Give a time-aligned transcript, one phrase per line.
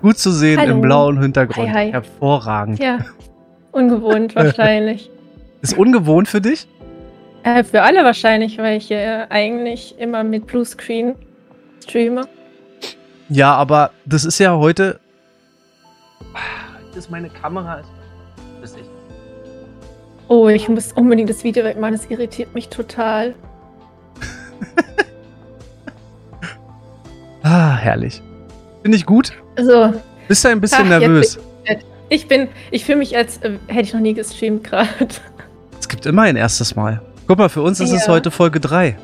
[0.00, 0.74] Gut zu sehen Hallo.
[0.74, 1.68] im blauen Hintergrund.
[1.70, 1.92] Hi, hi.
[1.92, 2.78] Hervorragend.
[2.78, 2.98] Ja,
[3.72, 5.10] ungewohnt wahrscheinlich.
[5.62, 6.68] Ist ungewohnt für dich?
[7.42, 11.14] äh, für alle wahrscheinlich, weil ich äh, eigentlich immer mit Bluescreen
[11.82, 12.28] streame.
[13.28, 15.00] Ja, aber das ist ja heute.
[16.90, 17.80] Das ist meine Kamera.
[18.62, 18.76] Ist.
[20.28, 23.34] Oh, ich muss unbedingt das Video wegmachen, das irritiert mich total.
[27.44, 28.20] Ah, herrlich.
[28.88, 29.32] Finde ich gut.
[29.54, 29.92] Also,
[30.28, 31.38] Bist du ein bisschen Ach, nervös?
[32.08, 34.88] ich bin, ich fühle mich, als äh, hätte ich noch nie gestreamt gerade.
[35.78, 37.02] Es gibt immer ein erstes Mal.
[37.26, 38.14] Guck mal, für uns ist es Ja.
[38.14, 38.96] heute Folge 3.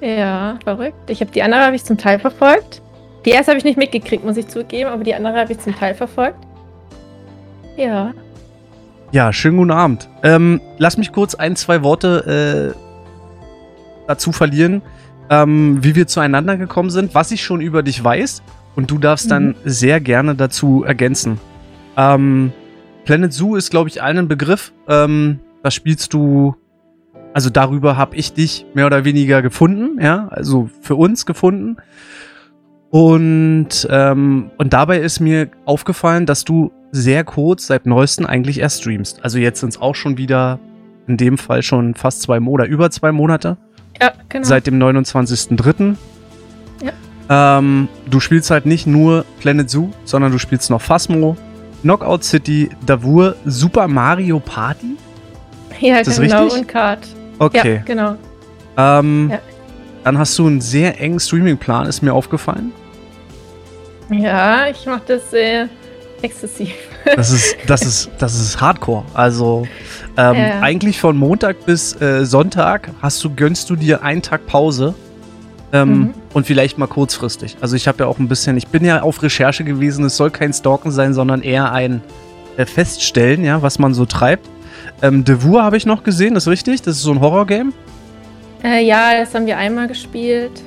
[0.00, 1.08] Ja, verrückt.
[1.10, 2.82] Ich habe die andere habe ich zum Teil verfolgt.
[3.24, 5.76] Die erste habe ich nicht mitgekriegt, muss ich zugeben, aber die andere habe ich zum
[5.78, 6.40] Teil verfolgt.
[7.76, 8.12] Ja.
[9.12, 10.08] Ja, schönen guten Abend.
[10.24, 14.82] Ähm, lass mich kurz ein, zwei Worte äh, dazu verlieren,
[15.30, 18.42] ähm, wie wir zueinander gekommen sind, was ich schon über dich weiß.
[18.76, 21.38] Und du darfst dann sehr gerne dazu ergänzen.
[21.96, 22.52] Ähm,
[23.04, 24.72] Planet Zoo ist, glaube ich, allen ein Begriff.
[24.88, 26.54] Ähm, da spielst du,
[27.32, 31.76] also darüber habe ich dich mehr oder weniger gefunden, ja, also für uns gefunden.
[32.90, 38.80] Und, ähm, und dabei ist mir aufgefallen, dass du sehr kurz seit neuestem eigentlich erst
[38.80, 39.24] streamst.
[39.24, 40.58] Also jetzt sind es auch schon wieder,
[41.06, 43.58] in dem Fall schon fast zwei Monate, über zwei Monate,
[44.00, 44.46] Ja, genau.
[44.46, 45.96] seit dem 29.03.
[47.32, 51.36] Ähm, du spielst halt nicht nur Planet Zoo, sondern du spielst noch Phasmo,
[51.82, 54.96] Knockout City, Davur, Super Mario Party.
[55.78, 56.42] ja, ist genau.
[56.42, 56.60] richtig?
[56.62, 57.06] Und Card.
[57.38, 57.76] Okay.
[57.76, 58.16] Ja, genau.
[58.76, 59.38] Ähm, Ja.
[60.02, 62.72] Dann hast du einen sehr engen Streamingplan, ist mir aufgefallen.
[64.10, 65.68] Ja, ich mache das sehr
[66.22, 66.72] exzessiv.
[67.16, 69.04] Das ist, das ist, das ist Hardcore.
[69.14, 69.66] Also
[70.16, 70.60] ähm, Ja.
[70.60, 74.94] eigentlich von Montag bis äh, Sonntag hast du, gönnst du dir einen Tag Pause.
[75.72, 76.14] Ähm, Mhm.
[76.32, 77.56] Und vielleicht mal kurzfristig.
[77.60, 80.30] Also ich habe ja auch ein bisschen, ich bin ja auf Recherche gewesen, es soll
[80.30, 82.02] kein Stalken sein, sondern eher ein
[82.56, 84.48] äh, Feststellen, ja, was man so treibt.
[85.02, 86.82] Ähm, Devur habe ich noch gesehen, das ist richtig?
[86.82, 87.72] Das ist so ein Horror-Game.
[88.62, 90.62] Äh, ja, das haben wir einmal gespielt.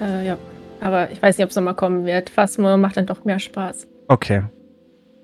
[0.00, 0.38] Äh, ja.
[0.80, 2.30] Aber ich weiß nicht, ob es nochmal kommen wird.
[2.30, 3.86] Phasmo macht dann doch mehr Spaß.
[4.08, 4.42] Okay.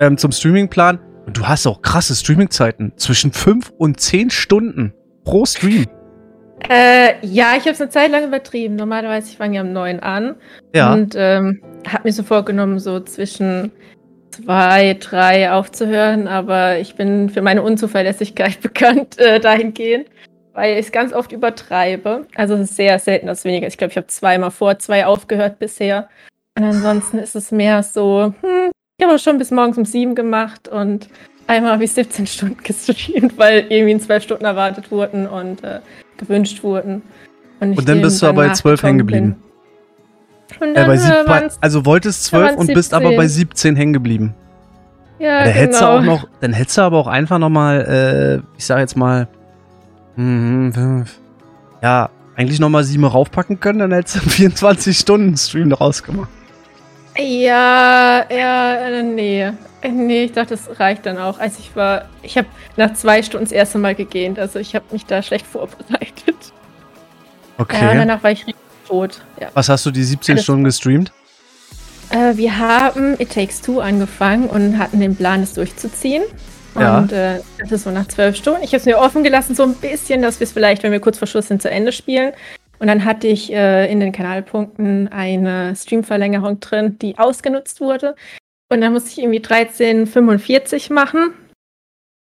[0.02, 0.98] Ähm, zum Streamingplan.
[1.26, 2.92] Und du hast auch krasse Streamingzeiten.
[2.96, 4.92] Zwischen 5 und 10 Stunden
[5.22, 5.86] pro Stream.
[6.68, 8.74] Äh, ja, ich habe es eine Zeit lang übertrieben.
[8.74, 10.34] Normalerweise, ich fange ja um neun an.
[10.74, 10.92] Ja.
[10.92, 13.70] Und ähm, habe mir so vorgenommen, so zwischen
[14.32, 16.26] zwei, drei aufzuhören.
[16.26, 20.08] Aber ich bin für meine Unzuverlässigkeit bekannt äh, dahingehend,
[20.52, 22.26] weil ich es ganz oft übertreibe.
[22.34, 23.68] Also es ist sehr selten, dass weniger.
[23.68, 23.74] ist.
[23.74, 26.08] Ich glaube, ich habe zweimal vor zwei aufgehört bisher.
[26.58, 30.14] Und ansonsten ist es mehr so, hm, ich habe auch schon bis morgens um sieben
[30.14, 31.08] gemacht und
[31.46, 35.80] einmal habe ich 17 Stunden gestreamt, weil irgendwie in zwölf Stunden erwartet wurden und äh,
[36.16, 37.02] gewünscht wurden.
[37.60, 39.36] ich Und dann bist du aber bei 12 hängen geblieben.
[40.60, 40.68] bin.
[40.68, 43.16] Und Ja, dann bei äh, also wolltest da 12 waren's und bist aber 17.
[43.16, 44.34] bei 17 hängen geblieben.
[45.18, 45.98] ja, da hättest du genau.
[45.98, 49.28] auch noch, dann hättest du aber auch einfach noch mal, äh, ich sag jetzt mal,
[50.16, 51.18] hm, fünf,
[51.82, 56.02] ja, eigentlich noch mal sieben raufpacken können, dann hättest du einen 24 Stunden Stream daraus
[56.02, 56.28] gemacht.
[57.16, 59.42] Ja, ja, äh, nee.
[59.42, 59.52] Äh,
[59.90, 61.38] Nee, ich dachte, das reicht dann auch.
[61.40, 62.46] Also ich war, ich habe
[62.76, 66.12] nach zwei Stunden das erste Mal gegähnt, also ich habe mich da schlecht vorbereitet.
[66.28, 66.34] Ja,
[67.58, 67.96] Okay.
[67.96, 68.56] danach war ich richtig
[68.88, 69.20] tot.
[69.40, 69.48] Ja.
[69.54, 71.12] Was hast du die 17 Alles Stunden gestreamt?
[72.10, 76.22] Äh, wir haben It Takes Two angefangen und hatten den Plan, es durchzuziehen.
[76.78, 76.98] Ja.
[76.98, 78.62] Und äh, das ist so nach zwölf Stunden.
[78.62, 81.00] Ich habe es mir offen gelassen, so ein bisschen, dass wir es vielleicht, wenn wir
[81.00, 82.32] kurz vor Schluss sind, zu Ende spielen.
[82.82, 88.16] Und dann hatte ich äh, in den Kanalpunkten eine Streamverlängerung drin, die ausgenutzt wurde.
[88.72, 91.32] Und dann musste ich irgendwie 13,45 machen.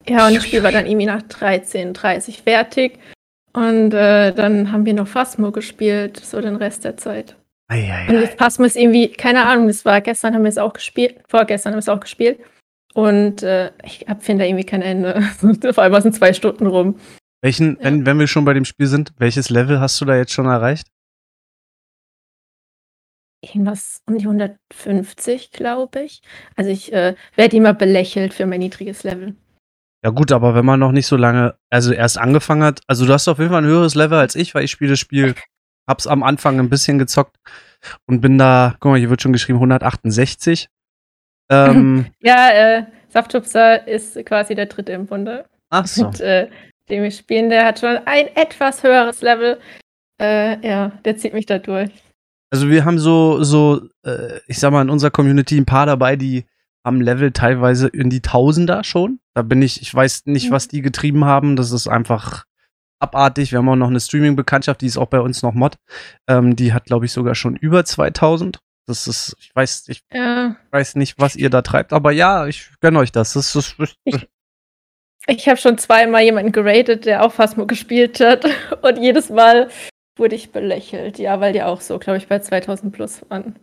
[0.07, 2.97] Ja, und das Spiel war dann irgendwie nach 13,30 fertig.
[3.53, 7.35] Und äh, dann haben wir noch Phasmo gespielt, so den Rest der Zeit.
[7.69, 8.21] Und Eieiei.
[8.21, 11.73] das Phasmo ist irgendwie, keine Ahnung, das war gestern haben wir es auch gespielt, vorgestern
[11.73, 12.39] haben wir es auch gespielt.
[12.95, 15.21] Und äh, ich finde da irgendwie kein Ende.
[15.73, 16.95] Vor allem sind zwei Stunden rum.
[17.41, 17.85] Welchen, Ja.
[17.85, 20.45] wenn, wenn wir schon bei dem Spiel sind, welches Level hast du da jetzt schon
[20.45, 20.87] erreicht?
[23.41, 26.21] Irgendwas um die 150, glaube ich.
[26.57, 29.35] Also ich äh, werde immer belächelt für mein niedriges Level.
[30.03, 33.13] Ja gut, aber wenn man noch nicht so lange, also erst angefangen hat, also du
[33.13, 35.35] hast auf jeden Fall ein höheres Level als ich, weil ich spiele das Spiel,
[35.89, 37.37] hab's am Anfang ein bisschen gezockt
[38.07, 40.67] und bin da, guck mal, hier wird schon geschrieben 168.
[41.49, 45.45] Ähm, Ja, äh, Saftupsa ist quasi der dritte im Bunde.
[45.69, 46.07] ach so.
[46.07, 46.49] Und äh,
[46.89, 49.59] dem wir spielen, der hat schon ein etwas höheres Level.
[50.21, 51.89] Äh, ja, der zieht mich da durch.
[52.51, 56.15] Also wir haben so, so, äh, ich sag mal, in unserer Community ein paar dabei,
[56.15, 56.45] die
[56.85, 59.19] haben Level teilweise in die Tausender schon.
[59.35, 60.53] Da bin ich, ich weiß nicht, Mhm.
[60.53, 61.55] was die getrieben haben.
[61.55, 62.45] Das ist einfach
[62.99, 63.51] abartig.
[63.51, 65.75] Wir haben auch noch eine Streaming-Bekanntschaft, die ist auch bei uns noch Mod.
[66.27, 68.59] Ähm, die hat, glaube ich, sogar schon über 2000.
[68.87, 70.55] Das ist, ich weiß, ich Ja.
[70.71, 73.33] weiß nicht, was ihr da treibt, aber ja, ich gönne euch das.
[73.33, 74.27] Das ist, das ist Ich
[75.27, 78.45] habe schon zweimal jemanden geratet, der auch Phasmo gespielt hat.
[78.81, 79.69] Und jedes Mal
[80.17, 81.19] wurde ich belächelt.
[81.19, 83.55] Ja, weil die auch so, glaube ich, bei 2000 plus waren.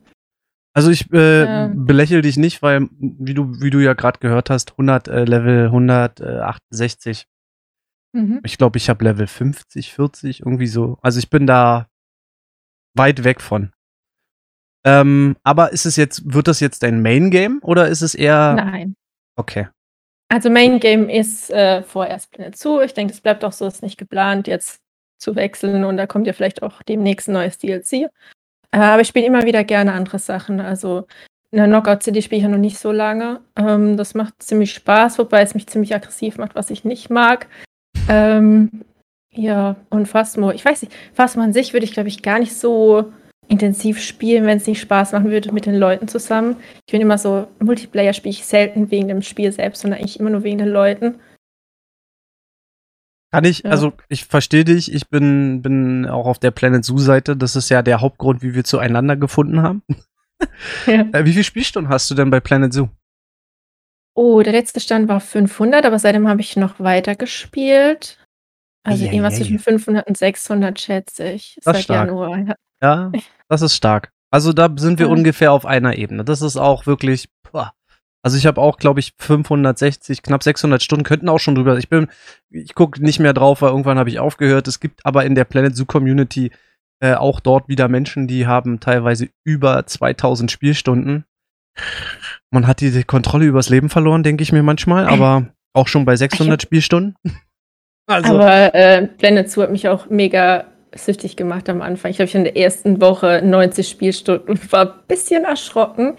[0.75, 1.71] Also ich äh, Ja.
[1.75, 5.65] belächle dich nicht, weil wie du wie du ja gerade gehört hast, 100 äh, Level
[5.67, 7.27] 168.
[8.13, 8.41] Mhm.
[8.45, 10.99] Ich glaube, ich habe Level 50, 40 irgendwie so.
[11.03, 11.89] Also ich bin da
[12.95, 13.73] weit weg von.
[14.85, 18.55] Ähm, aber ist es jetzt wird das jetzt dein Main Game oder ist es eher
[18.55, 18.95] Nein.
[19.37, 19.69] okay?
[20.29, 22.81] Also Main Game ist äh, vorerst Planet zu.
[22.81, 24.81] Ich denke, es bleibt auch so, ist nicht geplant, jetzt
[25.19, 27.93] zu wechseln und da kommt ja vielleicht auch demnächst ein neues DLC.
[27.93, 28.09] Äh,
[28.73, 30.61] aber ich spiele immer wieder gerne andere Sachen.
[30.61, 31.07] Also
[31.53, 33.41] eine Knockout City spiele ich ja noch nicht so lange.
[33.57, 37.47] Ähm, das macht ziemlich Spaß, wobei es mich ziemlich aggressiv macht, was ich nicht mag.
[38.09, 38.85] Ähm,
[39.31, 40.51] ja, und Phasmo.
[40.51, 43.13] Ich weiß nicht, Phasmo an sich würde ich, glaube ich, gar nicht so
[43.49, 46.57] intensiv spielen, wenn es nicht Spaß machen würde mit den Leuten zusammen.
[46.87, 50.31] Ich bin immer so, Multiplayer spiele ich selten wegen dem Spiel selbst, sondern eigentlich immer
[50.31, 51.21] nur wegen den Leuten.
[53.33, 53.71] Kann ich, Ja.
[53.71, 57.69] also ich verstehe dich, ich bin, bin auch auf der Planet Zoo Seite, das ist
[57.69, 59.83] ja der Hauptgrund, wie wir zueinander gefunden haben.
[60.87, 61.01] Ja.
[61.13, 62.89] Äh, wie viele Spielstunden hast du denn bei Planet Zoo?
[64.15, 68.19] Oh, der letzte Stand war 500, aber seitdem habe ich noch weiter gespielt.
[68.85, 69.15] Also Eieiei.
[69.15, 71.55] irgendwas zwischen 500 und 600 schätze ich.
[71.65, 72.09] Das Seit stark.
[72.09, 72.55] Januar.
[72.83, 73.11] Ja.
[73.49, 74.13] Das ist stark.
[74.31, 75.13] Also da sind wir Ja.
[75.13, 76.25] ungefähr auf einer Ebene.
[76.25, 77.29] Das ist auch wirklich.
[77.53, 77.73] Boah.
[78.23, 81.79] Also ich habe auch, glaube ich, 560, knapp 600 Stunden, könnten auch schon drüber.
[81.79, 82.09] Ich bin,
[82.51, 84.67] ich gucke nicht mehr drauf, weil irgendwann habe ich aufgehört.
[84.67, 86.51] Es gibt aber in der Planet Zoo Community
[87.01, 91.25] äh, auch dort wieder Menschen, die haben teilweise über 2000 Spielstunden.
[92.51, 96.17] Man hat die Kontrolle übers Leben verloren, denke ich mir manchmal, aber auch schon bei
[96.17, 97.17] 600 Spielstunden.
[98.09, 100.65] Also, Aber äh, Planet Zoo hat mich auch mega
[100.99, 102.11] süchtig gemacht am Anfang.
[102.11, 106.17] Ich ich in der ersten Woche 90 Spielstunden und war ein bisschen erschrocken.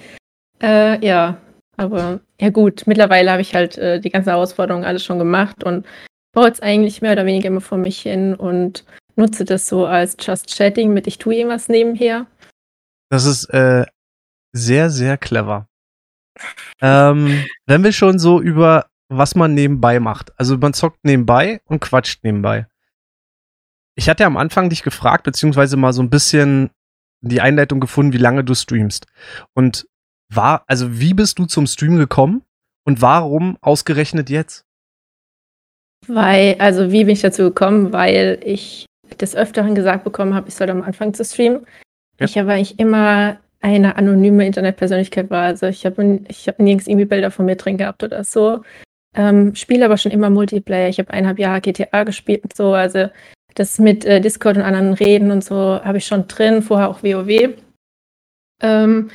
[0.62, 1.38] Äh, ja,
[1.78, 5.86] aber ja gut, mittlerweile habe ich halt äh, die ganzen Herausforderungen alles schon gemacht und
[6.34, 8.86] baue jetzt eigentlich mehr oder weniger immer vor mich hin und
[9.16, 12.28] nutze das so als Just Chatting mit ich tue irgendwas nebenher.
[13.10, 13.86] Das ist äh,
[14.54, 15.68] sehr, sehr clever.
[16.82, 20.38] Ähm, wenn wir schon so über was man nebenbei macht.
[20.40, 22.68] Also man zockt nebenbei und quatscht nebenbei.
[23.98, 26.70] Ich hatte am Anfang dich gefragt, beziehungsweise mal so ein bisschen
[27.22, 29.08] die Einleitung gefunden, wie lange du streamst.
[29.56, 29.88] Und
[30.30, 32.44] war, also wie bist du zum Stream gekommen
[32.86, 34.66] und warum ausgerechnet jetzt?
[36.08, 37.92] Weil, also wie bin ich dazu gekommen?
[37.92, 38.86] Weil ich
[39.20, 41.66] des Öfteren gesagt bekommen habe, ich soll am Anfang zu streamen.
[42.20, 42.26] Ja.
[42.26, 45.44] Ich aber eigentlich immer eine anonyme Internetpersönlichkeit war.
[45.44, 48.62] Also ich habe ich hab nirgends irgendwie Bilder von mir drin gehabt oder so.
[49.16, 50.90] Ähm, Spiele aber schon immer Multiplayer.
[50.90, 52.74] Ich habe eineinhalb Jahre GTA gespielt und so.
[52.74, 53.10] Also
[53.60, 57.04] das mit äh, Discord und anderen Reden und so habe ich schon drin, vorher auch
[57.04, 57.56] WoW.
[58.62, 59.10] Ähm,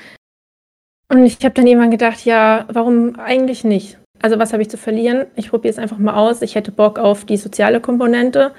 [1.09, 3.99] und ich habe dann irgendwann gedacht, ja, warum eigentlich nicht?
[4.21, 5.27] Also was habe ich zu verlieren?
[5.37, 6.43] Ich probiere es einfach mal aus.
[6.43, 8.53] Ich hätte Bock auf die soziale Komponente.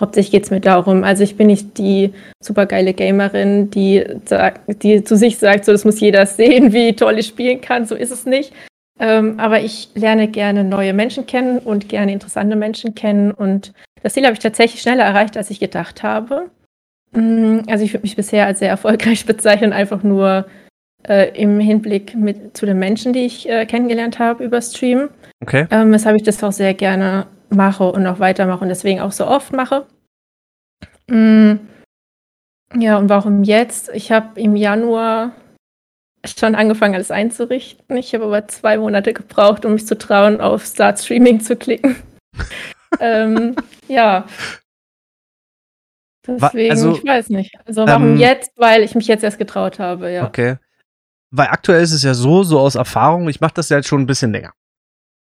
[0.00, 1.04] Hauptsächlich geht es mir darum.
[1.04, 2.12] Also ich bin nicht die
[2.42, 4.04] supergeile Gamerin, die,
[4.82, 7.84] die zu sich sagt, so das muss jeder sehen, wie toll ich spielen kann.
[7.84, 8.52] So ist es nicht.
[8.98, 13.30] Ähm, aber ich lerne gerne neue Menschen kennen und gerne interessante Menschen kennen.
[13.30, 13.72] Und
[14.02, 16.50] das Ziel habe ich tatsächlich schneller erreicht, als ich gedacht habe.
[17.12, 20.46] Mm, Also ich würde mich bisher als sehr erfolgreich bezeichnen, einfach nur
[21.08, 25.08] äh, im Hinblick mit, zu den Menschen, die ich äh, kennengelernt habe über Stream.
[25.42, 25.66] Okay.
[25.70, 29.26] Ähm, weshalb ich das auch sehr gerne mache und auch weitermache und deswegen auch so
[29.26, 29.86] oft mache.
[31.08, 31.54] Mm,
[32.76, 33.90] Ja, und warum jetzt?
[33.94, 35.32] Ich habe im Januar
[36.24, 37.96] schon angefangen, alles einzurichten.
[37.96, 41.96] Ich habe aber zwei Monate gebraucht, um mich zu trauen, auf Start Streaming zu klicken.
[42.98, 43.54] Ähm,
[43.88, 44.26] ja.
[46.26, 47.54] Deswegen, also, ich weiß nicht.
[47.64, 48.52] Also warum ähm, jetzt?
[48.56, 50.26] Weil ich mich jetzt erst getraut habe, ja.
[50.26, 50.56] Okay.
[51.32, 54.02] Weil aktuell ist es ja so, so aus Erfahrung, ich mache das ja jetzt schon
[54.02, 54.52] ein bisschen länger.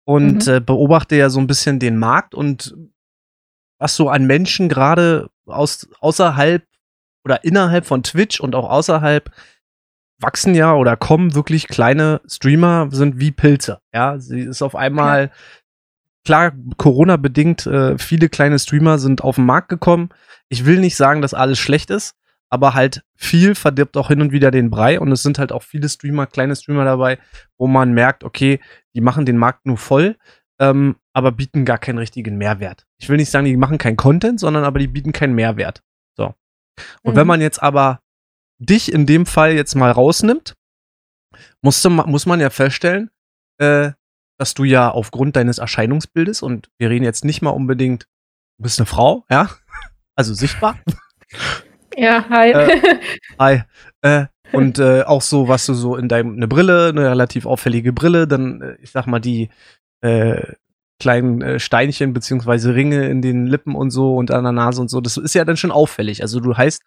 [0.06, 0.52] Und Mhm.
[0.54, 2.74] äh, beobachte ja so ein bisschen den Markt und
[3.78, 6.64] was so an Menschen gerade aus außerhalb
[7.24, 9.30] oder innerhalb von Twitch und auch außerhalb
[10.18, 13.80] wachsen ja oder kommen wirklich kleine Streamer, sind wie Pilze.
[13.92, 15.30] Ja, sie ist auf einmal,
[16.26, 20.10] klar, Corona bedingt, äh, viele kleine Streamer sind auf den Markt gekommen.
[20.48, 22.14] Ich will nicht sagen, dass alles schlecht ist,
[22.50, 25.62] aber halt viel verdirbt auch hin und wieder den Brei und es sind halt auch
[25.62, 27.18] viele Streamer, kleine Streamer dabei,
[27.58, 28.60] wo man merkt, okay,
[28.94, 30.16] die machen den Markt nur voll,
[30.60, 32.86] ähm, aber bieten gar keinen richtigen Mehrwert.
[32.98, 35.82] Ich will nicht sagen, die machen keinen Content, sondern aber die bieten keinen Mehrwert.
[36.16, 36.34] So.
[37.02, 37.16] Und Mhm.
[37.16, 38.00] wenn man jetzt aber
[38.58, 40.54] dich in dem Fall jetzt mal rausnimmt,
[41.62, 43.10] musste, muss man ja feststellen,
[43.58, 43.92] äh,
[44.38, 48.04] dass du ja aufgrund deines Erscheinungsbildes, und wir reden jetzt nicht mal unbedingt,
[48.58, 49.50] du bist eine Frau, ja,
[50.16, 50.78] also sichtbar,
[51.96, 52.50] Ja, hi.
[52.50, 52.98] Äh,
[53.38, 53.62] Hi.
[54.02, 57.92] Äh, und äh, auch so, was du so in deinem, eine Brille, eine relativ auffällige
[57.92, 59.48] Brille, dann, äh, ich sag mal, die
[60.02, 60.52] äh,
[61.00, 64.88] kleinen äh, Steinchen beziehungsweise Ringe in den Lippen und so und an der Nase und
[64.88, 66.22] so, das ist ja dann schon auffällig.
[66.22, 66.82] Also du heißt,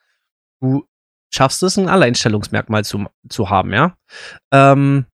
[0.61, 0.85] du
[1.33, 3.95] schaffst es, ein Alleinstellungsmerkmal zu, zu haben, ja.
[4.51, 5.05] Ähm,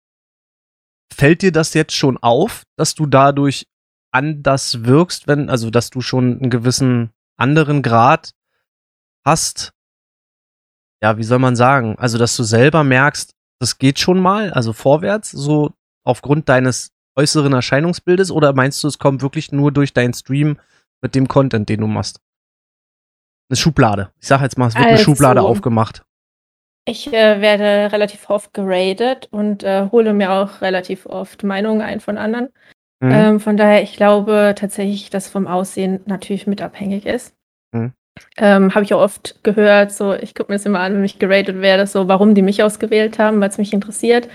[1.16, 3.68] fällt dir das jetzt schon auf, dass du dadurch
[4.12, 8.34] anders wirkst, wenn, also dass du schon einen gewissen anderen Grad
[9.26, 9.74] hast?
[11.02, 11.98] Ja, wie soll man sagen?
[11.98, 17.54] Also, dass du selber merkst, das geht schon mal, also vorwärts, so aufgrund deines äußeren
[17.54, 20.60] Erscheinungsbildes, oder meinst du, es kommt wirklich nur durch deinen Stream
[21.02, 22.20] mit dem Content, den du machst?
[23.50, 24.12] Eine Schublade.
[24.20, 26.04] Ich sag jetzt mal, es wird also, eine Schublade aufgemacht.
[26.88, 32.00] Ich äh, werde relativ oft geradet und äh, hole mir auch relativ oft Meinungen ein
[32.00, 32.50] von anderen.
[33.00, 33.12] Mhm.
[33.12, 37.34] Ähm, von daher, ich glaube tatsächlich, dass vom Aussehen natürlich mit abhängig ist.
[37.72, 37.94] Mhm.
[38.38, 41.20] Ähm, Habe ich auch oft gehört, so ich gucke mir das immer an, wenn ich
[41.20, 44.30] geratet werde, so warum die mich ausgewählt haben, weil es mich interessiert.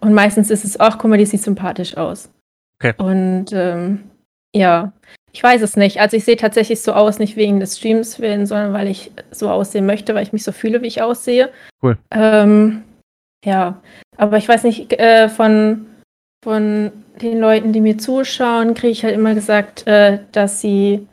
[0.00, 2.30] Und meistens ist es auch, guck mal, die sieht sympathisch aus.
[2.78, 2.94] Okay.
[2.98, 4.10] Und ähm,
[4.54, 4.92] ja,
[5.32, 6.00] ich weiß es nicht.
[6.00, 9.50] Also ich sehe tatsächlich so aus, nicht wegen des Streams willen, sondern weil ich so
[9.50, 11.50] aussehen möchte, weil ich mich so fühle, wie ich aussehe.
[11.82, 11.98] Cool.
[12.12, 12.84] Ähm,
[13.44, 13.82] ja,
[14.16, 15.86] aber ich weiß nicht, äh, von,
[16.44, 21.06] von den Leuten, die mir zuschauen, kriege ich halt immer gesagt, äh, dass sie,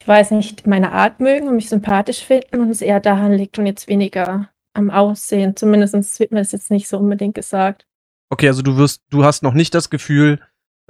[0.00, 3.58] ich weiß nicht, meine Art mögen und mich sympathisch finden und es eher daran liegt
[3.58, 5.56] und jetzt weniger am Aussehen.
[5.56, 7.86] Zumindest wird mir das jetzt nicht so unbedingt gesagt.
[8.30, 10.40] Okay, also du wirst, du hast noch nicht das Gefühl,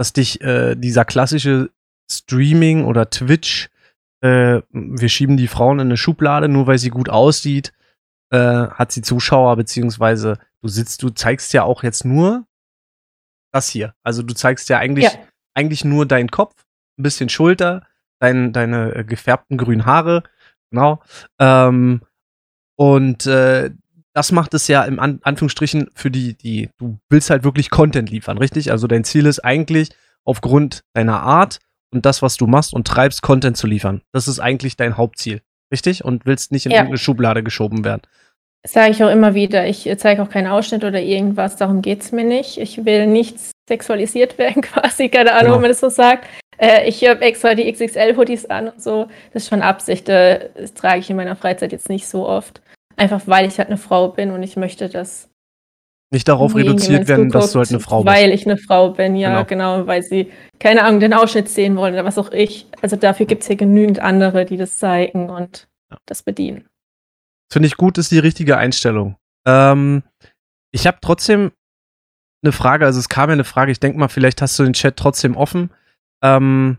[0.02, 1.70] dass dich äh, dieser klassische
[2.10, 3.70] Streaming oder Twitch,
[4.20, 7.72] äh, wir schieben die Frauen in eine Schublade, nur weil sie gut aussieht,
[8.30, 12.44] äh, hat sie Zuschauer, beziehungsweise du sitzt, du zeigst ja auch jetzt nur
[13.52, 13.94] das hier.
[14.02, 15.12] Also du zeigst ja eigentlich, ja.
[15.54, 16.64] eigentlich nur deinen Kopf,
[16.98, 17.86] ein bisschen Schulter,
[18.18, 20.24] dein, deine äh, gefärbten grünen Haare,
[20.72, 21.00] genau.
[21.38, 22.02] Ähm,
[22.74, 23.70] und äh,
[24.14, 28.10] das macht es ja im An Anführungsstrichen für die, die, du willst halt wirklich Content
[28.10, 28.70] liefern, richtig?
[28.70, 29.90] Also dein Ziel ist eigentlich,
[30.24, 31.58] aufgrund deiner Art
[31.92, 34.02] und das, was du machst und treibst, Content zu liefern.
[34.12, 35.42] Das ist eigentlich dein Hauptziel,
[35.72, 36.04] richtig?
[36.04, 36.78] Und willst nicht in ja.
[36.78, 38.02] irgendeine Schublade geschoben werden.
[38.64, 39.66] Sage ich auch immer wieder.
[39.66, 42.58] Ich zeige auch keinen Ausschnitt oder irgendwas, darum geht es mir nicht.
[42.58, 43.36] Ich will nicht
[43.68, 45.54] sexualisiert werden, quasi, keine Ahnung, genau.
[45.56, 46.28] ob man das so sagt.
[46.58, 49.08] Äh, ich habe extra die XXL-Hoodies an und so.
[49.32, 50.08] Das ist schon Absicht.
[50.08, 52.62] Äh, das trage ich in meiner Freizeit jetzt nicht so oft.
[52.96, 55.28] Einfach weil ich halt eine Frau bin und ich möchte, dass
[56.12, 58.14] nicht darauf reduziert werden, guckt, dass du halt eine Frau bist.
[58.14, 59.78] Weil ich eine Frau bin, ja, genau.
[59.78, 62.66] genau, weil sie, keine Ahnung, den Ausschnitt sehen wollen oder was auch ich.
[62.82, 65.96] Also dafür gibt es hier genügend andere, die das zeigen und ja.
[66.04, 66.68] das bedienen.
[67.50, 69.16] Finde ich gut, ist die richtige Einstellung.
[69.46, 70.02] Ähm,
[70.70, 71.52] ich habe trotzdem
[72.42, 74.74] eine Frage, also es kam ja eine Frage, ich denke mal, vielleicht hast du den
[74.74, 75.70] Chat trotzdem offen.
[76.22, 76.76] Ähm,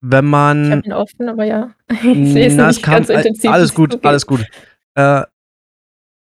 [0.00, 0.64] wenn man.
[0.64, 1.74] Ich habe ihn offen, aber ja.
[2.02, 3.50] Ich na, nicht kam, ganz intensiv.
[3.50, 4.46] Alles gut, alles gut.
[4.94, 5.22] Äh,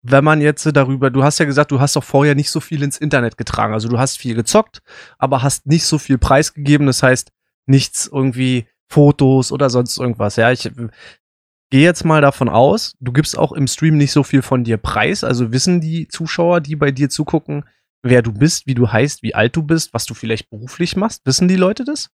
[0.05, 2.83] wenn man jetzt darüber, du hast ja gesagt, du hast doch vorher nicht so viel
[2.83, 3.73] ins Internet getragen.
[3.73, 4.83] Also du hast viel gezockt,
[5.19, 6.87] aber hast nicht so viel preisgegeben.
[6.89, 7.31] Das heißt,
[7.67, 10.37] nichts irgendwie Fotos oder sonst irgendwas.
[10.37, 10.71] Ja, ich
[11.71, 14.77] gehe jetzt mal davon aus, du gibst auch im Stream nicht so viel von dir
[14.77, 15.25] preis.
[15.25, 17.65] Also wissen die Zuschauer, die bei dir zugucken,
[18.03, 21.25] wer du bist, wie du heißt, wie alt du bist, was du vielleicht beruflich machst.
[21.25, 22.11] Wissen die Leute das?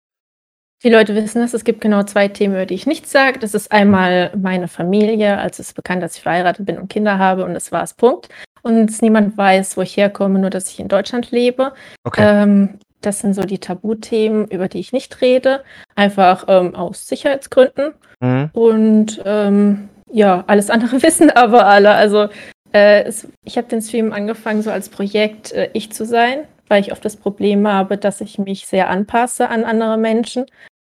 [0.84, 1.54] Die Leute wissen es.
[1.54, 3.40] Es gibt genau zwei Themen, über die ich nichts sage.
[3.40, 5.38] Das ist einmal meine Familie.
[5.38, 7.94] Also es ist bekannt, dass ich verheiratet bin und Kinder habe und das war es.
[7.94, 8.28] Punkt.
[8.62, 11.72] Und niemand weiß, wo ich herkomme, nur dass ich in Deutschland lebe.
[12.04, 12.22] Okay.
[12.24, 15.64] Ähm, das sind so die Tabuthemen, über die ich nicht rede.
[15.96, 17.94] Einfach ähm, aus Sicherheitsgründen.
[18.20, 18.50] Mhm.
[18.52, 21.90] Und ähm, ja, alles andere wissen aber alle.
[21.90, 22.28] Also
[22.72, 26.82] äh, es, ich habe den Stream angefangen, so als Projekt äh, ich zu sein, weil
[26.82, 30.46] ich oft das Problem habe, dass ich mich sehr anpasse an andere Menschen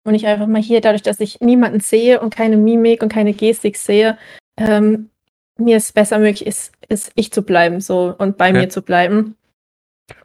[0.09, 3.33] und ich einfach mal hier, dadurch, dass ich niemanden sehe und keine Mimik und keine
[3.33, 4.19] Gestik sehe,
[4.57, 5.11] ähm,
[5.59, 8.61] mir es besser möglich ist, ist ich zu bleiben so und bei okay.
[8.61, 9.37] mir zu bleiben.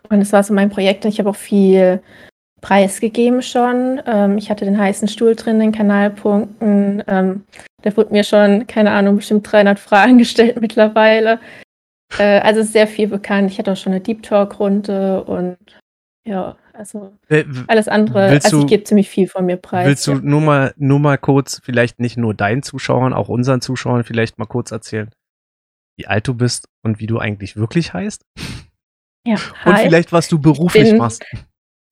[0.10, 2.02] Und das war so mein Projekt und ich habe auch viel
[2.62, 4.02] preisgegeben schon.
[4.06, 7.04] Ähm, ich hatte den heißen Stuhl drin, den Kanalpunkten.
[7.08, 7.44] Ähm,
[7.82, 11.40] da wurde mir schon, keine Ahnung, bestimmt 300 Fragen gestellt mittlerweile.
[12.18, 13.52] Äh, also sehr viel bekannt.
[13.52, 15.58] Ich hatte auch schon eine Deep Talk-Runde und
[16.26, 19.88] ja, also äh, alles andere, willst also ich gebe ziemlich viel von mir preis.
[19.88, 20.20] Willst du ja.
[20.22, 24.46] nur mal, nur mal kurz, vielleicht nicht nur deinen Zuschauern, auch unseren Zuschauern vielleicht mal
[24.46, 25.12] kurz erzählen,
[25.98, 28.24] wie alt du bist und wie du eigentlich wirklich heißt?
[29.26, 29.38] Ja.
[29.64, 29.70] Hi.
[29.70, 31.24] Und vielleicht, was du beruflich ich bin, machst.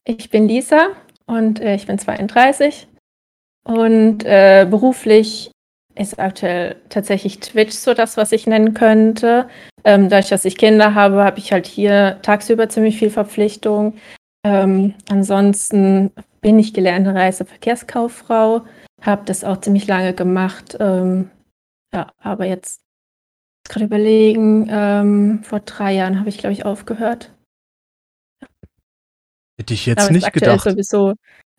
[0.05, 0.89] Ich bin Lisa
[1.27, 2.87] und äh, ich bin 32
[3.63, 5.51] und äh, beruflich
[5.95, 9.47] ist aktuell tatsächlich Twitch so das, was ich nennen könnte.
[9.83, 13.95] Ähm, dadurch, dass ich Kinder habe, habe ich halt hier tagsüber ziemlich viel Verpflichtung.
[14.43, 18.65] Ähm, ansonsten bin ich gelernte Reiseverkehrskauffrau,
[19.01, 20.77] habe das auch ziemlich lange gemacht.
[20.79, 21.29] Ähm,
[21.93, 22.81] ja, aber jetzt
[23.69, 27.33] gerade überlegen, ähm, vor drei Jahren habe ich, glaube ich, aufgehört.
[29.59, 30.69] Hätte ich jetzt Aber nicht aktuell gedacht.
[30.69, 31.13] sowieso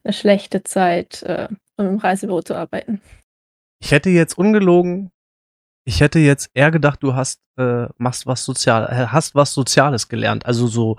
[0.04, 3.00] eine schlechte Zeit, äh, um im Reisebüro zu arbeiten.
[3.80, 5.10] Ich hätte jetzt ungelogen,
[5.84, 10.08] ich hätte jetzt eher gedacht, du hast, äh, machst was sozial, äh, hast was Soziales
[10.08, 10.46] gelernt.
[10.46, 10.96] Also so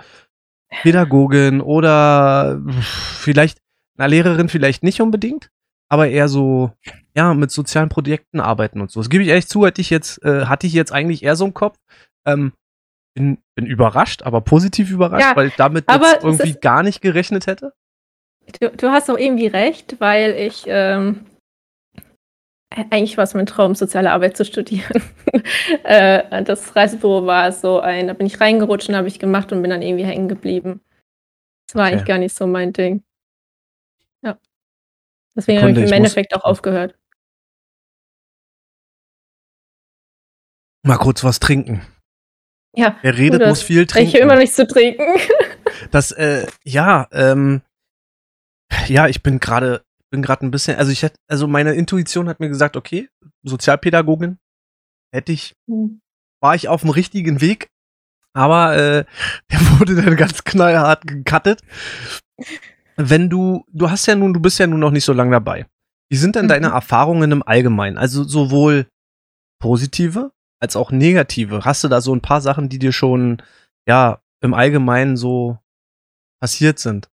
[0.81, 3.59] Pädagogin oder vielleicht,
[3.97, 5.49] eine Lehrerin vielleicht nicht unbedingt,
[5.89, 6.71] aber eher so,
[7.15, 8.99] ja, mit sozialen Projekten arbeiten und so.
[8.99, 11.45] Das gebe ich ehrlich zu, hatte ich jetzt, äh, hatte ich jetzt eigentlich eher so
[11.45, 11.77] im Kopf.
[12.25, 12.53] Ähm,
[13.13, 17.45] bin, bin überrascht, aber positiv überrascht, ja, weil ich damit jetzt irgendwie gar nicht gerechnet
[17.47, 17.73] hätte.
[18.59, 21.25] Du, du, hast auch irgendwie recht, weil ich ähm,
[22.75, 25.01] eigentlich war es mein Traum, soziale Arbeit zu studieren.
[25.83, 29.61] äh, das Reisebüro war so ein, da bin ich reingerutscht und habe ich gemacht und
[29.61, 30.81] bin dann irgendwie hängen geblieben.
[31.67, 31.93] Das war okay.
[31.93, 33.03] eigentlich gar nicht so mein Ding.
[34.23, 34.37] Ja.
[35.35, 36.95] Deswegen habe ich im Endeffekt auch aufgehört.
[40.85, 41.85] Mal kurz was trinken.
[42.75, 42.97] Ja.
[43.01, 44.09] Wer redet, muss viel trinken.
[44.09, 45.03] Ich immer nicht zu trinken.
[45.91, 47.61] Das, äh, ja, ähm,
[48.87, 49.83] ja, ich bin gerade,
[50.13, 53.09] bin gerade ein bisschen, also ich hätte, also meine Intuition hat mir gesagt, okay,
[53.41, 54.37] Sozialpädagogin
[55.11, 56.01] hätte ich, hm.
[56.39, 57.71] war ich auf dem richtigen Weg,
[58.33, 59.05] aber äh,
[59.51, 61.61] der wurde dann ganz knallhart gecuttet.
[62.95, 65.65] Wenn du, du hast ja nun, du bist ja nun noch nicht so lange dabei.
[66.11, 66.49] Wie sind denn mhm.
[66.49, 67.97] deine Erfahrungen im Allgemeinen?
[67.97, 68.85] Also sowohl
[69.59, 71.65] positive als auch negative?
[71.65, 73.41] Hast du da so ein paar Sachen, die dir schon,
[73.87, 75.57] ja, im Allgemeinen so
[76.39, 77.09] passiert sind?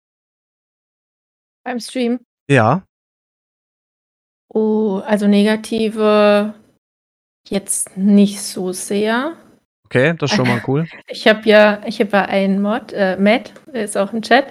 [1.63, 2.22] Beim Stream?
[2.50, 2.87] Ja.
[4.50, 6.54] Oh, also negative
[7.50, 9.34] jetzt nicht so sehr.
[9.86, 10.88] Okay, das ist schon mal cool.
[11.08, 14.48] Ich habe ja, ich habe ja einen Mod, äh, Matt, ist auch im Chat.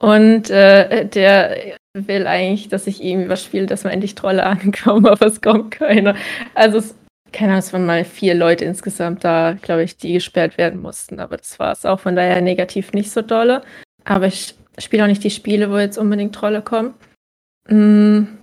[0.00, 5.06] Und äh, der will eigentlich, dass ich irgendwie was spiele, dass man endlich Trolle ankommen,
[5.06, 6.14] aber es kommt keiner.
[6.54, 6.94] Also es
[7.32, 11.20] keine Ahnung, es waren mal vier Leute insgesamt da, glaube ich, die gesperrt werden mussten.
[11.20, 12.00] Aber das war es auch.
[12.00, 13.62] Von daher negativ nicht so dolle.
[14.04, 16.94] Aber ich spiele auch nicht die Spiele, wo jetzt unbedingt Trolle kommen.
[17.68, 18.38] Mhm.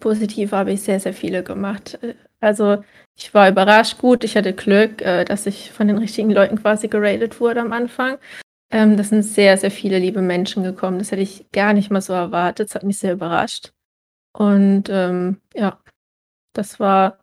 [0.00, 1.98] Positiv habe ich sehr, sehr viele gemacht.
[2.40, 2.82] Also
[3.16, 4.24] ich war überrascht gut.
[4.24, 8.18] Ich hatte Glück, äh, dass ich von den richtigen Leuten quasi geradet wurde am Anfang.
[8.70, 10.98] Ähm, das sind sehr, sehr viele liebe Menschen gekommen.
[10.98, 12.68] Das hätte ich gar nicht mal so erwartet.
[12.68, 13.72] Das hat mich sehr überrascht.
[14.32, 15.78] Und ähm, ja,
[16.54, 17.18] das war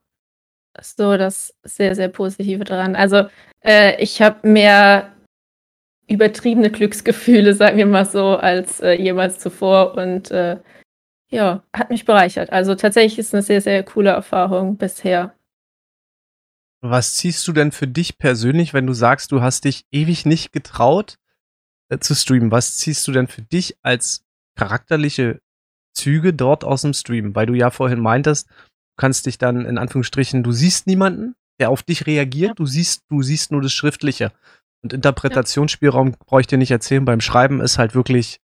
[0.82, 2.95] so das sehr, sehr Positive daran.
[2.95, 3.28] Also
[3.63, 5.12] äh, ich habe mehr
[6.08, 10.58] übertriebene Glücksgefühle, sagen wir mal so, als äh, jemals zuvor und äh,
[11.30, 12.52] ja, hat mich bereichert.
[12.52, 15.36] Also tatsächlich ist es eine sehr, sehr coole Erfahrung bisher.
[16.82, 20.52] Was ziehst du denn für dich persönlich, wenn du sagst, du hast dich ewig nicht
[20.52, 21.18] getraut
[21.89, 22.52] äh, zu streamen?
[22.52, 24.24] Was ziehst du denn für dich als
[24.56, 25.42] charakterliche
[25.94, 27.36] Züge dort aus dem Stream?
[27.36, 28.48] Weil du ja vorhin meintest,
[28.98, 32.56] kannst dich dann in Anführungsstrichen, du siehst niemanden, der auf dich reagiert, ja.
[32.56, 34.32] du siehst, du siehst nur das Schriftliche.
[34.82, 36.15] Und Interpretationsspielraum ja.
[36.26, 38.39] brauche ich dir nicht erzählen, beim Schreiben ist halt wirklich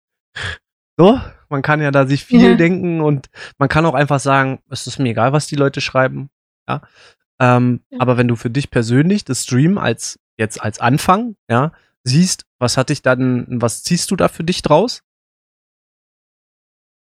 [0.98, 1.19] so,
[1.56, 2.56] man kann ja da sich viel ja.
[2.56, 6.30] denken und man kann auch einfach sagen, es ist mir egal, was die Leute schreiben.
[6.68, 6.82] Ja.
[7.39, 8.00] Ähm, ja.
[8.02, 11.72] Aber wenn du für dich persönlich das Stream als jetzt als Anfang, ja,
[12.04, 15.02] siehst, was hat dich dann, was ziehst du da für dich draus?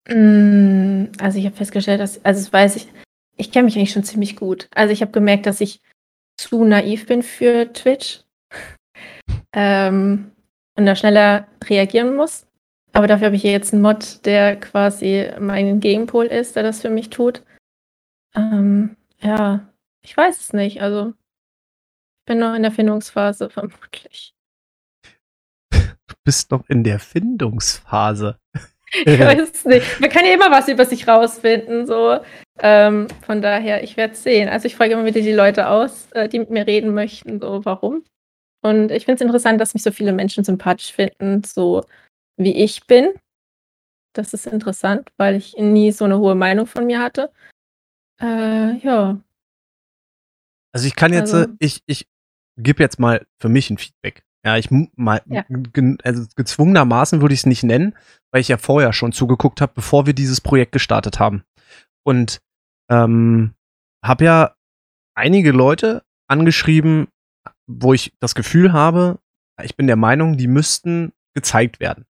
[0.08, 2.86] Mm, also ich habe festgestellt, dass, also das weiß ich,
[3.36, 4.68] ich kenne mich eigentlich schon ziemlich gut.
[4.72, 5.80] Also ich habe gemerkt, dass ich
[6.36, 8.20] zu naiv bin für Twitch
[9.52, 10.30] ähm,
[10.76, 12.46] und da schneller reagieren muss.
[12.94, 16.90] Aber dafür habe ich jetzt einen Mod, der quasi mein Gegenpol ist, der das für
[16.90, 17.42] mich tut.
[18.36, 19.68] Ähm, ja,
[20.02, 20.80] ich weiß es nicht.
[20.80, 24.32] Also ich bin noch in der Findungsphase vermutlich.
[25.72, 28.38] Du bist noch in der Findungsphase.
[28.92, 30.00] ich weiß es nicht.
[30.00, 31.88] Man kann ja immer was über sich rausfinden.
[31.88, 32.20] So.
[32.60, 34.48] Ähm, von daher, ich werde es sehen.
[34.48, 37.64] Also ich frage immer wieder die Leute aus, äh, die mit mir reden möchten, so
[37.64, 38.04] warum.
[38.62, 41.84] Und ich finde es interessant, dass mich so viele Menschen sympathisch finden, so
[42.36, 43.12] wie ich bin.
[44.14, 47.32] Das ist interessant, weil ich nie so eine hohe Meinung von mir hatte.
[48.20, 49.20] Äh, ja.
[50.72, 52.08] Also ich kann jetzt, also, ich, ich
[52.56, 54.24] gebe jetzt mal für mich ein Feedback.
[54.44, 55.44] Ja, ich mal, ja.
[56.02, 57.96] also gezwungenermaßen würde ich es nicht nennen,
[58.30, 61.44] weil ich ja vorher schon zugeguckt habe, bevor wir dieses Projekt gestartet haben.
[62.04, 62.40] Und
[62.90, 63.54] ähm,
[64.04, 64.54] habe ja
[65.14, 67.08] einige Leute angeschrieben,
[67.66, 69.18] wo ich das Gefühl habe,
[69.62, 72.04] ich bin der Meinung, die müssten gezeigt werden.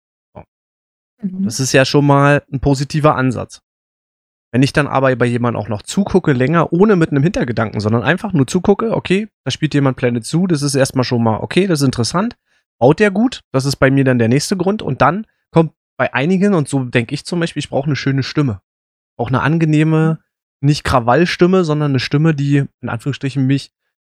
[1.22, 1.44] Mhm.
[1.44, 3.62] Das ist ja schon mal ein positiver Ansatz.
[4.52, 8.02] Wenn ich dann aber bei jemandem auch noch zugucke, länger, ohne mit einem Hintergedanken, sondern
[8.02, 11.66] einfach nur zugucke, okay, da spielt jemand Planet zu, das ist erstmal schon mal, okay,
[11.66, 12.36] das ist interessant.
[12.78, 13.42] Baut der gut?
[13.52, 14.82] Das ist bei mir dann der nächste Grund.
[14.82, 18.22] Und dann kommt bei einigen, und so denke ich zum Beispiel, ich brauche eine schöne
[18.22, 18.60] Stimme.
[19.16, 20.20] Auch eine angenehme,
[20.60, 23.72] nicht Krawallstimme, sondern eine Stimme, die in Anführungsstrichen mich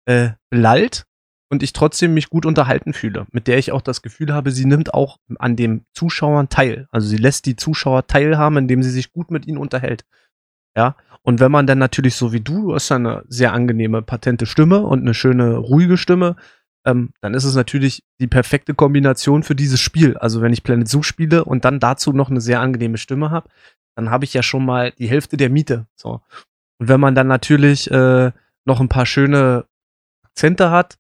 [0.06, 1.06] äh, belallt
[1.52, 4.66] und ich trotzdem mich gut unterhalten fühle, mit der ich auch das Gefühl habe, sie
[4.66, 6.88] nimmt auch an dem Zuschauern teil.
[6.92, 10.06] Also sie lässt die Zuschauer teilhaben, indem sie sich gut mit ihnen unterhält.
[10.78, 14.02] Ja, und wenn man dann natürlich so wie du, du hast ja eine sehr angenehme,
[14.02, 16.38] patente Stimme und eine schöne, ruhige Stimme,
[16.86, 20.18] ähm, dann ist es natürlich die perfekte Kombination für dieses Spiel.
[20.18, 23.50] Also wenn ich Planet Zoo spiele und dann dazu noch eine sehr angenehme Stimme habe,
[23.96, 25.86] dann habe ich ja schon mal die Hälfte der Miete.
[25.96, 26.22] So.
[26.80, 28.32] Und wenn man dann natürlich äh,
[28.64, 29.66] noch ein paar schöne
[30.24, 30.98] Akzente hat,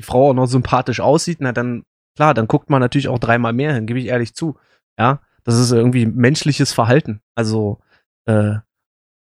[0.00, 1.84] die Frau auch noch sympathisch aussieht, na dann,
[2.16, 4.56] klar, dann guckt man natürlich auch dreimal mehr hin, gebe ich ehrlich zu.
[4.98, 7.20] Ja, das ist irgendwie menschliches Verhalten.
[7.34, 7.80] Also,
[8.24, 8.54] äh,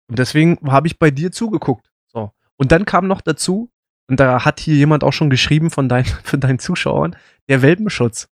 [0.09, 1.89] und deswegen habe ich bei dir zugeguckt.
[2.13, 2.33] So.
[2.57, 3.71] Und dann kam noch dazu,
[4.09, 7.15] und da hat hier jemand auch schon geschrieben von, dein, von deinen Zuschauern,
[7.49, 8.29] der Welpenschutz.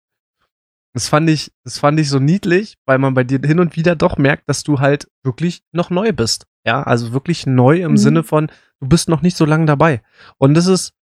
[0.95, 3.95] Das fand ich, das fand ich so niedlich, weil man bei dir hin und wieder
[3.95, 6.47] doch merkt, dass du halt wirklich noch neu bist.
[6.65, 7.97] Ja, also wirklich neu im mhm.
[7.97, 8.47] Sinne von,
[8.79, 10.01] du bist noch nicht so lange dabei.
[10.37, 10.93] Und das ist,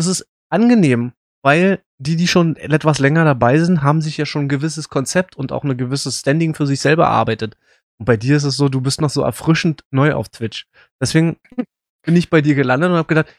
[0.00, 4.44] das ist angenehm, weil die, die schon etwas länger dabei sind, haben sich ja schon
[4.44, 7.56] ein gewisses Konzept und auch ein gewisses Standing für sich selber erarbeitet.
[7.98, 10.66] Und bei dir ist es so, du bist noch so erfrischend neu auf Twitch.
[11.00, 11.36] Deswegen
[12.04, 13.34] bin ich bei dir gelandet und habe gedacht,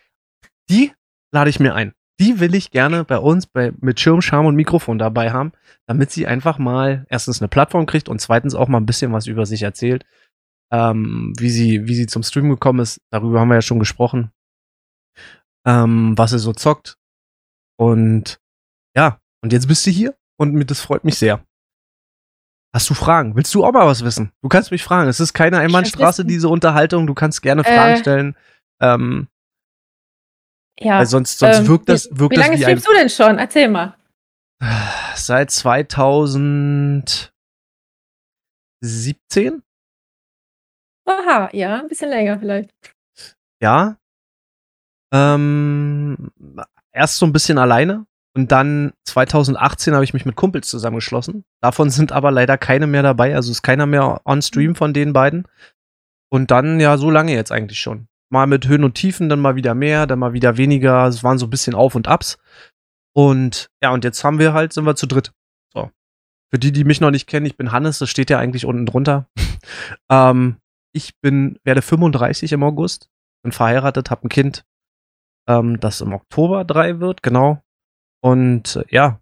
[0.69, 0.93] die
[1.34, 1.93] lade ich mir ein.
[2.19, 5.54] Die will ich gerne bei uns bei, mit Schirm, Charme und Mikrofon dabei haben,
[5.88, 9.26] damit sie einfach mal erstens eine Plattform kriegt und zweitens auch mal ein bisschen was
[9.26, 10.06] über sich erzählt.
[10.71, 14.32] Ähm, wie sie, wie sie zum Stream gekommen ist, darüber haben wir ja schon gesprochen
[15.65, 16.97] ähm, was er so zockt.
[17.78, 18.39] Und
[18.95, 21.43] ja, und jetzt bist du hier und das freut mich sehr.
[22.74, 23.36] Hast du Fragen?
[23.36, 24.32] Willst du auch mal was wissen?
[24.41, 25.10] Du kannst mich fragen.
[25.10, 27.06] Es ist keine Einbahnstraße, diese Unterhaltung.
[27.06, 28.38] Du kannst gerne Fragen äh, stellen.
[28.82, 29.28] Ähm,
[30.80, 31.00] ja.
[31.00, 33.38] Weil sonst, sonst ähm, wirkt das, wirkt wie, wie lange wie streamst du denn schon?
[33.39, 33.97] Erzähl mal.
[35.15, 37.32] Seit 2017.
[41.06, 42.71] Aha, ja, ein bisschen länger vielleicht.
[43.62, 43.97] Ja,
[45.12, 46.32] ähm,
[46.91, 51.43] erst so ein bisschen alleine und dann 2018 habe ich mich mit Kumpels zusammengeschlossen.
[51.62, 55.13] Davon sind aber leider keine mehr dabei, also ist keiner mehr on Stream von den
[55.13, 55.47] beiden.
[56.30, 58.08] Und dann ja so lange jetzt eigentlich schon.
[58.30, 61.06] Mal mit Höhen und Tiefen, dann mal wieder mehr, dann mal wieder weniger.
[61.08, 62.38] Es waren so ein bisschen Auf und Abs.
[63.13, 65.34] Und ja, und jetzt haben wir halt, sind wir zu dritt.
[65.74, 65.91] So.
[66.50, 68.86] Für die, die mich noch nicht kennen, ich bin Hannes, das steht ja eigentlich unten
[68.86, 69.28] drunter.
[70.10, 70.58] ähm,
[70.93, 73.10] ich bin, werde 35 im August,
[73.43, 74.63] bin verheiratet, habe ein Kind,
[75.60, 77.62] ähm, das im Oktober 3 wird, genau.
[78.24, 79.20] Und äh, ja,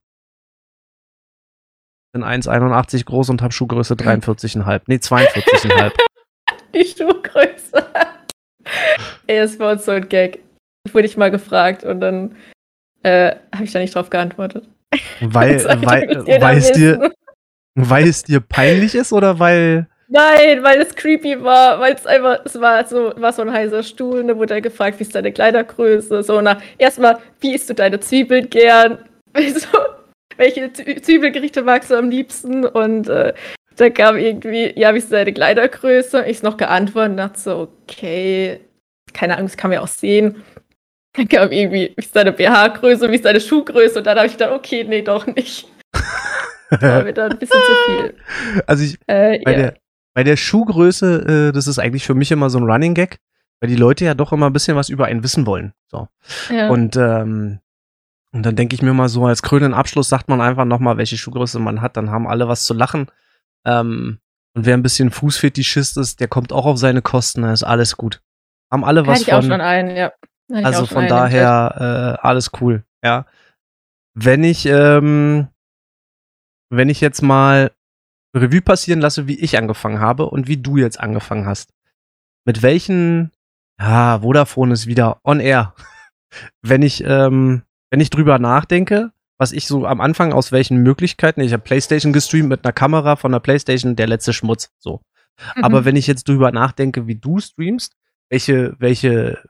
[2.11, 4.81] bin 1,81 groß und habe Schuhgröße 43,5.
[4.87, 5.91] Nee, 42,5.
[6.73, 7.85] Die Schuhgröße.
[9.27, 10.39] Ey, das war uns so ein Gag.
[10.91, 12.35] Wurde ich mal gefragt und dann
[13.03, 14.67] äh, habe ich da nicht drauf geantwortet.
[15.21, 17.11] Weil, weil, weil, es dir,
[17.75, 22.39] weil es dir peinlich ist oder weil Nein, weil es creepy war, weil es einfach,
[22.43, 25.31] es war so, war so ein heißer Stuhl, da wurde er gefragt, wie ist deine
[25.31, 28.97] Kleidergröße, so nach, erstmal, wie isst du deine Zwiebeln gern,
[29.35, 29.67] so,
[30.37, 33.33] welche Zwiebelgerichte magst du am liebsten und äh,
[33.75, 38.61] da kam irgendwie, ja, wie ist deine Kleidergröße, ich noch geantwortet und dachte so, okay,
[39.13, 40.43] keine Ahnung, das kann man ja auch sehen.
[41.13, 44.33] Dann kam irgendwie, wie ist deine BH-Größe, wie ist deine Schuhgröße und dann habe ich
[44.33, 45.67] gedacht, okay, nee, doch nicht.
[46.71, 48.15] War mir dann ein bisschen zu viel.
[48.67, 49.57] Also ich, äh, bei, ja.
[49.57, 49.73] der,
[50.13, 53.19] bei der Schuhgröße, äh, das ist eigentlich für mich immer so ein Running Gag,
[53.59, 55.73] weil die Leute ja doch immer ein bisschen was über einen wissen wollen.
[55.87, 56.07] So.
[56.49, 56.69] Ja.
[56.69, 57.59] Und, ähm,
[58.31, 61.17] und dann denke ich mir mal so, als krönenden Abschluss sagt man einfach nochmal, welche
[61.17, 63.07] Schuhgröße man hat, dann haben alle was zu lachen.
[63.65, 64.19] Ähm,
[64.55, 67.97] und wer ein bisschen Fußfetischist ist, der kommt auch auf seine Kosten, dann ist alles
[67.97, 68.21] gut.
[68.71, 69.37] Haben alle was Hatte ich von.
[69.37, 70.11] auch schon einen, ja.
[70.51, 73.25] also von daher äh, alles cool, ja.
[74.13, 75.47] Wenn ich, ähm,
[76.69, 77.71] wenn ich jetzt mal
[78.35, 81.73] Revue passieren lasse, wie ich angefangen habe und wie du jetzt angefangen hast.
[82.45, 83.31] Mit welchen,
[83.79, 85.73] ja, Vodafone ist wieder on air.
[86.61, 91.41] wenn ich, ähm, wenn ich drüber nachdenke, was ich so am Anfang aus welchen Möglichkeiten,
[91.41, 95.01] ich habe PlayStation gestreamt mit einer Kamera von der PlayStation, der letzte Schmutz, so.
[95.55, 95.63] Mhm.
[95.63, 97.95] Aber wenn ich jetzt drüber nachdenke, wie du streamst,
[98.29, 99.41] welche, welche,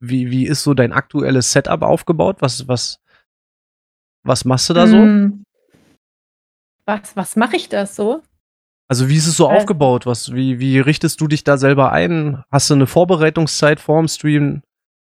[0.00, 2.38] wie, wie ist so dein aktuelles Setup aufgebaut?
[2.40, 3.00] Was, was,
[4.24, 4.96] was machst du da so?
[4.96, 5.45] Mhm.
[6.86, 8.22] Was, was mache ich da so?
[8.88, 10.06] Also wie ist es so äh, aufgebaut?
[10.06, 12.42] Was, wie, wie richtest du dich da selber ein?
[12.50, 14.62] Hast du eine Vorbereitungszeit vorm Stream?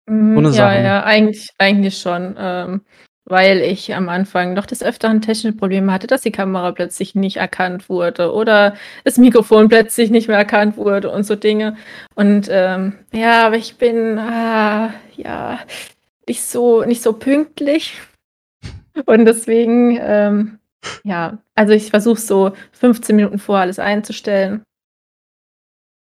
[0.08, 0.86] Mhm, ja, Sachen?
[0.86, 2.36] ja, eigentlich, eigentlich schon.
[2.38, 2.82] Ähm,
[3.25, 7.38] weil ich am Anfang noch des Öfteren technische Probleme hatte, dass die Kamera plötzlich nicht
[7.38, 11.75] erkannt wurde oder das Mikrofon plötzlich nicht mehr erkannt wurde und so Dinge.
[12.15, 15.60] Und ähm, ja, aber ich bin ah, ja
[16.25, 17.99] nicht so, nicht so pünktlich.
[19.06, 20.58] Und deswegen ähm,
[21.03, 24.63] ja, also ich versuche so 15 Minuten vor alles einzustellen.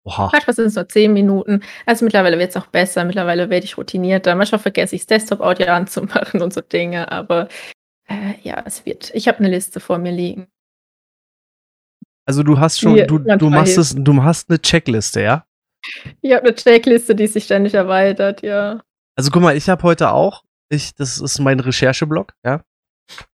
[0.04, 0.30] Oha.
[0.32, 1.60] Manchmal sind es nur 10 Minuten.
[1.84, 3.04] Also mittlerweile wird es auch besser.
[3.04, 4.34] Mittlerweile werde ich routinierter.
[4.34, 7.10] Manchmal vergesse ich das Desktop-Audio anzumachen und so Dinge.
[7.12, 7.48] Aber
[8.08, 9.10] äh, ja, es wird.
[9.14, 10.48] Ich habe eine Liste vor mir liegen.
[12.24, 15.46] Also du hast schon, du, du machst es, du hast eine Checkliste, ja?
[16.20, 18.82] Ich habe eine Checkliste, die sich ständig erweitert, ja.
[19.16, 22.62] Also guck mal, ich habe heute auch, ich, das ist mein Rechercheblog, ja.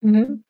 [0.01, 0.43] Mhm.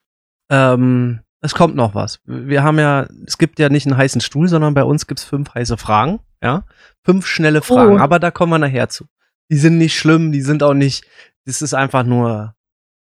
[0.52, 2.20] Ähm, es kommt noch was.
[2.24, 5.24] Wir haben ja, es gibt ja nicht einen heißen Stuhl, sondern bei uns gibt es
[5.24, 6.64] fünf heiße Fragen, ja.
[7.04, 7.98] Fünf schnelle Fragen, oh.
[7.98, 9.06] aber da kommen wir nachher zu.
[9.50, 11.04] Die sind nicht schlimm, die sind auch nicht,
[11.46, 12.54] das ist einfach nur,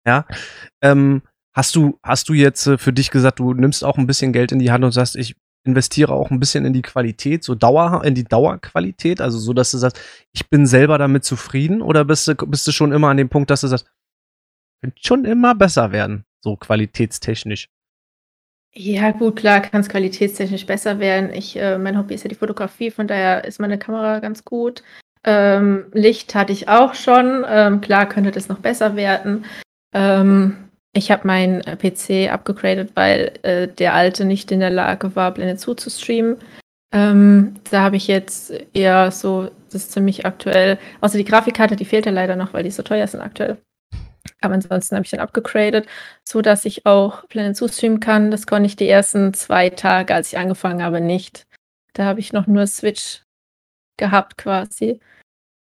[0.08, 0.26] ja.
[0.82, 1.22] Ähm,
[1.56, 4.52] Hast du, hast du jetzt äh, für dich gesagt, du nimmst auch ein bisschen Geld
[4.52, 8.04] in die Hand und sagst, ich investiere auch ein bisschen in die Qualität, so Dauer,
[8.04, 10.00] in die Dauerqualität, also so, dass du sagst,
[10.34, 13.50] ich bin selber damit zufrieden oder bist du, bist du schon immer an dem Punkt,
[13.50, 13.90] dass du sagst,
[14.82, 17.70] könnte schon immer besser werden, so qualitätstechnisch?
[18.76, 21.32] Ja, gut, klar, kann es qualitätstechnisch besser werden.
[21.32, 24.84] Ich, äh, mein Hobby ist ja die Fotografie, von daher ist meine Kamera ganz gut.
[25.24, 27.46] Ähm, Licht hatte ich auch schon.
[27.48, 29.46] Ähm, klar könnte das noch besser werden.
[29.94, 35.16] Ähm, ich habe meinen äh, PC abgegradet, weil äh, der alte nicht in der Lage
[35.16, 36.38] war, Blende zu zu streamen.
[36.92, 40.78] Ähm, da habe ich jetzt eher so, das ist ziemlich aktuell.
[41.02, 43.58] Außer die Grafikkarte, die fehlt ja leider noch, weil die so teuer sind aktuell.
[44.44, 45.88] Aber ansonsten habe ich dann abgegradet,
[46.24, 48.32] so dass ich auch Blende zu streamen kann.
[48.32, 51.48] Das konnte ich die ersten zwei Tage, als ich angefangen habe, nicht.
[51.94, 53.24] Da habe ich noch nur Switch
[53.98, 55.00] gehabt quasi.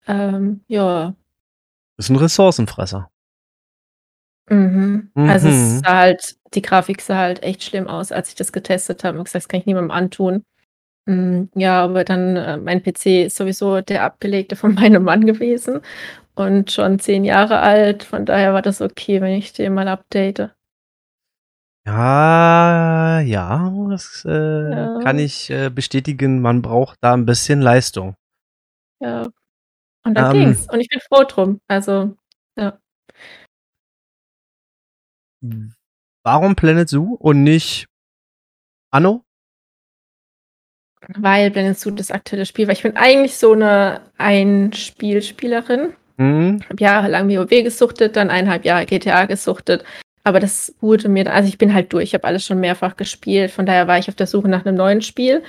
[0.07, 1.15] Ähm, ja.
[1.97, 3.09] Das ist ein Ressourcenfresser.
[4.49, 5.11] Mhm.
[5.15, 5.79] Also, es Mhm.
[5.83, 9.25] sah halt die Grafik sah halt echt schlimm aus, als ich das getestet habe und
[9.25, 10.43] gesagt: „Das kann ich niemandem antun.“
[11.07, 15.81] Hm, ja, aber dann äh, mein PC ist sowieso der abgelegte von meinem Mann gewesen
[16.37, 18.03] und schon 10 Jahre alt.
[18.03, 20.51] Von daher war das okay, wenn ich den mal update.
[21.85, 24.31] Ja, ja, das, äh,
[24.71, 24.99] Ja.
[25.03, 26.41] kann ich, äh, bestätigen.
[26.41, 28.15] Man braucht da ein bisschen Leistung.
[28.99, 29.27] Ja.
[30.03, 30.67] Und dann Ähm ging's.
[30.71, 31.59] Und ich bin froh drum.
[31.67, 32.15] Also,
[32.57, 32.77] ja.
[36.23, 37.87] Warum Planet Zoo und nicht
[38.91, 39.23] Anno?
[41.15, 42.73] Weil Planet Zoo das aktuelle Spiel war.
[42.73, 45.93] Ich bin eigentlich so eine Ein-Spiel-Spielerin.
[46.17, 46.59] Mhm.
[46.67, 49.83] Habe jahrelang WoW gesuchtet, dann eineinhalb Jahre GTA gesuchtet.
[50.23, 53.49] Aber das wurde mir, also ich bin halt durch, ich habe alles schon mehrfach gespielt.
[53.51, 55.43] Von daher war ich auf der Suche nach einem neuen Spiel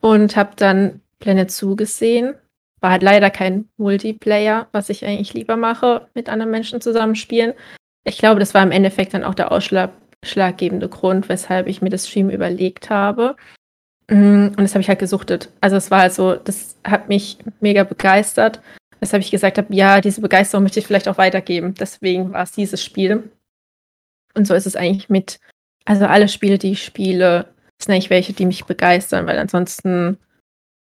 [0.00, 2.34] und habe dann Planet Zoo gesehen.
[2.80, 7.52] War halt leider kein Multiplayer, was ich eigentlich lieber mache, mit anderen Menschen zusammenspielen.
[8.04, 12.08] Ich glaube, das war im Endeffekt dann auch der ausschlaggebende Grund, weshalb ich mir das
[12.08, 13.36] Stream überlegt habe.
[14.08, 15.50] Mm, und das habe ich halt gesuchtet.
[15.60, 18.60] Also es war halt so, das hat mich mega begeistert,
[19.02, 21.74] weshalb ich gesagt habe, ja, diese Begeisterung möchte ich vielleicht auch weitergeben.
[21.74, 23.32] Deswegen war es dieses Spiel.
[24.34, 25.40] Und so ist es eigentlich mit,
[25.84, 30.18] also alle Spiele, die ich spiele, sind eigentlich welche, die mich begeistern, weil ansonsten,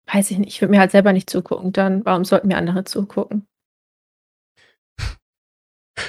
[0.05, 2.83] weiß ich nicht, ich würde mir halt selber nicht zugucken, dann warum sollten mir andere
[2.83, 3.47] zugucken?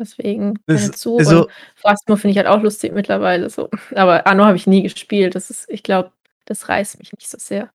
[0.00, 1.18] Deswegen das, zu.
[1.18, 3.68] Also, und Phasmo finde ich halt auch lustig mittlerweile so.
[3.94, 5.34] Aber Anno habe ich nie gespielt.
[5.34, 6.10] Das ist, ich glaube,
[6.46, 7.70] das reißt mich nicht so sehr.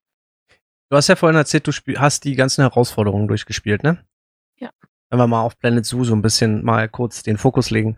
[0.91, 4.03] Du hast ja vorhin erzählt, du hast die ganzen Herausforderungen durchgespielt, ne?
[4.59, 4.71] Ja.
[5.09, 7.95] Wenn wir mal auf Planet Zoo so ein bisschen mal kurz den Fokus legen.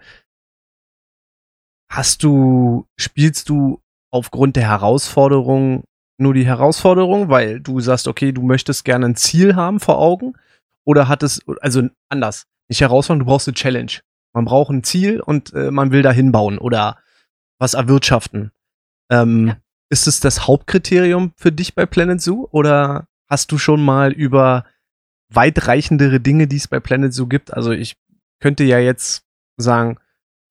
[1.89, 5.85] Hast du, spielst du aufgrund der Herausforderungen
[6.19, 10.33] nur die Herausforderung, weil du sagst, okay, du möchtest gerne ein Ziel haben vor Augen?
[10.85, 13.93] Oder hat es, also anders, nicht Herausforderung, du brauchst eine Challenge.
[14.33, 16.99] Man braucht ein Ziel und äh, man will da hinbauen oder
[17.57, 18.51] was erwirtschaften.
[19.09, 19.57] Ähm, ja.
[19.89, 24.65] Ist es das Hauptkriterium für dich bei Planet Zoo oder hast du schon mal über
[25.29, 27.53] weitreichendere Dinge, die es bei Planet Zoo gibt?
[27.53, 27.95] Also ich
[28.39, 29.23] könnte ja jetzt
[29.57, 29.97] sagen,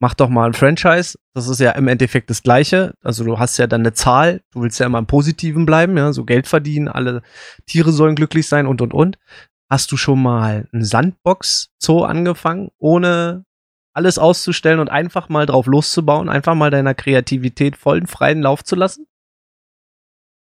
[0.03, 1.17] mach doch mal ein Franchise.
[1.33, 2.95] Das ist ja im Endeffekt das Gleiche.
[3.03, 4.43] Also du hast ja dann eine Zahl.
[4.53, 6.89] Du willst ja immer im Positiven bleiben, ja, so Geld verdienen.
[6.89, 7.23] Alle
[7.67, 9.19] Tiere sollen glücklich sein und, und, und.
[9.71, 13.45] Hast du schon mal ein Sandbox-Zoo angefangen, ohne
[13.95, 18.75] alles auszustellen und einfach mal drauf loszubauen, einfach mal deiner Kreativität vollen freien Lauf zu
[18.75, 19.07] lassen?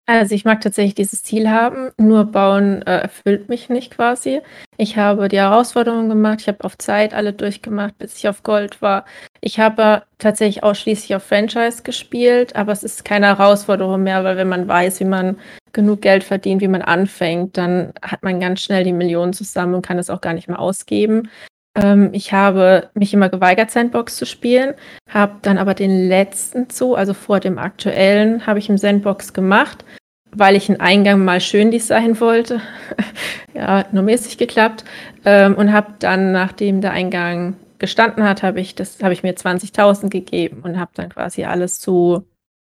[0.07, 4.41] Also ich mag tatsächlich dieses Ziel haben, nur bauen äh, erfüllt mich nicht quasi.
[4.77, 8.81] Ich habe die Herausforderungen gemacht, ich habe auf Zeit alle durchgemacht, bis ich auf Gold
[8.81, 9.05] war.
[9.41, 14.49] Ich habe tatsächlich ausschließlich auf Franchise gespielt, aber es ist keine Herausforderung mehr, weil wenn
[14.49, 15.37] man weiß, wie man
[15.71, 19.85] genug Geld verdient, wie man anfängt, dann hat man ganz schnell die Millionen zusammen und
[19.85, 21.29] kann es auch gar nicht mehr ausgeben.
[21.75, 24.73] Ähm, ich habe mich immer geweigert, Sandbox zu spielen,
[25.09, 29.85] habe dann aber den letzten Zoo, also vor dem aktuellen, habe ich im Sandbox gemacht,
[30.31, 32.61] weil ich einen Eingang mal schön designen wollte.
[33.53, 34.83] ja, nur mäßig geklappt.
[35.25, 39.33] Ähm, und habe dann, nachdem der Eingang gestanden hat, habe ich, das, habe ich mir
[39.33, 42.25] 20.000 gegeben und habe dann quasi alles zu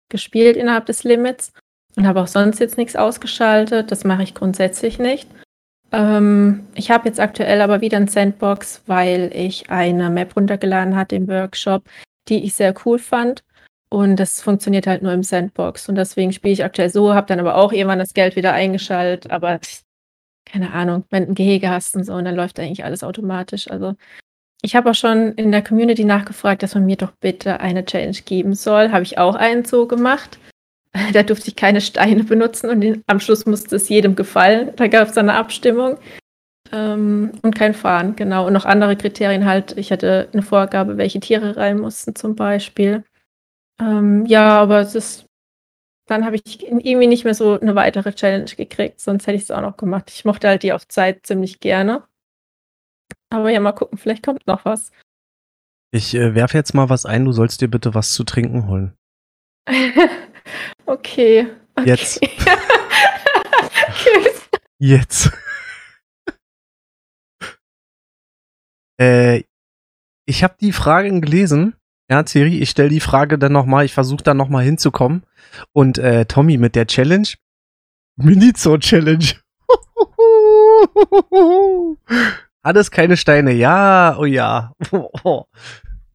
[0.08, 1.52] gespielt innerhalb des Limits.
[1.96, 3.90] und habe auch sonst jetzt nichts ausgeschaltet.
[3.90, 5.28] Das mache ich grundsätzlich nicht.
[5.96, 11.16] Ähm, ich habe jetzt aktuell aber wieder ein Sandbox, weil ich eine Map runtergeladen hatte
[11.16, 11.84] im Workshop,
[12.28, 13.42] die ich sehr cool fand.
[13.88, 15.88] Und das funktioniert halt nur im Sandbox.
[15.88, 19.30] Und deswegen spiele ich aktuell so, habe dann aber auch irgendwann das Geld wieder eingeschaltet.
[19.30, 19.58] Aber
[20.44, 23.70] keine Ahnung, wenn du ein Gehege hast und so, und dann läuft eigentlich alles automatisch.
[23.70, 23.94] Also
[24.60, 28.18] ich habe auch schon in der Community nachgefragt, dass man mir doch bitte eine Challenge
[28.26, 28.90] geben soll.
[28.92, 30.38] Habe ich auch einen so gemacht.
[31.12, 34.72] Da durfte ich keine Steine benutzen und am Schluss musste es jedem gefallen.
[34.76, 35.98] Da gab es eine Abstimmung.
[36.72, 38.46] Ähm, und kein Fahren, genau.
[38.46, 39.76] Und noch andere Kriterien halt.
[39.76, 43.04] Ich hatte eine Vorgabe, welche Tiere rein mussten zum Beispiel.
[43.80, 45.26] Ähm, ja, aber es ist.
[46.08, 49.50] Dann habe ich irgendwie nicht mehr so eine weitere Challenge gekriegt, sonst hätte ich es
[49.50, 50.08] auch noch gemacht.
[50.14, 52.04] Ich mochte halt die auf Zeit ziemlich gerne.
[53.28, 54.92] Aber ja, mal gucken, vielleicht kommt noch was.
[55.90, 58.94] Ich äh, werfe jetzt mal was ein, du sollst dir bitte was zu trinken holen.
[60.86, 61.46] Okay.
[61.76, 61.88] okay.
[61.88, 62.20] Jetzt.
[64.78, 65.32] Jetzt.
[69.00, 69.42] äh,
[70.26, 71.74] ich habe die Fragen gelesen.
[72.10, 75.24] Ja, Thierry, ich stelle die Frage dann nochmal, ich versuche dann nochmal hinzukommen.
[75.72, 77.28] Und äh, Tommy mit der Challenge.
[78.16, 79.26] Minizo-Challenge.
[82.62, 83.52] Alles keine Steine.
[83.52, 84.72] Ja, oh ja.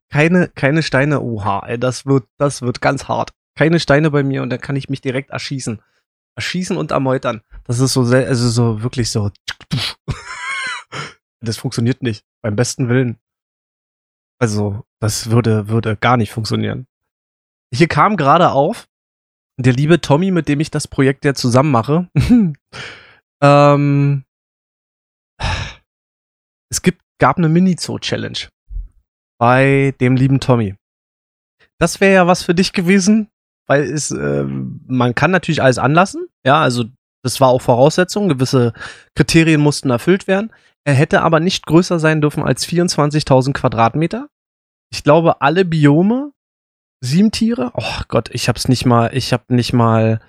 [0.10, 1.22] keine, keine Steine.
[1.22, 4.76] Oha, ey, das wird, das wird ganz hart keine Steine bei mir und dann kann
[4.76, 5.82] ich mich direkt erschießen.
[6.36, 7.42] Erschießen und ermeutern.
[7.66, 9.32] Das ist so, also so wirklich so.
[11.42, 12.24] das funktioniert nicht.
[12.42, 13.18] Beim besten Willen.
[14.40, 16.88] Also, das würde, würde gar nicht funktionieren.
[17.74, 18.88] Hier kam gerade auf,
[19.58, 22.10] der liebe Tommy, mit dem ich das Projekt ja zusammen mache.
[23.42, 24.26] ähm,
[26.70, 28.50] es gibt, gab eine Mini-Zoo-Challenge
[29.38, 30.76] bei dem lieben Tommy.
[31.78, 33.30] Das wäre ja was für dich gewesen,
[33.68, 36.28] weil es, äh, man kann natürlich alles anlassen.
[36.46, 36.86] Ja, also
[37.24, 38.30] das war auch Voraussetzung.
[38.30, 38.74] Gewisse
[39.16, 40.52] Kriterien mussten erfüllt werden.
[40.84, 44.30] Er hätte aber nicht größer sein dürfen als 24.000 Quadratmeter.
[44.92, 46.34] Ich glaube, alle Biome,
[47.02, 47.72] sieben Tiere.
[47.76, 50.20] Oh Gott, ich hab's nicht mal, ich hab nicht mal,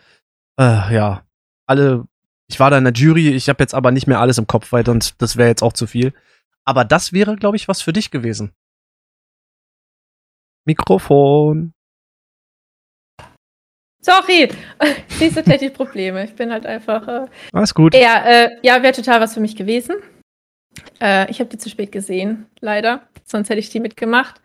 [0.58, 1.24] äh, ja,
[1.66, 2.06] alle.
[2.48, 4.72] Ich war da in der Jury, ich habe jetzt aber nicht mehr alles im Kopf,
[4.72, 6.12] weil sonst das wäre jetzt auch zu viel.
[6.64, 8.52] Aber das wäre, glaube ich, was für dich gewesen.
[10.66, 11.72] Mikrofon.
[14.04, 14.48] Sorry,
[15.08, 16.24] siehst du technische Probleme.
[16.24, 17.06] Ich bin halt einfach.
[17.06, 17.94] Äh, Alles gut.
[17.94, 19.96] Ja, äh, ja wäre total was für mich gewesen.
[21.00, 23.06] Äh, ich habe die zu spät gesehen, leider.
[23.24, 24.40] Sonst hätte ich die mitgemacht.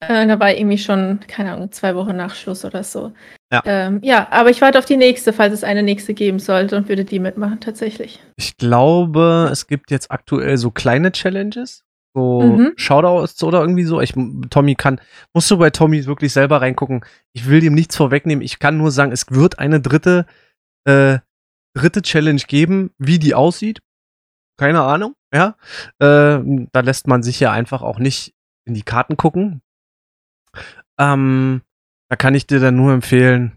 [0.00, 3.12] Äh, da war irgendwie schon, keine Ahnung, zwei Wochen nach Schluss oder so.
[3.52, 3.62] Ja.
[3.66, 6.88] Ähm, ja, aber ich warte auf die nächste, falls es eine nächste geben sollte und
[6.88, 8.20] würde die mitmachen, tatsächlich.
[8.36, 12.72] Ich glaube, es gibt jetzt aktuell so kleine Challenges so mhm.
[12.76, 14.00] Shoutouts oder irgendwie so.
[14.00, 14.14] Ich,
[14.50, 15.00] Tommy kann,
[15.32, 17.04] musst du bei Tommy wirklich selber reingucken.
[17.32, 18.42] Ich will dem nichts vorwegnehmen.
[18.42, 20.26] Ich kann nur sagen, es wird eine dritte,
[20.84, 21.18] äh,
[21.74, 22.90] dritte Challenge geben.
[22.98, 23.80] Wie die aussieht,
[24.58, 25.56] keine Ahnung, ja.
[26.00, 26.40] Äh,
[26.72, 28.34] da lässt man sich ja einfach auch nicht
[28.66, 29.62] in die Karten gucken.
[30.98, 31.62] Ähm,
[32.10, 33.56] da kann ich dir dann nur empfehlen,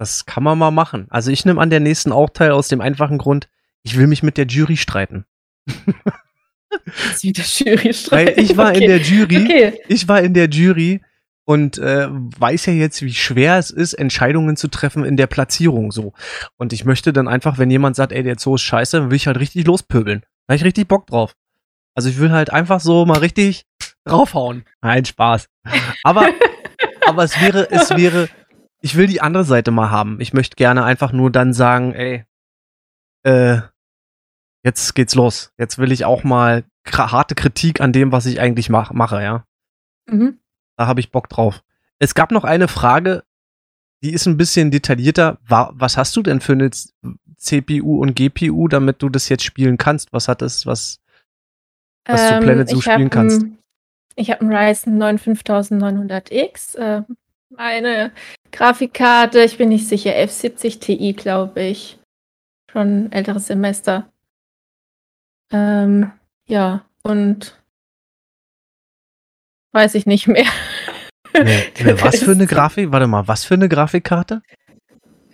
[0.00, 1.06] das kann man mal machen.
[1.10, 3.48] Also ich nehme an der nächsten auch teil aus dem einfachen Grund,
[3.82, 5.24] ich will mich mit der Jury streiten.
[7.10, 8.84] Jetzt wieder Jury Weil ich war okay.
[8.84, 9.44] in der Jury.
[9.44, 9.80] Okay.
[9.88, 11.00] Ich war in der Jury
[11.44, 15.92] und äh, weiß ja jetzt, wie schwer es ist, Entscheidungen zu treffen in der Platzierung
[15.92, 16.12] so.
[16.58, 19.16] Und ich möchte dann einfach, wenn jemand sagt, ey, der Zoo ist scheiße, dann will
[19.16, 20.20] ich halt richtig lospöbeln.
[20.46, 21.34] Da hab ich richtig Bock drauf.
[21.94, 23.64] Also ich will halt einfach so mal richtig
[24.04, 24.64] draufhauen.
[24.82, 25.48] Nein, Spaß.
[26.02, 26.28] Aber,
[27.06, 28.28] aber es wäre, es wäre,
[28.80, 30.20] ich will die andere Seite mal haben.
[30.20, 32.24] Ich möchte gerne einfach nur dann sagen, ey,
[33.22, 33.60] äh,
[34.64, 35.52] jetzt geht's los.
[35.58, 39.44] Jetzt will ich auch mal harte Kritik an dem, was ich eigentlich mach, mache, ja.
[40.06, 40.38] Mhm.
[40.76, 41.62] Da habe ich Bock drauf.
[41.98, 43.24] Es gab noch eine Frage,
[44.02, 45.38] die ist ein bisschen detaillierter.
[45.42, 46.70] Was hast du denn für eine
[47.36, 50.12] CPU und GPU, damit du das jetzt spielen kannst?
[50.12, 51.00] Was hat es, was,
[52.04, 53.42] was ähm, du Planet Zoo spielen kannst?
[53.42, 53.58] Ein,
[54.14, 56.76] ich habe einen Ryzen 9 5900X.
[56.76, 57.02] Äh,
[57.50, 58.12] meine
[58.52, 61.98] Grafikkarte, ich bin nicht sicher, F70 Ti, glaube ich.
[62.70, 64.10] Schon älteres Semester.
[65.52, 66.12] Ähm,
[66.46, 67.58] ja, und
[69.72, 70.46] weiß ich nicht mehr.
[71.34, 72.90] Nee, was für eine Grafik?
[72.90, 74.40] Warte mal, was für eine Grafikkarte?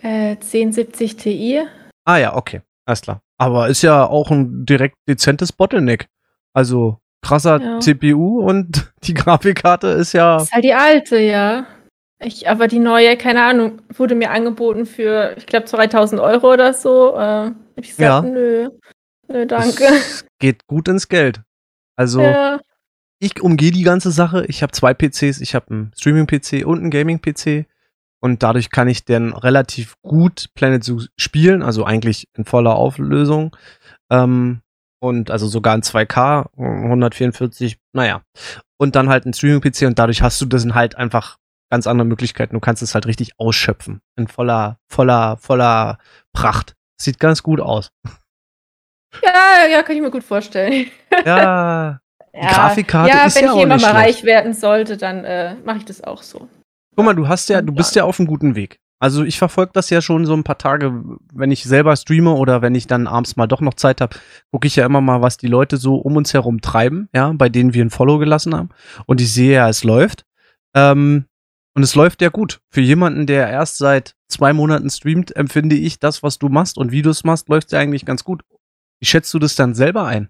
[0.01, 1.61] Äh, 1070 Ti.
[2.03, 3.21] Ah ja, okay, alles klar.
[3.37, 6.07] Aber ist ja auch ein direkt dezentes Bottleneck.
[6.53, 7.79] Also krasser ja.
[7.79, 10.37] CPU und die Grafikkarte ist ja.
[10.37, 11.65] ist halt die alte, ja.
[12.19, 16.73] Ich, aber die neue, keine Ahnung, wurde mir angeboten für, ich glaube, 2000 Euro oder
[16.73, 17.17] so.
[17.17, 18.21] Äh, ich gesagt, ja.
[18.21, 18.69] nö.
[19.27, 19.83] Nö, danke.
[19.85, 21.41] Es geht gut ins Geld.
[21.95, 22.59] Also, ja.
[23.19, 24.45] ich umgehe die ganze Sache.
[24.47, 25.41] Ich habe zwei PCs.
[25.41, 27.65] Ich habe einen Streaming-PC und einen Gaming-PC.
[28.21, 33.55] und dadurch kann ich dann relativ gut Planet Zoo spielen, also eigentlich in voller Auflösung.
[34.09, 34.61] Ähm,
[34.99, 38.23] und also sogar in 2K, 144, naja.
[38.77, 41.37] Und dann halt ein Streaming-PC und dadurch hast du das halt einfach
[41.69, 42.53] ganz andere Möglichkeiten.
[42.53, 44.01] Du kannst es halt richtig ausschöpfen.
[44.15, 45.97] In voller, voller, voller
[46.33, 46.75] Pracht.
[46.99, 47.91] Sieht ganz gut aus.
[49.23, 50.87] Ja, ja, kann ich mir gut vorstellen.
[51.25, 51.99] Ja.
[52.35, 55.23] Die ja, Grafikkarte ja, ist wenn ja ich auch jemand mal reich werden sollte, dann
[55.23, 56.49] äh, mache ich das auch so.
[56.95, 58.79] Guck mal, du hast ja, du bist ja auf einem guten Weg.
[58.99, 61.01] Also ich verfolge das ja schon so ein paar Tage,
[61.33, 64.17] wenn ich selber streame oder wenn ich dann abends mal doch noch Zeit habe,
[64.51, 67.49] gucke ich ja immer mal, was die Leute so um uns herum treiben, ja, bei
[67.49, 68.69] denen wir ein Follow gelassen haben.
[69.05, 70.25] Und ich sehe ja, es läuft.
[70.73, 71.25] Ähm,
[71.75, 72.61] und es läuft ja gut.
[72.69, 76.91] Für jemanden, der erst seit zwei Monaten streamt, empfinde ich das, was du machst und
[76.91, 78.43] wie du es machst, läuft ja eigentlich ganz gut.
[78.99, 80.29] Wie schätzt du das dann selber ein?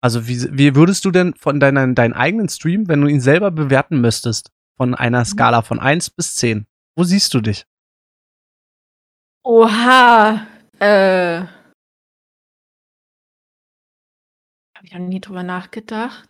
[0.00, 3.50] Also wie, wie würdest du denn von deinen, deinen eigenen Stream, wenn du ihn selber
[3.50, 6.66] bewerten müsstest, von einer Skala von 1 bis 10,
[6.96, 7.66] wo siehst du dich?
[9.44, 10.46] Oha.
[10.78, 11.40] Äh.
[14.76, 16.28] Habe ich noch nie drüber nachgedacht.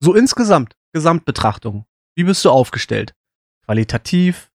[0.00, 1.84] So insgesamt, Gesamtbetrachtung.
[2.16, 3.14] Wie bist du aufgestellt?
[3.66, 4.50] Qualitativ?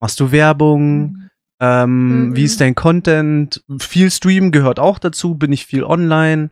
[0.00, 1.23] Machst du Werbung?
[1.60, 2.36] Ähm, Mhm.
[2.36, 3.64] Wie ist dein Content?
[3.78, 5.36] Viel Stream gehört auch dazu.
[5.36, 6.50] Bin ich viel online?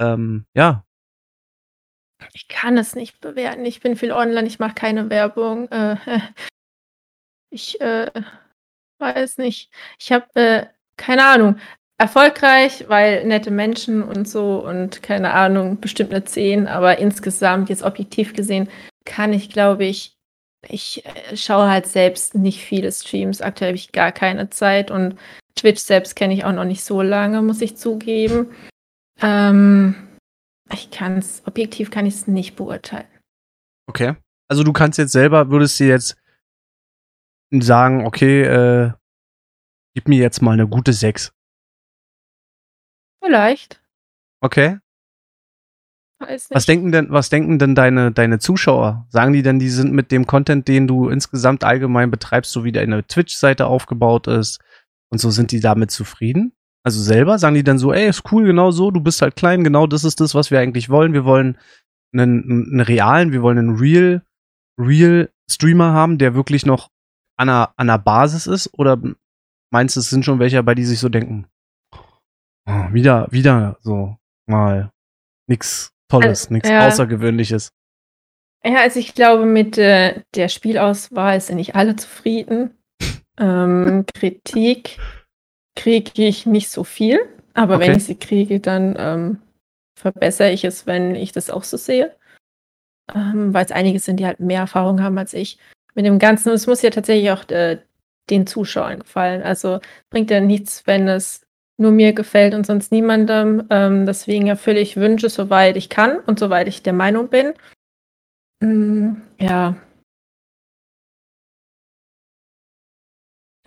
[0.00, 0.84] Ähm, ja.
[2.32, 3.64] Ich kann es nicht bewerten.
[3.64, 5.68] Ich bin viel online, ich mache keine Werbung.
[5.70, 5.96] Äh,
[7.50, 8.10] ich äh,
[8.98, 9.70] weiß nicht.
[9.98, 10.66] Ich habe äh,
[10.96, 11.58] keine Ahnung.
[11.98, 17.82] Erfolgreich, weil nette Menschen und so und keine Ahnung, bestimmt eine 10, aber insgesamt, jetzt
[17.82, 18.68] objektiv gesehen,
[19.06, 20.15] kann ich, glaube ich,
[20.68, 23.40] ich äh, schaue halt selbst nicht viele Streams.
[23.40, 25.16] Aktuell habe ich gar keine Zeit und
[25.54, 28.54] Twitch selbst kenne ich auch noch nicht so lange, muss ich zugeben.
[29.20, 29.94] Ähm,
[30.72, 33.08] ich kann es, objektiv kann ich es nicht beurteilen.
[33.88, 34.16] Okay.
[34.48, 36.16] Also du kannst jetzt selber, würdest dir jetzt
[37.52, 38.92] sagen, okay, äh,
[39.94, 41.32] gib mir jetzt mal eine gute 6.
[43.24, 43.82] Vielleicht.
[44.40, 44.78] Okay.
[46.18, 49.06] Was denken denn, was denken denn deine, deine Zuschauer?
[49.10, 52.72] Sagen die denn, die sind mit dem Content, den du insgesamt allgemein betreibst, so wie
[52.72, 54.60] deine Twitch-Seite aufgebaut ist
[55.10, 56.52] und so, sind die damit zufrieden?
[56.82, 59.64] Also selber sagen die dann so, ey, ist cool, genau so, du bist halt klein,
[59.64, 61.12] genau das ist das, was wir eigentlich wollen.
[61.12, 61.58] Wir wollen
[62.14, 64.22] einen, einen realen, wir wollen einen real,
[64.80, 66.90] real Streamer haben, der wirklich noch
[67.36, 68.70] an einer, an einer Basis ist?
[68.72, 69.00] Oder
[69.70, 71.46] meinst du, es sind schon welche bei, die sich so denken,
[72.66, 74.92] oh, wieder, wieder so mal
[75.48, 76.86] nix Tolles, Also, nichts ja.
[76.86, 77.70] Außergewöhnliches.
[78.64, 82.76] Ja, also ich glaube, mit äh, der Spielauswahl sind nicht alle zufrieden.
[83.38, 84.98] ähm, Kritik
[85.76, 87.20] kriege ich nicht so viel,
[87.54, 87.98] aber wenn Okay.
[87.98, 89.38] ich sie kriege, dann ähm,
[89.98, 92.14] verbessere ich es, wenn ich das auch so sehe.
[93.14, 95.58] Ähm, Weil es einige sind, die halt mehr Erfahrung haben als ich.
[95.94, 97.78] Mit dem Ganzen, es muss ja tatsächlich auch äh,
[98.30, 99.42] den Zuschauern gefallen.
[99.42, 99.80] Also
[100.10, 101.45] bringt ja nichts, wenn es
[101.78, 103.66] nur mir gefällt und sonst niemandem.
[103.70, 107.52] Ähm, deswegen erfülle ich Wünsche, soweit ich kann und soweit ich der Meinung bin.
[108.62, 109.76] Mm, ja,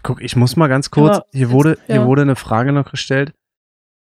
[0.01, 2.05] Guck, ich muss mal ganz kurz, Aber hier jetzt- wurde, hier ja.
[2.05, 3.33] wurde eine Frage noch gestellt.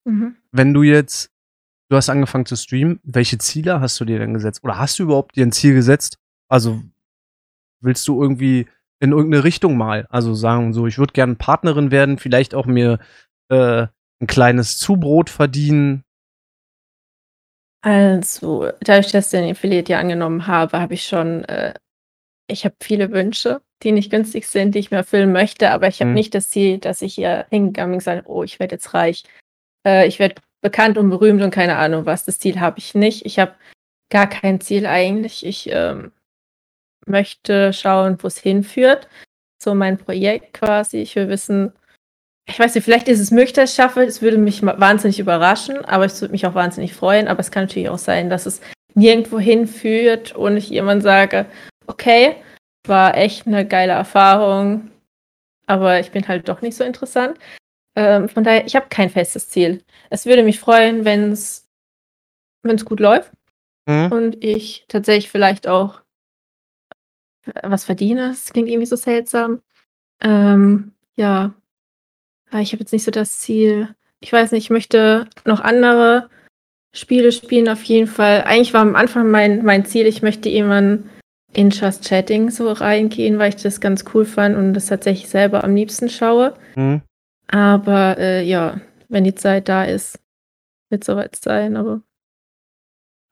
[0.06, 0.36] mhm.
[0.52, 1.32] Wenn du jetzt,
[1.90, 4.64] du hast angefangen zu streamen, welche Ziele hast du dir denn gesetzt?
[4.64, 6.18] Oder hast du überhaupt dir ein Ziel gesetzt?
[6.50, 6.82] Also
[7.82, 8.68] willst du irgendwie
[9.00, 10.08] in irgendeine Richtung mal?
[10.10, 13.00] Also sagen so, ich würde gerne Partnerin werden, vielleicht auch mir
[13.50, 13.88] äh,
[14.22, 16.04] ein kleines Zubrot verdienen.
[17.82, 21.74] Also, dadurch, dass ich den Affiliate ja angenommen habe, habe ich schon, äh,
[22.48, 26.00] ich habe viele Wünsche, die nicht günstig sind, die ich mir erfüllen möchte, aber ich
[26.00, 26.16] habe Mhm.
[26.16, 29.24] nicht das Ziel, dass ich hier hingegangen bin und sage, oh, ich werde jetzt reich.
[29.86, 32.24] Äh, ich werde bekannt und berühmt und keine Ahnung was.
[32.24, 33.26] Das Ziel habe ich nicht.
[33.26, 33.54] Ich habe
[34.10, 35.46] gar kein Ziel eigentlich.
[35.46, 36.14] Ich ähm,
[37.06, 39.10] möchte schauen, wo es hinführt.
[39.62, 41.00] So mein Projekt quasi.
[41.00, 41.74] Ich will wissen,
[42.46, 44.04] ich weiß nicht, vielleicht ist es möglich, dass ich es schaffe.
[44.04, 47.28] Es würde mich wahnsinnig überraschen, aber es würde mich auch wahnsinnig freuen.
[47.28, 48.62] Aber es kann natürlich auch sein, dass es
[48.96, 51.46] nirgendwo hinführt und ich jemand sage,
[51.88, 52.36] okay,
[52.86, 54.92] war echt eine geile Erfahrung,
[55.68, 57.40] aber ich bin halt doch nicht so interessant.
[57.96, 59.82] Ähm, von daher, ich habe kein festes Ziel.
[60.10, 61.66] Es würde mich freuen, wenn es
[62.86, 63.32] gut läuft
[63.86, 64.12] Mhm.
[64.12, 66.02] und ich tatsächlich vielleicht auch
[67.64, 68.30] was verdiene.
[68.30, 69.62] Das klingt irgendwie so seltsam.
[70.22, 71.54] Ähm, ja,
[72.62, 73.96] ich habe jetzt nicht so das Ziel.
[74.20, 76.30] Ich weiß nicht, ich möchte noch andere
[76.96, 78.44] Spiele spielen auf jeden Fall.
[78.44, 81.10] Eigentlich war am Anfang mein, mein Ziel, ich möchte irgendwann
[81.54, 85.64] in Just Chatting so reingehen, weil ich das ganz cool fand und das tatsächlich selber
[85.64, 86.56] am liebsten schaue.
[86.76, 87.02] Mhm.
[87.48, 90.20] Aber äh, ja, wenn die Zeit da ist,
[90.90, 92.02] wird soweit sein, aber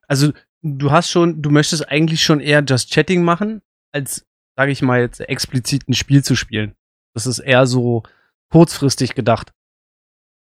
[0.08, 3.62] Also du hast schon, du möchtest eigentlich schon eher Just Chatting machen,
[3.92, 6.76] als sage ich mal jetzt, explizit ein Spiel zu spielen.
[7.14, 8.04] Das ist eher so
[8.52, 9.52] kurzfristig gedacht.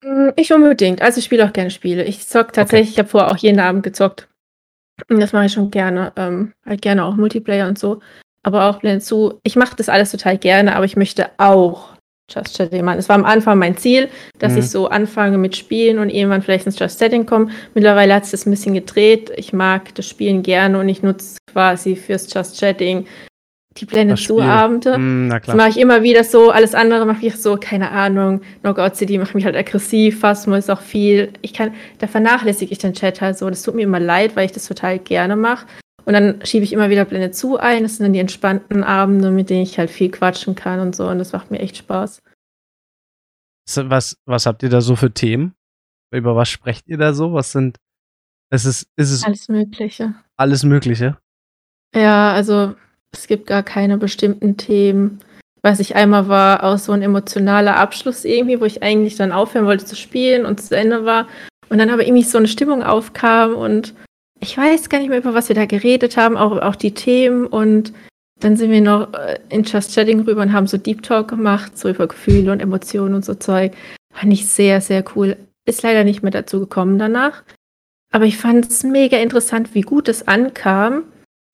[0.03, 1.01] Hm, nicht unbedingt.
[1.01, 2.03] Also ich spiele auch gerne Spiele.
[2.03, 2.93] Ich zock tatsächlich, okay.
[2.93, 4.27] ich habe vorher auch jeden Abend gezockt.
[5.07, 6.11] Das mache ich schon gerne.
[6.15, 8.01] Ähm, halt gerne auch Multiplayer und so.
[8.43, 9.39] Aber auch Blend zu.
[9.43, 11.91] Ich mache das alles total gerne, aber ich möchte auch
[12.33, 12.99] Just Chatting machen.
[12.99, 14.09] Es war am Anfang mein Ziel,
[14.39, 14.59] dass mhm.
[14.59, 17.49] ich so anfange mit Spielen und irgendwann vielleicht ins Just Chatting komme.
[17.73, 19.31] Mittlerweile hat es das ein bisschen gedreht.
[19.35, 23.05] Ich mag das Spielen gerne und ich nutze quasi fürs Just Chatting
[23.77, 24.97] die Blende zu Abende.
[24.97, 26.51] Mm, das mache ich immer wieder so.
[26.51, 28.41] Alles andere mache ich so, keine Ahnung.
[28.61, 30.19] Knockout City macht mich halt aggressiv.
[30.19, 31.31] Phasmo ist auch viel.
[31.41, 33.49] Ich kann, da vernachlässige ich den Chat halt so.
[33.49, 35.67] Das tut mir immer leid, weil ich das total gerne mache.
[36.03, 37.83] Und dann schiebe ich immer wieder Blende zu ein.
[37.83, 41.07] Das sind dann die entspannten Abende, mit denen ich halt viel quatschen kann und so.
[41.07, 42.21] Und das macht mir echt Spaß.
[43.75, 45.53] Was, was habt ihr da so für Themen?
[46.13, 47.33] Über was sprecht ihr da so?
[47.33, 47.77] Was sind.
[48.49, 50.13] Es ist, ist es alles Mögliche.
[50.35, 51.17] Alles Mögliche.
[51.95, 52.75] Ja, also
[53.11, 55.19] es gibt gar keine bestimmten Themen.
[55.63, 59.65] Was ich einmal war, auch so ein emotionaler Abschluss irgendwie, wo ich eigentlich dann aufhören
[59.67, 61.27] wollte zu spielen und zu Ende war.
[61.69, 63.93] Und dann aber irgendwie so eine Stimmung aufkam und
[64.39, 67.45] ich weiß gar nicht mehr, über was wir da geredet haben, auch, auch die Themen.
[67.45, 67.93] Und
[68.39, 71.77] dann sind wir noch äh, in Just Chatting rüber und haben so Deep Talk gemacht,
[71.77, 73.73] so über Gefühle und Emotionen und so Zeug.
[74.13, 75.37] Fand ich sehr, sehr cool.
[75.65, 77.43] Ist leider nicht mehr dazu gekommen danach.
[78.11, 81.03] Aber ich fand es mega interessant, wie gut es ankam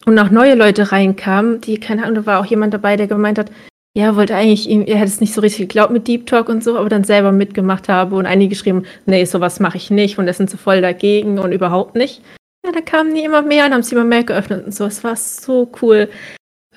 [0.05, 3.37] und auch neue Leute reinkamen, die, keine Ahnung, da war auch jemand dabei, der gemeint
[3.37, 3.51] hat,
[3.95, 6.77] ja, wollte eigentlich, er hätte es nicht so richtig geglaubt mit Deep Talk und so,
[6.77, 10.37] aber dann selber mitgemacht habe und einige geschrieben, nee, sowas mache ich nicht und das
[10.37, 12.21] sind sie voll dagegen und überhaupt nicht.
[12.63, 14.85] Ja, da kamen die immer mehr und haben sie immer mehr geöffnet und so.
[14.85, 16.09] Es war so cool.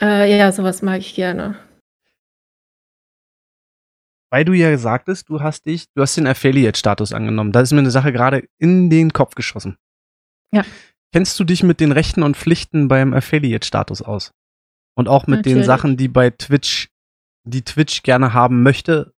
[0.00, 1.56] Äh, ja, sowas mag ich gerne.
[4.30, 7.52] Weil du ja sagtest, du hast dich, du hast den Affiliate-Status angenommen.
[7.52, 9.76] Da ist mir eine Sache gerade in den Kopf geschossen.
[10.54, 10.64] Ja.
[11.12, 14.32] Kennst du dich mit den Rechten und Pflichten beim Affiliate-Status aus?
[14.94, 15.58] Und auch mit Natürlich.
[15.58, 16.90] den Sachen, die bei Twitch,
[17.44, 19.14] die Twitch gerne haben möchte,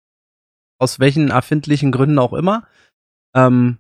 [0.78, 2.66] aus welchen erfindlichen Gründen auch immer.
[3.34, 3.78] Ähm,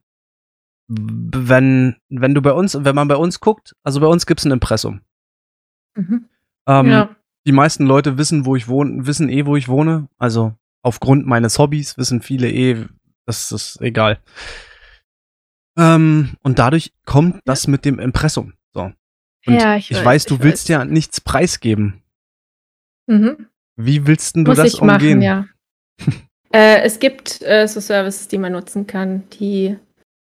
[0.88, 4.52] wenn, wenn du bei uns, wenn man bei uns guckt, also bei uns gibt's ein
[4.52, 5.02] Impressum.
[5.94, 6.28] Mhm.
[6.66, 7.16] Ähm, ja.
[7.46, 10.08] Die meisten Leute wissen, wo ich wohne, wissen eh, wo ich wohne.
[10.18, 12.86] Also aufgrund meines Hobbys wissen viele eh,
[13.26, 14.18] das ist egal.
[15.76, 18.54] Ähm, und dadurch kommt das mit dem Impressum.
[18.72, 18.92] So.
[19.46, 20.68] Und ja, ich, ich weiß, weiß, du ich willst weiß.
[20.68, 22.02] ja nichts preisgeben.
[23.06, 23.46] Mhm.
[23.76, 25.20] Wie willst du Muss das ich umgehen?
[25.20, 25.46] Machen, ja.
[26.52, 29.76] äh, es gibt äh, so Services, die man nutzen kann, die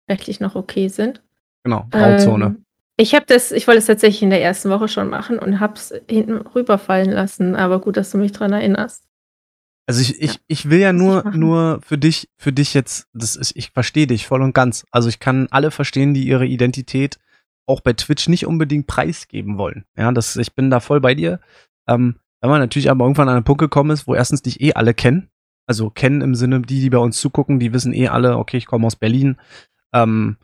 [0.09, 1.21] rechtlich noch okay sind.
[1.63, 2.45] Genau, Grauzone.
[2.45, 2.65] Ähm,
[2.97, 5.75] ich habe das, ich wollte es tatsächlich in der ersten Woche schon machen und habe
[5.75, 7.55] es hinten rüberfallen lassen.
[7.55, 9.08] Aber gut, dass du mich dran erinnerst.
[9.89, 13.53] Also ich, ich, ich will ja nur, nur für dich, für dich jetzt, das ist,
[13.55, 14.85] ich verstehe dich voll und ganz.
[14.91, 17.17] Also ich kann alle verstehen, die ihre Identität
[17.65, 19.85] auch bei Twitch nicht unbedingt preisgeben wollen.
[19.97, 21.39] Ja, das, ich bin da voll bei dir.
[21.87, 24.73] Ähm, wenn man natürlich aber irgendwann an einen Punkt gekommen ist, wo erstens dich eh
[24.73, 25.31] alle kennen,
[25.65, 28.67] also kennen im Sinne, die, die bei uns zugucken, die wissen eh alle, okay, ich
[28.67, 29.37] komme aus Berlin,
[29.91, 30.37] ähm,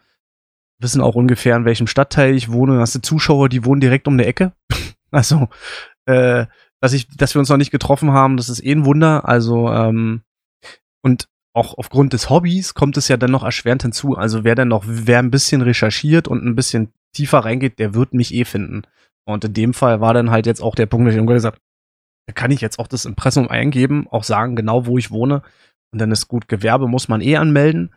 [0.80, 2.80] wissen auch ungefähr, in welchem Stadtteil ich wohne.
[2.80, 4.54] Hast du Zuschauer, die wohnen direkt um der Ecke.
[5.12, 5.50] also,
[6.08, 6.48] äh,
[6.82, 9.28] dass ich, dass wir uns noch nicht getroffen haben, das ist eh ein Wunder.
[9.28, 10.22] Also, ähm,
[11.02, 14.16] und auch aufgrund des Hobbys kommt es ja dann noch erschwerend hinzu.
[14.16, 18.14] Also wer dann noch, wer ein bisschen recherchiert und ein bisschen tiefer reingeht, der wird
[18.14, 18.82] mich eh finden.
[19.26, 21.60] Und in dem Fall war dann halt jetzt auch der Punkt, dass ich gesagt
[22.28, 25.44] da kann ich jetzt auch das Impressum eingeben, auch sagen, genau wo ich wohne.
[25.92, 27.94] Und dann ist gut, Gewerbe muss man eh anmelden.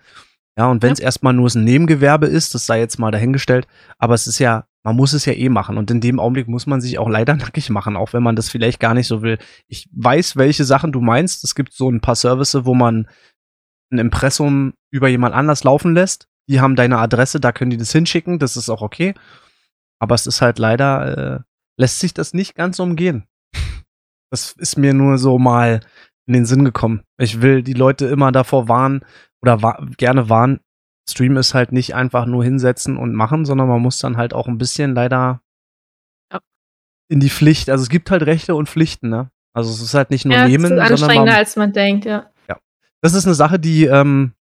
[0.59, 1.07] Ja, und wenn es ja.
[1.07, 3.67] erstmal nur ein Nebengewerbe ist, das sei jetzt mal dahingestellt,
[3.99, 5.77] aber es ist ja man muss es ja eh machen.
[5.77, 8.49] Und in dem Augenblick muss man sich auch leider nackig machen, auch wenn man das
[8.49, 9.39] vielleicht gar nicht so will.
[9.67, 11.45] Ich weiß, welche Sachen du meinst.
[11.45, 13.07] Es gibt so ein paar Services, wo man
[13.93, 16.27] ein Impressum über jemand anders laufen lässt.
[16.49, 19.15] Die haben deine Adresse, da können die das hinschicken, das ist auch okay.
[19.99, 21.41] Aber es ist halt leider, äh,
[21.79, 23.25] lässt sich das nicht ganz umgehen.
[24.31, 25.81] Das ist mir nur so mal
[26.27, 27.01] in den Sinn gekommen.
[27.17, 29.01] Ich will die Leute immer davor warnen
[29.41, 30.61] oder wa gerne warnen,
[31.09, 34.49] Stream ist halt nicht einfach nur hinsetzen und machen, sondern man muss dann halt auch
[34.49, 35.41] ein bisschen leider
[36.33, 36.41] ja.
[37.09, 37.71] in die Pflicht.
[37.71, 39.31] Also es gibt halt Rechte und Pflichten, ne?
[39.55, 42.31] Also es ist halt nicht nur ja, nehmen, sondern anstrengender man, als man denkt, ja.
[42.49, 42.59] Ja,
[43.01, 44.35] das ist eine Sache, die ähm,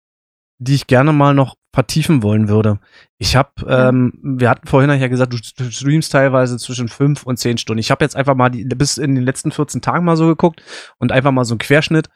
[0.59, 2.79] die ich gerne mal noch vertiefen wollen würde.
[3.19, 7.59] Ich habe, ähm, wir hatten vorhin ja gesagt, du streamst teilweise zwischen fünf und zehn
[7.59, 7.81] Stunden.
[7.81, 10.63] Ich habe jetzt einfach mal die, bis in den letzten 14 Tagen mal so geguckt
[10.99, 12.09] und einfach mal so einen Querschnitt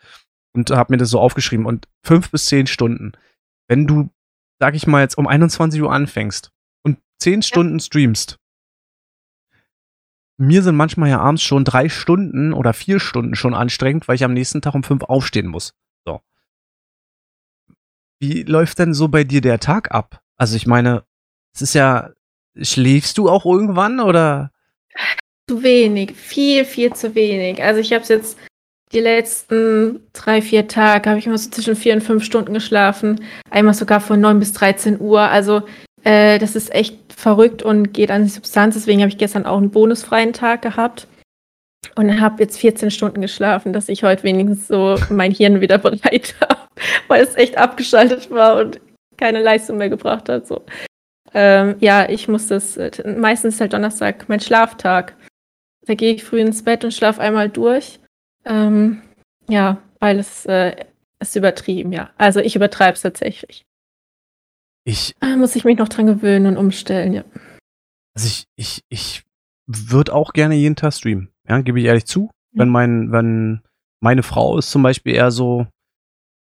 [0.55, 1.67] und habe mir das so aufgeschrieben.
[1.67, 3.13] Und fünf bis zehn Stunden.
[3.69, 4.11] Wenn du
[4.59, 6.51] sag ich mal, jetzt um 21 Uhr anfängst
[6.83, 8.39] und 10 Stunden streamst,
[10.39, 14.25] mir sind manchmal ja abends schon drei Stunden oder vier Stunden schon anstrengend, weil ich
[14.25, 15.75] am nächsten Tag um fünf aufstehen muss.
[16.07, 16.21] So.
[18.21, 20.23] Wie läuft denn so bei dir der Tag ab?
[20.37, 21.05] Also ich meine,
[21.53, 22.13] es ist ja,
[22.61, 24.53] schläfst du auch irgendwann oder?
[25.49, 27.63] zu wenig, viel, viel zu wenig.
[27.63, 28.39] Also ich habe es jetzt
[28.93, 33.21] die letzten drei, vier Tage, habe ich immer so zwischen vier und fünf Stunden geschlafen.
[33.51, 35.21] Einmal sogar von neun bis 13 Uhr.
[35.21, 35.63] Also
[36.05, 38.75] äh, das ist echt verrückt und geht an die Substanz.
[38.75, 41.07] Deswegen habe ich gestern auch einen bonusfreien Tag gehabt
[41.97, 46.35] und habe jetzt 14 Stunden geschlafen, dass ich heute wenigstens so mein Hirn wieder bereit
[46.41, 46.61] habe,
[47.09, 48.81] weil es echt abgeschaltet war und
[49.17, 50.47] keine Leistung mehr gebracht hat.
[50.47, 50.65] So.
[51.35, 55.15] Ähm, ja, ich muss das, äh, meistens ist halt Donnerstag mein Schlaftag.
[55.87, 57.99] Da gehe ich früh ins Bett und schlafe einmal durch.
[58.45, 59.03] Ähm,
[59.49, 60.77] ja, weil es äh,
[61.21, 62.11] ist übertrieben, ja.
[62.17, 63.65] Also ich übertreibe es tatsächlich.
[64.85, 65.15] Ich.
[65.21, 67.25] Da muss ich mich noch dran gewöhnen und umstellen, ja.
[68.15, 69.25] Also ich, ich, ich
[69.67, 71.31] würde auch gerne jeden Tag streamen.
[71.49, 72.31] Ja, gebe ich ehrlich zu.
[72.53, 72.59] Mhm.
[72.59, 73.63] Wenn mein, wenn
[74.01, 75.67] meine Frau ist zum Beispiel eher so,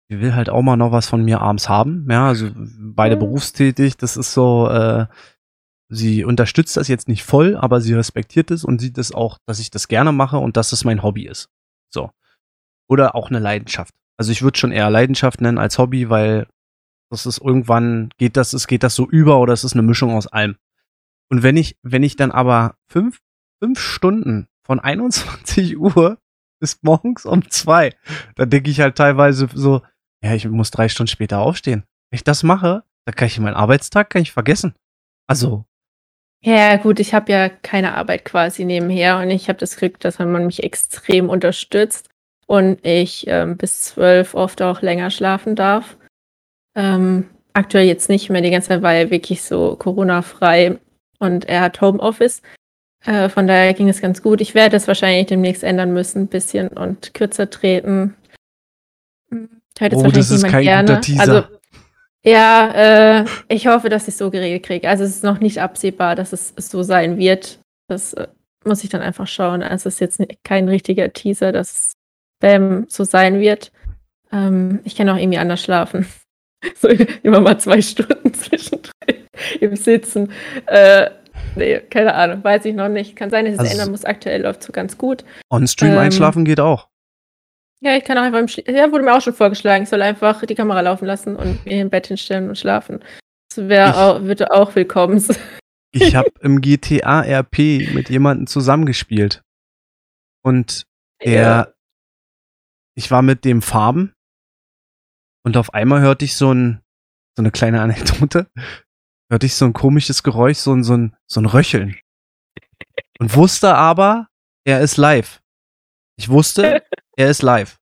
[0.09, 2.07] die will halt auch mal noch was von mir abends haben.
[2.09, 3.19] Ja, also beide mhm.
[3.19, 5.05] berufstätig, das ist so, äh,
[5.89, 9.59] sie unterstützt das jetzt nicht voll, aber sie respektiert es und sieht es auch, dass
[9.59, 11.49] ich das gerne mache und dass es mein Hobby ist.
[11.93, 12.11] So.
[12.89, 13.93] Oder auch eine Leidenschaft.
[14.17, 16.47] Also ich würde schon eher Leidenschaft nennen als Hobby, weil
[17.09, 20.11] das ist irgendwann, geht das, es geht das so über oder es ist eine Mischung
[20.11, 20.57] aus allem.
[21.29, 23.19] Und wenn ich, wenn ich dann aber fünf,
[23.61, 26.17] fünf Stunden von 21 Uhr
[26.61, 27.93] bis morgens um zwei.
[28.35, 29.81] Da denke ich halt teilweise so,
[30.23, 31.83] ja, ich muss drei Stunden später aufstehen.
[32.09, 34.75] Wenn ich das mache, dann kann ich meinen Arbeitstag kann ich vergessen.
[35.27, 35.65] Also.
[36.43, 40.17] Ja, gut, ich habe ja keine Arbeit quasi nebenher und ich habe das Glück, dass
[40.17, 42.09] man mich extrem unterstützt
[42.47, 45.97] und ich ähm, bis zwölf oft auch länger schlafen darf.
[46.75, 50.79] Ähm, aktuell jetzt nicht mehr die ganze Zeit, weil er wirklich so Corona-frei
[51.19, 52.41] und er hat Homeoffice.
[53.05, 54.41] Äh, von daher ging es ganz gut.
[54.41, 58.15] Ich werde es wahrscheinlich demnächst ändern müssen, ein bisschen und kürzer treten.
[59.79, 60.87] Hört oh, das ist kein gerne.
[60.87, 61.21] guter Teaser.
[61.21, 61.60] Also,
[62.23, 64.87] ja, äh, ich hoffe, dass ich es so geregelt kriege.
[64.87, 67.59] Also es ist noch nicht absehbar, dass es, so sein wird.
[67.87, 68.27] Das äh,
[68.63, 69.63] muss ich dann einfach schauen.
[69.63, 71.93] Also es ist jetzt kein richtiger Teaser, dass es
[72.39, 73.71] Bam so sein wird.
[74.31, 76.07] Ähm, ich kann auch irgendwie anders schlafen.
[76.75, 76.87] so
[77.23, 79.27] immer mal zwei Stunden zwischendrin
[79.59, 80.31] im Sitzen.
[80.67, 81.09] Äh,
[81.55, 83.15] Nee, keine Ahnung, weiß ich noch nicht.
[83.15, 84.05] Kann sein, dass ich es also, ändern muss.
[84.05, 85.23] Aktuell läuft es so ganz gut.
[85.49, 86.87] On-Stream ähm, einschlafen geht auch.
[87.83, 89.83] Ja, ich kann auch einfach im Schlie Ja, wurde mir auch schon vorgeschlagen.
[89.83, 93.03] Ich soll einfach die Kamera laufen lassen und mir im Bett hinstellen und schlafen.
[93.49, 95.23] Das wäre auch, würde auch willkommen
[95.91, 99.43] Ich habe im GTA RP mit jemandem zusammengespielt.
[100.43, 100.85] Und
[101.19, 101.73] er, ja.
[102.95, 104.13] ich war mit dem Farben
[105.43, 106.81] und auf einmal hörte ich so, ein,
[107.35, 108.47] so eine kleine Anekdote
[109.31, 111.97] hörte ich so ein komisches Geräusch, so ein, so ein, so ein Röcheln.
[113.19, 114.27] Und wusste aber,
[114.65, 115.41] er ist live.
[116.17, 116.83] Ich wusste,
[117.17, 117.79] er ist live.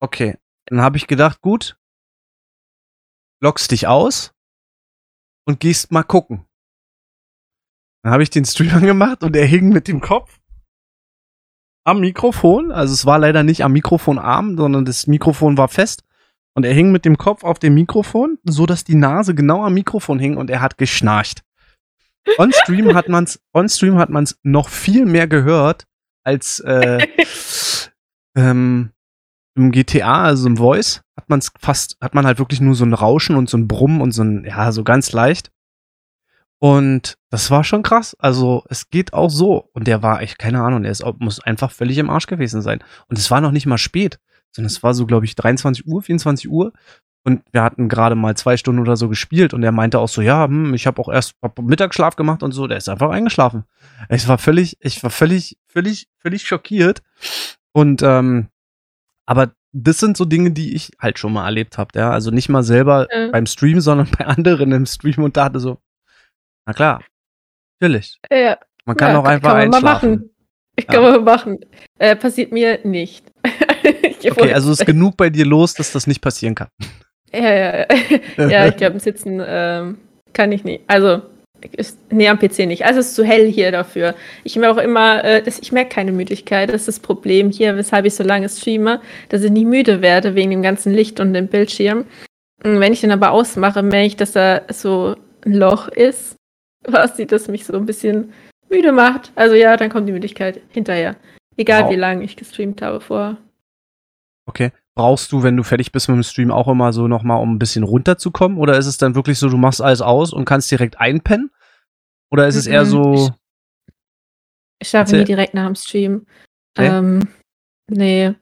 [0.00, 0.36] Okay.
[0.66, 1.76] Dann habe ich gedacht, gut,
[3.42, 4.32] lockst dich aus
[5.46, 6.46] und gehst mal gucken.
[8.02, 10.40] Dann habe ich den Stream angemacht und er hing mit dem Kopf
[11.84, 12.72] am Mikrofon.
[12.72, 16.04] Also es war leider nicht am Mikrofonarm, sondern das Mikrofon war fest.
[16.56, 19.74] Und er hing mit dem Kopf auf dem Mikrofon, so dass die Nase genau am
[19.74, 21.42] Mikrofon hing und er hat geschnarcht.
[22.38, 25.86] On Stream hat man's, on Stream hat man's noch viel mehr gehört
[26.22, 27.06] als äh,
[28.34, 28.90] ähm,
[29.56, 32.94] im GTA, also im Voice, hat man's fast, hat man halt wirklich nur so ein
[32.94, 35.50] Rauschen und so ein Brummen und so ein, ja, so ganz leicht.
[36.58, 38.16] Und das war schon krass.
[38.18, 39.68] Also es geht auch so.
[39.74, 42.82] Und der war echt, keine Ahnung, der ist, muss einfach völlig im Arsch gewesen sein.
[43.06, 44.18] Und es war noch nicht mal spät
[44.54, 46.72] sondern es war so, glaube ich, 23 Uhr, 24 Uhr.
[47.26, 50.20] Und wir hatten gerade mal zwei Stunden oder so gespielt und er meinte auch so,
[50.20, 53.64] ja, hm, ich habe auch erst Mittagsschlaf gemacht und so, der ist einfach eingeschlafen.
[54.10, 57.02] Ich war völlig, ich war völlig, völlig, völlig schockiert.
[57.74, 58.48] Und ähm,
[59.26, 62.10] aber das sind so Dinge, die ich halt schon mal erlebt habe, ja.
[62.10, 63.30] Also nicht mal selber äh.
[63.30, 65.78] beim Stream, sondern bei anderen im Stream und dachte so,
[66.66, 67.02] na klar,
[67.80, 68.20] natürlich.
[68.30, 68.58] Ja.
[68.84, 70.10] Man kann ja, auch einfach kann man einschlafen.
[70.10, 70.30] Mal machen.
[70.76, 71.10] Ich kann ja.
[71.10, 71.58] man machen.
[71.98, 73.32] Äh, passiert mir nicht.
[74.30, 76.68] okay, also ist genug bei dir los, dass das nicht passieren kann.
[77.32, 77.86] Ja, ja, ja.
[78.48, 79.98] ja ich glaube, im Sitzen ähm,
[80.32, 80.84] kann ich nicht.
[80.86, 81.22] Also,
[81.72, 82.84] ist, nee, am PC nicht.
[82.84, 84.14] Also, es ist zu hell hier dafür.
[84.44, 86.68] Ich merke auch immer, äh, ich merke keine Müdigkeit.
[86.68, 90.34] Das ist das Problem hier, weshalb ich so lange streame, dass ich nicht müde werde
[90.34, 92.04] wegen dem ganzen Licht und dem Bildschirm.
[92.62, 96.36] Und wenn ich den aber ausmache, merke ich, dass da so ein Loch ist,
[96.86, 98.32] was sieht, das mich so ein bisschen
[98.70, 99.32] müde macht.
[99.34, 101.16] Also ja, dann kommt die Müdigkeit hinterher.
[101.56, 101.90] Egal wow.
[101.90, 103.36] wie lange ich gestreamt habe vorher.
[104.46, 104.70] Okay.
[104.96, 107.58] Brauchst du, wenn du fertig bist mit dem Stream, auch immer so nochmal, um ein
[107.58, 108.58] bisschen runterzukommen?
[108.58, 111.50] Oder ist es dann wirklich so, du machst alles aus und kannst direkt einpennen?
[112.30, 113.14] Oder ist es eher so.
[113.14, 113.30] Ich,
[114.80, 116.26] ich schlafe nie direkt nach dem Stream.
[116.76, 116.88] Okay.
[116.88, 117.28] Ähm,
[117.88, 118.34] nee.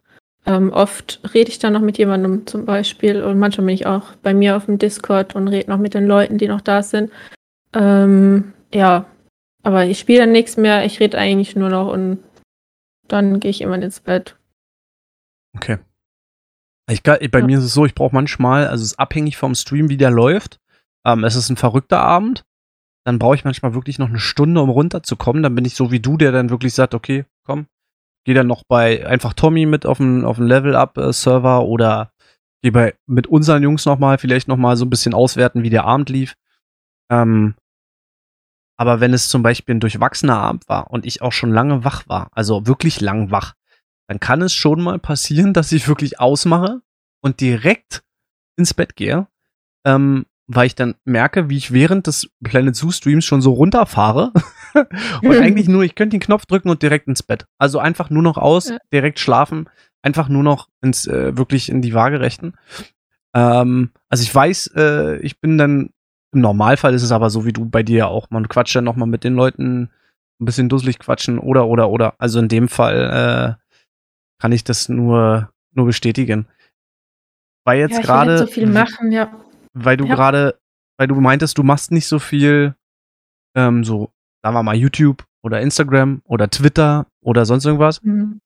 [0.45, 4.17] Ähm, oft rede ich dann noch mit jemandem zum Beispiel und manchmal bin ich auch
[4.17, 7.13] bei mir auf dem Discord und rede noch mit den Leuten, die noch da sind.
[7.75, 9.07] Ähm, ja,
[9.63, 12.19] Aber ich spiele dann nichts mehr, ich rede eigentlich nur noch und
[13.09, 14.37] dann gehe ich immer ins Bett.
[15.55, 15.79] Okay.
[16.89, 17.45] Ich, bei ja.
[17.45, 20.11] mir ist es so, ich brauche manchmal, also es ist abhängig vom Stream, wie der
[20.11, 20.61] läuft.
[21.07, 22.45] Ähm, es ist ein verrückter Abend.
[23.05, 25.43] Dann brauche ich manchmal wirklich noch eine Stunde, um runterzukommen.
[25.43, 27.67] Dann bin ich so wie du, der dann wirklich sagt, okay, komm,
[28.25, 32.13] geh dann noch bei einfach Tommy mit auf den, auf den Level-Up-Server oder
[32.63, 36.11] geh bei mit unseren Jungs nochmal, vielleicht nochmal so ein bisschen auswerten, wie der Abend
[36.11, 36.37] lief.
[37.11, 37.55] Ähm,
[38.77, 42.09] aber wenn es zum Beispiel ein durchwachsener Abend war und ich auch schon lange wach
[42.09, 43.55] war, also wirklich lang wach,
[44.13, 46.83] dann kann es schon mal passieren, dass ich wirklich ausmache
[47.23, 48.03] und direkt
[48.59, 49.27] ins Bett gehe,
[49.87, 54.33] ähm, weil ich dann merke, wie ich während des Planet Zoo Streams schon so runterfahre
[55.23, 57.47] und eigentlich nur, ich könnte den Knopf drücken und direkt ins Bett.
[57.57, 58.77] Also einfach nur noch aus, ja.
[58.93, 59.71] direkt schlafen,
[60.03, 62.59] einfach nur noch ins äh, wirklich in die Waagerechten.
[63.33, 65.89] Ähm, also ich weiß, äh, ich bin dann
[66.35, 68.29] im Normalfall ist es aber so wie du bei dir auch.
[68.29, 69.89] Man quatscht dann noch mal mit den Leuten
[70.39, 72.15] ein bisschen dusselig quatschen oder oder oder.
[72.19, 73.62] Also in dem Fall äh,
[74.43, 76.49] kann ich das nur nur bestätigen.
[77.65, 79.41] Weil jetzt ja, gerade so viel machen, ja.
[79.73, 80.17] Weil du ja.
[80.17, 80.59] gerade,
[80.99, 82.75] weil du meintest, du machst nicht so viel,
[83.57, 84.13] ähm, so
[84.43, 88.03] sagen wir mal YouTube oder Instagram oder Twitter oder sonst irgendwas.
[88.03, 88.41] Mhm.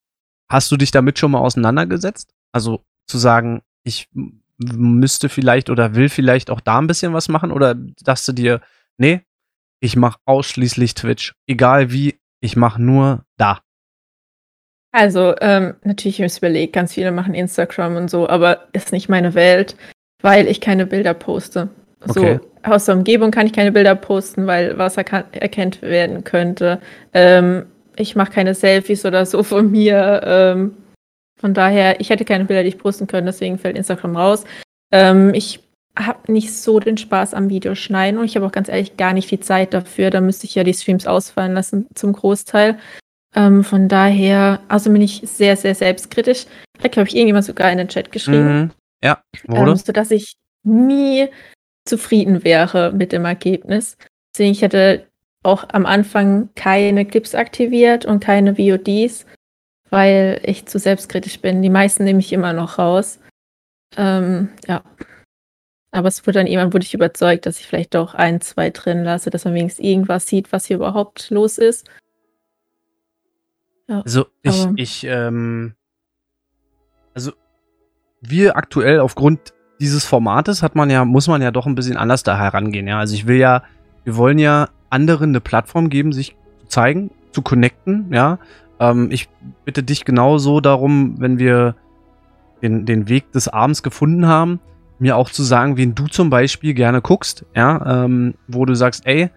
[0.53, 2.35] Hast du dich damit schon mal auseinandergesetzt?
[2.53, 4.11] Also zu sagen, ich
[4.59, 7.53] müsste vielleicht oder will vielleicht auch da ein bisschen was machen?
[7.53, 8.61] Oder dachtest du dir,
[8.99, 9.23] nee,
[9.81, 11.35] ich mache ausschließlich Twitch.
[11.47, 13.63] Egal wie, ich mache nur da.
[14.97, 19.11] Also, ähm, natürlich, ich habe überlegt, ganz viele machen Instagram und so, aber ist nicht
[19.11, 19.77] meine Welt,
[20.23, 21.69] weil ich keine Bilder poste.
[22.01, 22.41] Okay.
[22.41, 26.81] So, aus der Umgebung kann ich keine Bilder posten, weil was erkannt werden könnte.
[27.13, 27.67] Ähm,
[27.97, 30.23] ich mache keine Selfies oder so von mir.
[30.25, 30.75] Ähm,
[31.39, 34.45] von daher, ich hätte keine Bilder, die ich posten können, deswegen fällt Instagram raus.
[34.93, 35.61] Ähm, ich
[35.95, 39.31] habe nicht so den Spaß am Videoschneiden und ich habe auch ganz ehrlich gar nicht
[39.31, 40.09] die Zeit dafür.
[40.09, 42.79] Da müsste ich ja die Streams ausfallen lassen zum Großteil.
[43.37, 46.47] Ähm, von daher, also bin ich sehr, sehr selbstkritisch.
[46.77, 48.57] Vielleicht glaube ich irgendjemand sogar in den Chat geschrieben.
[48.57, 48.71] Mhm.
[49.05, 49.73] Ja, wurde.
[49.73, 51.29] Ähm, sodass ich nie
[51.85, 53.97] zufrieden wäre mit dem Ergebnis.
[54.35, 55.07] Deswegen, ich hätte
[55.43, 59.27] auch am Anfang keine Clips aktiviert und keine VODs,
[59.91, 61.63] weil ich zu selbstkritisch bin.
[61.63, 63.21] Die meisten nehme ich immer noch raus.
[63.97, 64.83] Ähm, ja.
[65.93, 69.05] Aber es wurde dann irgendwann wurde ich überzeugt, dass ich vielleicht doch ein, zwei drin
[69.05, 71.89] lasse, dass man wenigstens irgendwas sieht, was hier überhaupt los ist.
[73.89, 75.75] Ja, also ich, ich, ähm,
[77.15, 77.33] also
[78.21, 82.23] wir aktuell aufgrund dieses Formates hat man ja, muss man ja doch ein bisschen anders
[82.23, 82.89] da herangehen.
[82.89, 83.63] Ja, also ich will ja,
[84.05, 88.13] wir wollen ja anderen eine Plattform geben, sich zu zeigen, zu connecten.
[88.13, 88.39] Ja,
[88.81, 89.29] ähm, ich
[89.65, 91.77] bitte dich genauso darum, wenn wir
[92.63, 94.61] den, den Weg des Abends gefunden haben,
[94.99, 99.07] mir auch zu sagen, wen du zum Beispiel gerne guckst, ja, ähm, wo du sagst,
[99.07, 99.31] ey,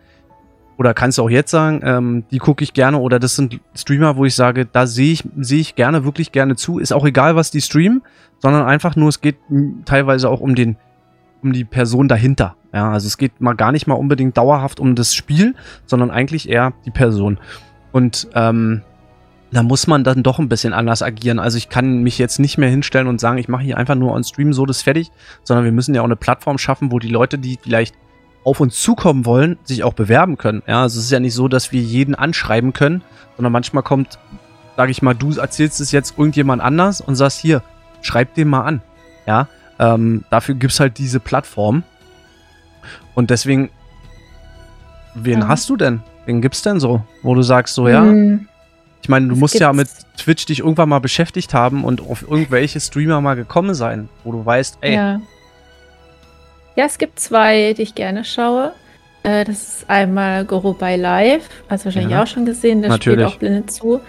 [0.79, 4.15] oder kannst du auch jetzt sagen, ähm, die gucke ich gerne oder das sind Streamer,
[4.15, 6.79] wo ich sage, da sehe ich, sehe ich gerne, wirklich gerne zu.
[6.79, 8.01] Ist auch egal, was die streamen,
[8.37, 9.35] sondern einfach nur, es geht
[9.83, 10.77] teilweise auch um den,
[11.43, 12.55] um die Person dahinter.
[12.73, 15.53] Ja, also es geht mal gar nicht mal unbedingt dauerhaft um das Spiel,
[15.85, 17.41] sondern eigentlich eher die Person.
[17.91, 18.81] Und ähm,
[19.51, 21.39] da muss man dann doch ein bisschen anders agieren.
[21.39, 24.13] Also ich kann mich jetzt nicht mehr hinstellen und sagen, ich mache hier einfach nur
[24.13, 25.11] on Stream so das fertig,
[25.43, 27.95] sondern wir müssen ja auch eine Plattform schaffen, wo die Leute, die vielleicht
[28.49, 30.63] auf uns zukommen wollen, sich auch bewerben können.
[30.67, 33.03] Ja, also es ist ja nicht so, dass wir jeden anschreiben können,
[33.37, 34.17] sondern manchmal kommt,
[34.75, 37.61] sage ich mal, du erzählst es jetzt irgendjemand anders und sagst hier,
[38.01, 38.81] schreib den mal an.
[39.27, 39.47] Ja,
[39.77, 41.83] ähm, dafür gibt's halt diese Plattform.
[43.13, 43.69] Und deswegen,
[45.13, 45.47] wen ja.
[45.47, 46.01] hast du denn?
[46.25, 48.47] Wen gibt's denn so, wo du sagst so, ja, hm.
[49.01, 49.87] Ich meine, du das musst ja mit
[50.17, 54.45] Twitch dich irgendwann mal beschäftigt haben und auf irgendwelche Streamer mal gekommen sein, wo du
[54.45, 54.95] weißt, ey.
[54.95, 55.21] Ja,
[56.75, 58.73] ja es gibt zwei, die ich gerne schaue.
[59.23, 63.19] Äh, das ist einmal Goro by Live, also wahrscheinlich ja, auch schon gesehen, der natürlich.
[63.19, 64.01] spielt auch Blinde zu.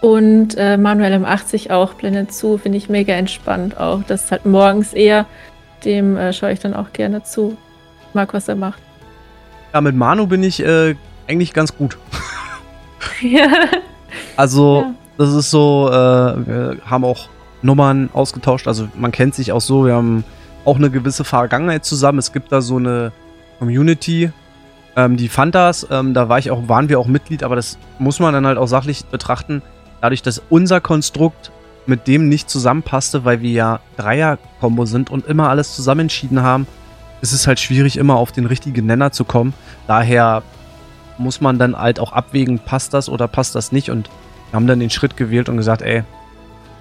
[0.00, 4.02] Und äh, Manuel M80 auch Blinde zu, finde ich mega entspannt auch.
[4.06, 5.26] Das ist halt morgens eher,
[5.84, 7.56] dem äh, schaue ich dann auch gerne zu.
[8.14, 8.80] Mag, was er macht.
[9.74, 10.94] Ja, mit Manu bin ich äh,
[11.26, 11.98] eigentlich ganz gut.
[13.22, 13.48] ja.
[14.36, 14.94] Also, ja.
[15.18, 17.28] das ist so, äh, wir haben auch
[17.62, 18.68] Nummern ausgetauscht.
[18.68, 19.84] Also, man kennt sich auch so.
[19.84, 20.24] Wir haben
[20.68, 22.18] auch eine gewisse Vergangenheit zusammen.
[22.18, 23.10] Es gibt da so eine
[23.58, 24.30] Community,
[24.96, 25.86] ähm, die fand das.
[25.90, 28.58] Ähm, da war ich auch, waren wir auch Mitglied, aber das muss man dann halt
[28.58, 29.62] auch sachlich betrachten.
[30.02, 31.50] Dadurch, dass unser Konstrukt
[31.86, 36.66] mit dem nicht zusammenpasste, weil wir ja Dreier-Kombo sind und immer alles zusammen entschieden haben,
[37.22, 39.54] ist es halt schwierig, immer auf den richtigen Nenner zu kommen.
[39.86, 40.42] Daher
[41.16, 43.90] muss man dann halt auch abwägen, passt das oder passt das nicht.
[43.90, 44.10] Und
[44.50, 46.04] wir haben dann den Schritt gewählt und gesagt, ey,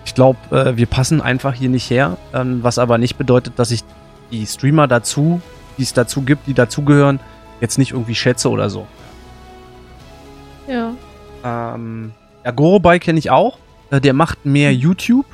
[0.08, 2.18] ich glaube, äh, wir passen einfach hier nicht her.
[2.34, 3.84] Ähm, was aber nicht bedeutet, dass ich
[4.32, 5.42] die Streamer dazu,
[5.78, 7.20] die es dazu gibt, die dazugehören,
[7.62, 8.88] jetzt nicht irgendwie schätze oder so.
[11.44, 12.12] Ähm,
[12.44, 13.58] ja, Gorobei kenne ich auch.
[13.92, 14.78] Äh, der macht mehr Mhm.
[14.80, 15.26] YouTube.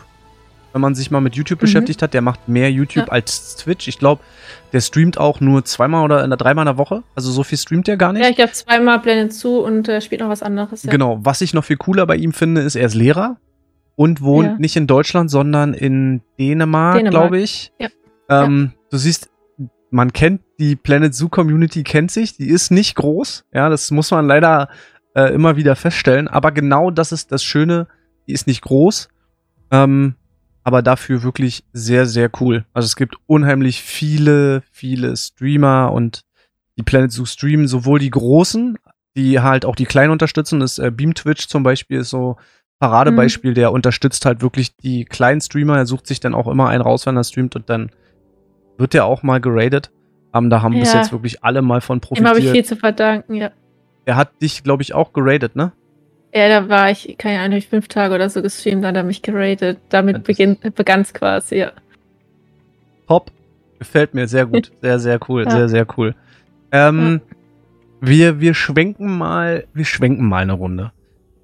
[0.74, 1.66] Wenn man sich mal mit YouTube Mhm.
[1.66, 3.12] beschäftigt hat, der macht mehr YouTube Ja.
[3.12, 3.88] als Twitch.
[3.88, 4.22] Ich glaube,
[4.74, 7.04] der streamt auch nur zweimal oder in der dreimal in der Woche.
[7.16, 8.24] Also so viel streamt der gar nicht.
[8.24, 10.82] Ja, ich glaube zweimal Blenden zu und äh, spielt noch was anderes.
[10.84, 10.92] Ja.
[10.92, 11.20] Genau.
[11.22, 13.38] Was ich noch viel cooler bei ihm finde, ist, er ist Lehrer
[13.96, 14.56] und wohnt Ja.
[14.58, 17.12] nicht in Deutschland, sondern in Dänemark, Dänemark.
[17.12, 17.72] glaube ich.
[17.80, 17.90] Ja.
[18.30, 19.30] Ähm, Du siehst,
[19.90, 22.38] man kennt die Planet Zoo Community, kennt sich.
[22.38, 23.46] Die ist nicht groß.
[23.54, 24.70] Ja, das muss man leider
[25.16, 26.28] äh, immer wieder feststellen.
[26.28, 27.88] Aber genau das ist das Schöne.
[28.28, 29.10] Die ist nicht groß.
[29.72, 30.16] Ähm,
[30.64, 32.66] aber dafür wirklich sehr, sehr cool.
[32.74, 36.22] Also es gibt unheimlich viele, viele Streamer und
[36.78, 38.78] die Planet Zoo streamen sowohl die großen,
[39.18, 40.60] die halt auch die kleinen unterstützen.
[40.60, 42.38] Das äh, Beam Twitch zum Beispiel ist so
[42.80, 45.78] Paradebeispiel, der unterstützt halt wirklich die kleinen Streamer.
[45.78, 47.92] Er sucht sich dann auch immer einen raus, wenn er streamt und dann
[48.78, 49.92] wird der auch mal geradet.
[50.34, 51.00] Ähm, da haben bis Ja.
[51.00, 52.54] jetzt wirklich alle mal von Ihm habe ich profitiert.
[52.54, 53.52] viel zu verdanken, ja.
[54.06, 55.72] Er hat dich, glaube ich, auch geradet, ne?
[56.34, 59.04] Ja, da war ich, keine Ahnung, ich fünf Tage oder so gestreamt, dann hat er
[59.04, 59.78] mich geratet.
[59.78, 61.72] Ja, Damit begann es quasi, ja.
[63.08, 63.32] Top.
[63.80, 64.72] Gefällt mir sehr gut.
[64.82, 65.44] Sehr, sehr cool.
[65.44, 65.52] Ja.
[65.52, 66.16] Sehr, sehr cool.
[66.72, 67.22] Ähm,
[68.02, 70.92] wir, wir schwenken mal, wir schwenken mal eine Runde.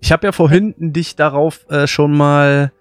[0.02, 2.72] Ich habe ja vorhin dich darauf äh, schon mal,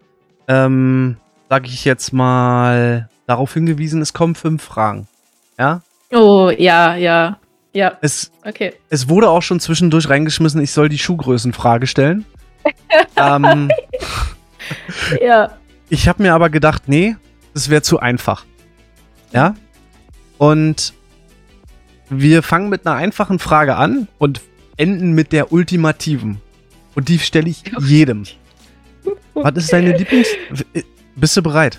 [0.47, 1.17] ähm,
[1.49, 5.09] sag ich jetzt mal, darauf hingewiesen, es kommen fünf Fragen.
[5.59, 5.83] Ja?
[6.13, 7.39] Oh, ja, ja.
[7.75, 8.73] Ja, Es, okay.
[8.89, 12.25] es wurde auch schon zwischendurch reingeschmissen, ich soll die Schuhgrößenfrage stellen.
[13.17, 13.71] ähm,
[15.21, 15.57] Ja.
[15.91, 17.17] Ich habe mir aber gedacht, nee,
[17.55, 18.45] das wäre zu einfach.
[19.33, 19.55] Ja?
[20.39, 20.95] Und
[22.11, 24.41] wir fangen mit einer einfachen Frage an und
[24.77, 26.41] enden mit der ultimativen.
[26.99, 28.25] Und die stelle ich jedem.
[29.35, 30.27] Was ist deine Lieblings...
[31.15, 31.79] Bist du bereit?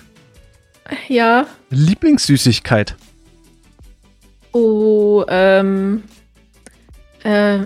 [1.08, 1.46] Ja.
[1.68, 2.96] Lieblingssüßigkeit.
[4.52, 6.04] Oh, ähm.
[7.22, 7.64] Äh.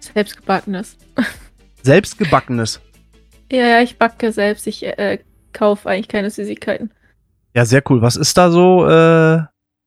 [0.00, 0.96] Selbstgebackenes.
[1.82, 2.80] Selbstgebackenes.
[3.52, 4.66] Ja, ja, ich backe selbst.
[4.66, 5.18] Ich äh,
[5.52, 6.90] kaufe eigentlich keine Süßigkeiten.
[7.54, 8.00] Ja, sehr cool.
[8.00, 9.42] Was ist da so äh,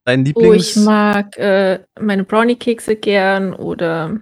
[0.06, 0.76] dein Oh, Lieblings...
[0.76, 4.20] ich mag äh, meine Brownie-Kekse gern oder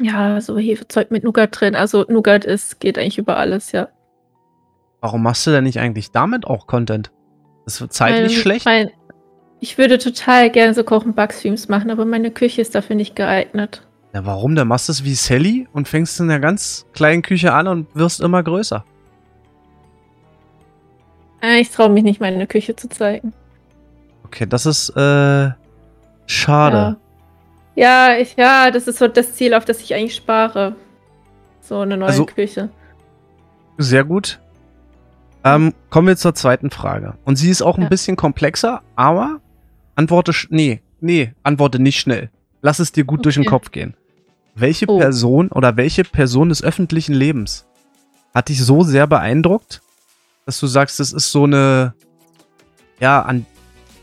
[0.00, 1.74] ja, so Hefezeug mit Nougat drin.
[1.74, 3.88] Also Nougat ist, geht eigentlich über alles, ja.
[5.00, 7.10] Warum machst du denn nicht eigentlich damit auch Content?
[7.64, 8.64] Das wird zeitlich Mein- schlecht.
[8.66, 8.90] Mein,
[9.60, 13.82] ich würde total gerne so Kochen-Backstreams machen, aber meine Küche ist dafür nicht geeignet.
[14.14, 14.54] Ja, warum?
[14.54, 17.86] Dann machst du es wie Sally und fängst in einer ganz kleinen Küche an und
[17.94, 18.84] wirst immer größer.
[21.42, 23.32] Äh, Ich traue mich nicht, meine Küche zu zeigen.
[24.24, 25.50] Okay, das ist äh,
[26.26, 26.76] schade.
[26.76, 26.96] Ja.
[27.76, 30.74] Ja, ich, ja, das ist so das Ziel, auf das ich eigentlich spare.
[31.60, 32.70] So eine neue Also- Küche.
[33.78, 34.40] Sehr gut.
[35.44, 37.14] Ähm, kommen wir zur zweiten Frage.
[37.24, 37.88] Und sie ist auch ein Ja.
[37.88, 39.40] bisschen komplexer, aber
[39.94, 42.30] antworte nee, nee, antworte nicht schnell.
[42.62, 43.50] Lass es dir gut durch den Okay.
[43.50, 43.94] Kopf gehen.
[44.54, 44.98] Welche Oh.
[44.98, 47.66] Person oder welche Person des öffentlichen Lebens
[48.34, 49.82] hat dich so sehr beeindruckt,
[50.46, 51.94] dass du sagst, das ist so eine,
[52.98, 53.46] ja, an,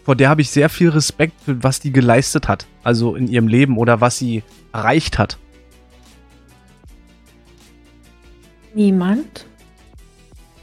[0.04, 3.48] vor der habe ich sehr viel Respekt, für was die geleistet hat, also in ihrem
[3.48, 4.44] Leben oder was sie
[4.74, 5.38] erreicht hat.
[8.74, 9.46] Niemand.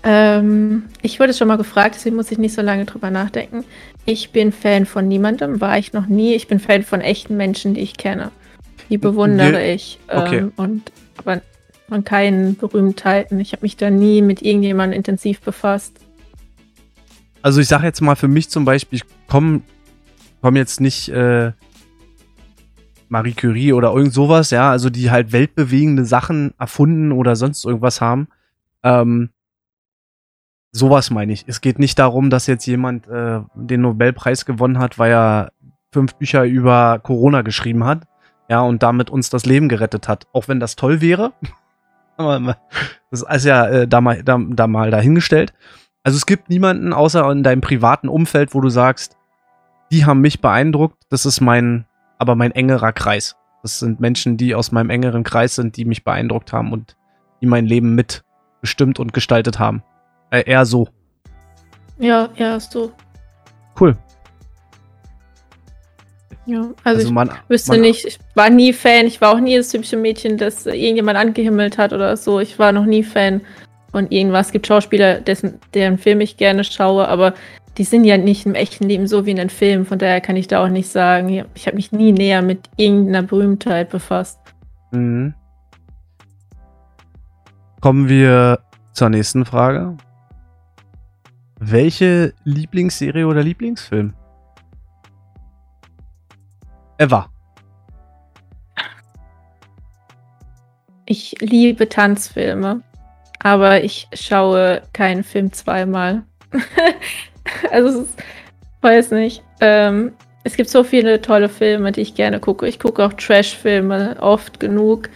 [0.02, 3.64] Ähm, ich wurde schon mal gefragt, deswegen muss ich nicht so lange drüber nachdenken.
[4.06, 6.34] Ich bin Fan von niemandem, war ich noch nie.
[6.34, 8.30] Ich bin Fan von echten Menschen, die ich kenne.
[8.88, 9.98] Die bewundere Wir- ich.
[10.08, 10.46] Ähm, okay.
[10.56, 11.42] Und aber
[11.88, 13.38] von keinen Berühmtheiten.
[13.40, 15.98] Ich habe mich da nie mit irgendjemandem intensiv befasst.
[17.42, 19.62] Also ich sage jetzt mal für mich zum Beispiel, ich komme
[20.42, 21.52] komm jetzt nicht äh,
[23.08, 28.00] Marie Curie oder irgend sowas, ja, also die halt weltbewegende Sachen erfunden oder sonst irgendwas
[28.00, 28.28] haben.
[28.82, 29.30] Ähm,
[30.72, 31.44] sowas meine ich.
[31.46, 35.52] Es geht nicht darum, dass jetzt jemand äh, den Nobelpreis gewonnen hat, weil er
[35.92, 38.06] fünf Bücher über Corona geschrieben hat,
[38.48, 40.26] ja, und damit uns das Leben gerettet hat.
[40.32, 41.32] Auch wenn das toll wäre.
[43.10, 45.54] Das ist ja äh, da, mal, da, da mal dahingestellt.
[46.02, 49.16] Also es gibt niemanden außer in deinem privaten Umfeld, wo du sagst,
[49.92, 51.02] die haben mich beeindruckt.
[51.10, 51.86] Das ist mein,
[52.18, 53.36] aber mein engerer Kreis.
[53.62, 56.96] Das sind Menschen, die aus meinem engeren Kreis sind, die mich beeindruckt haben und
[57.42, 58.24] die mein Leben mit
[58.62, 59.82] bestimmt und gestaltet haben.
[60.30, 60.88] Äh, eher so.
[61.98, 62.92] Ja, ja, hast du.
[63.78, 63.96] Cool.
[66.46, 69.56] Ja, also, ich man, wüsste man, nicht, ich war nie Fan, ich war auch nie
[69.56, 72.40] das typische Mädchen, das irgendjemand angehimmelt hat oder so.
[72.40, 73.42] Ich war noch nie Fan
[73.90, 74.46] von irgendwas.
[74.46, 77.34] Es gibt Schauspieler, dessen, deren Film ich gerne schaue, aber
[77.78, 79.86] die sind ja nicht im echten Leben so wie in den Filmen.
[79.86, 83.22] Von daher kann ich da auch nicht sagen, ich habe mich nie näher mit irgendeiner
[83.22, 84.38] Berühmtheit befasst.
[84.90, 85.34] Mhm.
[87.80, 88.58] Kommen wir
[88.92, 89.96] zur nächsten Frage.
[91.58, 94.14] Welche Lieblingsserie oder Lieblingsfilm?
[96.98, 97.30] Ever.
[101.06, 102.82] Ich liebe Tanzfilme,
[103.40, 106.22] aber ich schaue keinen Film zweimal.
[107.70, 108.14] also, ist,
[108.82, 109.42] weiß nicht.
[109.60, 110.12] Ähm,
[110.44, 112.66] es gibt so viele tolle Filme, die ich gerne gucke.
[112.66, 115.10] Ich gucke auch Trash-Filme oft genug.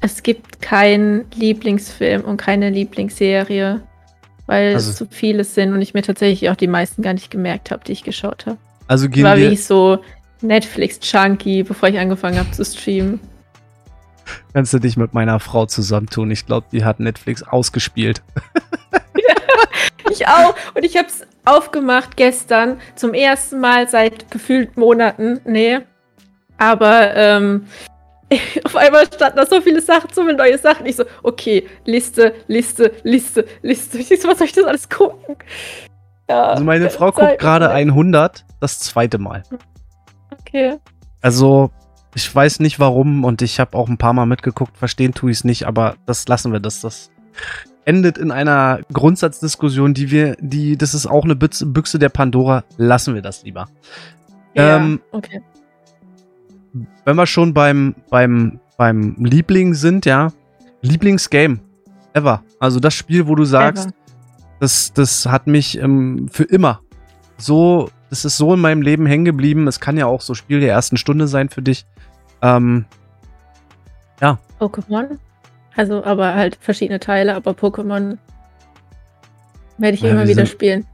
[0.00, 3.82] Es gibt keinen Lieblingsfilm und keine Lieblingsserie,
[4.46, 7.30] weil also, es zu viele sind und ich mir tatsächlich auch die meisten gar nicht
[7.30, 8.56] gemerkt habe, die ich geschaut habe.
[8.86, 9.98] Also gehen War wir wie ich so
[10.40, 13.20] Netflix-Junkie, bevor ich angefangen habe zu streamen.
[14.52, 16.30] Kannst du dich mit meiner Frau zusammentun?
[16.30, 18.22] Ich glaube, die hat Netflix ausgespielt.
[19.14, 19.34] ja,
[20.10, 20.54] ich auch.
[20.74, 25.40] Und ich habe es aufgemacht gestern zum ersten Mal seit gefühlt Monaten.
[25.44, 25.80] Nee.
[26.58, 27.66] Aber ähm,
[28.64, 30.86] auf einmal standen da so viele Sachen, so viele neue Sachen.
[30.86, 33.98] Ich so, okay, Liste, Liste, Liste, Liste.
[33.98, 35.36] Ich so, was soll ich das alles gucken?
[36.28, 39.42] Ja, also meine Frau guckt gerade 100, das zweite Mal.
[40.40, 40.76] Okay.
[41.22, 41.70] Also
[42.14, 45.38] ich weiß nicht warum und ich habe auch ein paar Mal mitgeguckt, verstehen tue ich
[45.38, 46.80] es nicht, aber das lassen wir das.
[46.80, 47.10] Das
[47.84, 53.14] endet in einer Grundsatzdiskussion, die wir, die, das ist auch eine Büchse der Pandora, lassen
[53.14, 53.68] wir das lieber.
[54.54, 55.42] Ja, ähm, okay.
[57.04, 60.32] Wenn wir schon beim, beim, beim Liebling sind, ja,
[60.82, 61.60] Lieblingsgame
[62.12, 62.42] ever.
[62.58, 63.90] Also das Spiel, wo du sagst,
[64.58, 66.80] das, das hat mich ähm, für immer
[67.38, 69.66] so, das ist so in meinem Leben hängen geblieben.
[69.66, 71.86] Es kann ja auch so Spiel der ersten Stunde sein für dich.
[72.42, 72.84] Ähm,
[74.20, 74.38] ja.
[74.58, 75.18] Pokémon?
[75.76, 78.18] Also, aber halt verschiedene Teile, aber Pokémon
[79.78, 80.86] werde ich ja, immer wieder sind, spielen.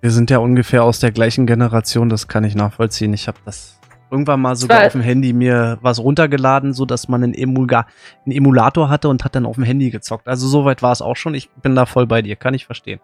[0.00, 3.12] Wir sind ja ungefähr aus der gleichen Generation, das kann ich nachvollziehen.
[3.12, 3.78] Ich habe das
[4.10, 7.86] irgendwann mal sogar auf dem Handy mir was runtergeladen, so dass man einen, Emulga,
[8.24, 10.28] einen Emulator hatte und hat dann auf dem Handy gezockt.
[10.28, 11.34] Also soweit war es auch schon.
[11.34, 13.00] Ich bin da voll bei dir, kann ich verstehen.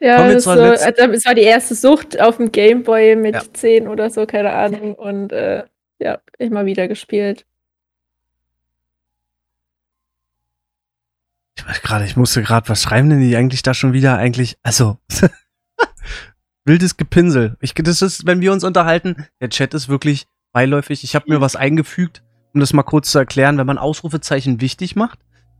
[0.00, 3.42] Ja, das, so, also das war die erste Sucht auf dem Gameboy mit ja.
[3.52, 4.94] 10 oder so, keine Ahnung.
[4.94, 5.64] Und äh,
[5.98, 7.44] ja, immer wieder gespielt.
[11.56, 14.56] Ich weiß gerade, ich musste gerade, was schreiben denn die eigentlich da schon wieder eigentlich?
[14.62, 14.98] Also,
[16.64, 17.56] wildes Gepinsel.
[17.60, 21.02] Ich, das ist, wenn wir uns unterhalten, der Chat ist wirklich beiläufig.
[21.02, 22.22] Ich habe mir was eingefügt,
[22.54, 23.58] um das mal kurz zu erklären.
[23.58, 25.18] Wenn man Ausrufezeichen wichtig macht,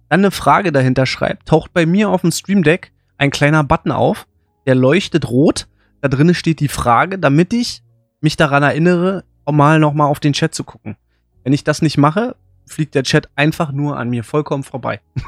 [0.09, 3.91] dann eine Frage dahinter schreibt, taucht bei mir auf dem Stream Deck ein kleiner Button
[3.91, 4.28] auf,
[4.69, 5.66] der leuchtet rot.
[6.03, 7.83] Da drinnen steht die Frage, damit ich
[8.21, 10.97] mich daran erinnere, um mal nochmal auf den Chat zu gucken.
[11.43, 15.01] Wenn ich das nicht mache, fliegt der Chat einfach nur an mir vollkommen vorbei.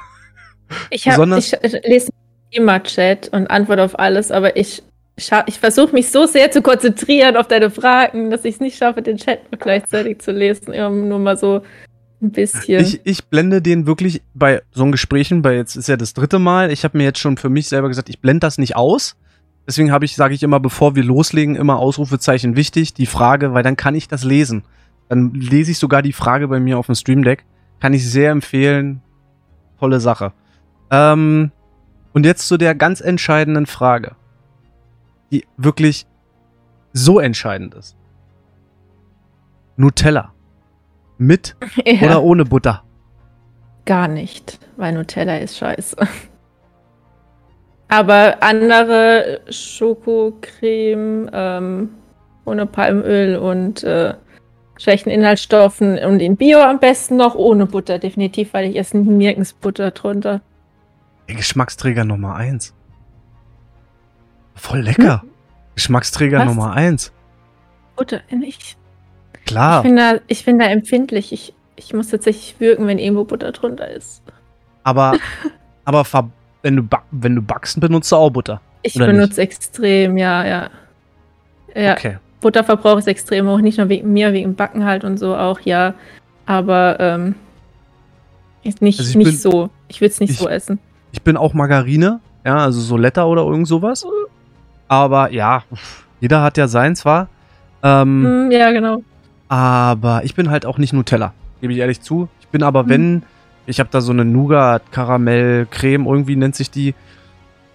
[0.90, 1.52] Ich, hab, ich
[1.84, 2.12] lese
[2.52, 4.84] immer Chat und antworte auf alles, aber ich,
[5.16, 9.02] ich versuche mich so sehr zu konzentrieren auf deine Fragen, dass ich es nicht schaffe,
[9.02, 10.72] den Chat gleichzeitig zu lesen.
[10.72, 11.62] Immer nur mal so
[12.22, 12.80] ein bisschen.
[12.80, 16.38] Ich, ich blende den wirklich bei so einem Gesprächen, bei jetzt ist ja das dritte
[16.38, 19.16] Mal, ich habe mir jetzt schon für mich selber gesagt, ich blende das nicht aus.
[19.66, 23.62] Deswegen habe ich, sage ich immer, bevor wir loslegen, immer Ausrufezeichen wichtig, die Frage, weil
[23.62, 24.64] dann kann ich das lesen.
[25.08, 27.44] Dann lese ich sogar die Frage bei mir auf dem Stream Deck.
[27.80, 29.02] Kann ich sehr empfehlen.
[29.78, 30.32] Tolle Sache.
[30.90, 31.52] Ähm,
[32.12, 34.16] und jetzt zu der ganz entscheidenden Frage,
[35.30, 36.06] die wirklich
[36.92, 37.96] so entscheidend ist.
[39.76, 40.32] Nutella.
[41.18, 42.02] Mit ja.
[42.02, 42.82] oder ohne Butter?
[43.84, 45.96] Gar nicht, weil Nutella ist scheiße.
[47.90, 51.90] Aber andere Schokocreme ähm,
[52.44, 54.14] ohne Palmöl und äh,
[54.78, 59.52] schlechten Inhaltsstoffen und in Bio am besten noch ohne Butter, definitiv, weil ich esse nirgends
[59.52, 60.40] Butter drunter.
[61.28, 62.72] Der Geschmacksträger Nummer 1.
[64.54, 65.22] Voll lecker.
[65.22, 65.30] Hm?
[65.74, 66.46] Geschmacksträger Was?
[66.46, 67.12] Nummer 1.
[67.96, 68.76] Butter, nicht.
[69.46, 69.78] Klar.
[69.78, 71.32] Ich bin da, ich bin da empfindlich.
[71.32, 74.22] Ich, ich muss tatsächlich wirken, wenn irgendwo Butter drunter ist.
[74.84, 75.18] Aber,
[75.84, 76.04] aber
[76.62, 78.60] wenn du, wenn du backst, benutzt du auch Butter.
[78.82, 79.38] Ich benutze nicht?
[79.38, 80.70] extrem, ja, ja.
[81.74, 81.92] Ja.
[81.92, 82.18] Okay.
[82.40, 85.94] Butterverbrauch ist extrem hoch, nicht nur wegen mir, wegen Backen halt und so auch, ja.
[86.46, 87.34] Aber ähm,
[88.62, 89.70] ist nicht, also nicht bin, so.
[89.88, 90.78] Ich will es nicht ich, so essen.
[91.12, 94.06] Ich bin auch Margarine, ja, also so Letter oder irgend sowas.
[94.88, 95.62] Aber ja,
[96.20, 97.28] jeder hat ja sein zwar.
[97.82, 99.02] Ähm, mm, ja, genau.
[99.48, 102.28] Aber ich bin halt auch nicht Nutella, gebe ich ehrlich zu.
[102.40, 102.88] Ich bin aber, mhm.
[102.88, 103.22] wenn,
[103.66, 106.94] ich habe da so eine Nougat-Karamell-Creme, irgendwie nennt sich die,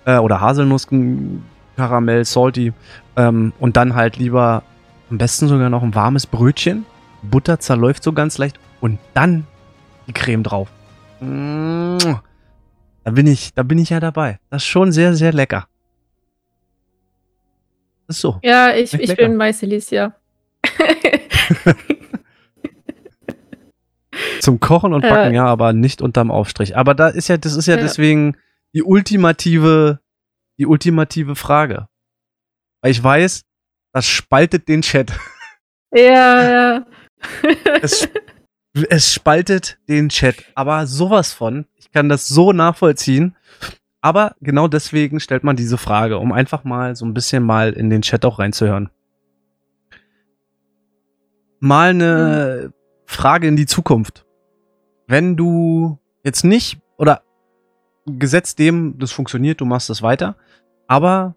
[0.05, 2.73] äh, oder Haselnuss-Karamell, Salty.
[3.15, 4.63] Ähm, und dann halt lieber
[5.09, 6.85] am besten sogar noch ein warmes Brötchen.
[7.21, 9.47] Butter zerläuft so ganz leicht und dann
[10.07, 10.69] die Creme drauf.
[11.19, 14.39] Da bin ich, da bin ich ja dabei.
[14.49, 15.67] Das ist schon sehr, sehr lecker.
[18.07, 18.39] Das ist so.
[18.43, 20.13] Ja, ich, ich bin Weißelis, ja.
[24.39, 26.77] Zum Kochen und Backen, äh, ja, aber nicht unterm Aufstrich.
[26.77, 28.37] Aber da ist ja, das ist ja, ja, deswegen
[28.73, 29.99] die ultimative,
[30.57, 31.87] die ultimative Frage.
[32.81, 33.43] Weil ich weiß,
[33.93, 35.11] das spaltet den Chat.
[35.97, 36.85] Ja, ja.
[37.81, 38.09] es,
[38.89, 41.65] Es spaltet den Chat, aber sowas von.
[41.75, 43.35] Ich kann das so nachvollziehen.
[44.01, 47.89] Aber genau deswegen stellt man diese Frage, um einfach mal so ein bisschen mal in
[47.89, 48.89] den Chat auch reinzuhören.
[51.59, 52.73] Mal eine
[53.05, 54.25] Frage in die Zukunft.
[55.07, 57.21] Wenn du jetzt nicht, oder
[58.05, 60.35] gesetzt dem, das funktioniert, du machst das weiter,
[60.87, 61.35] aber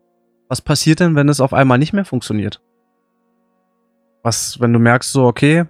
[0.49, 2.62] was passiert denn, wenn es auf einmal nicht mehr funktioniert?
[4.23, 5.64] Was, wenn du merkst so, okay,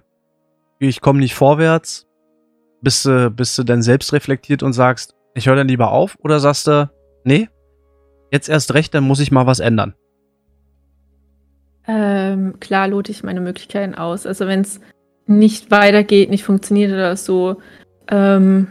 [0.79, 2.07] ich komme nicht vorwärts,
[2.81, 6.39] bist du, bist du dann selbst reflektiert und sagst, ich höre dann lieber auf oder
[6.39, 6.89] sagst du,
[7.23, 7.49] nee,
[8.31, 9.93] jetzt erst recht, dann muss ich mal was ändern?
[11.87, 14.25] Ähm, klar lote ich meine Möglichkeiten aus.
[14.25, 14.79] Also wenn es
[15.29, 17.57] nicht weitergeht, nicht funktioniert oder so,
[18.09, 18.67] ähm,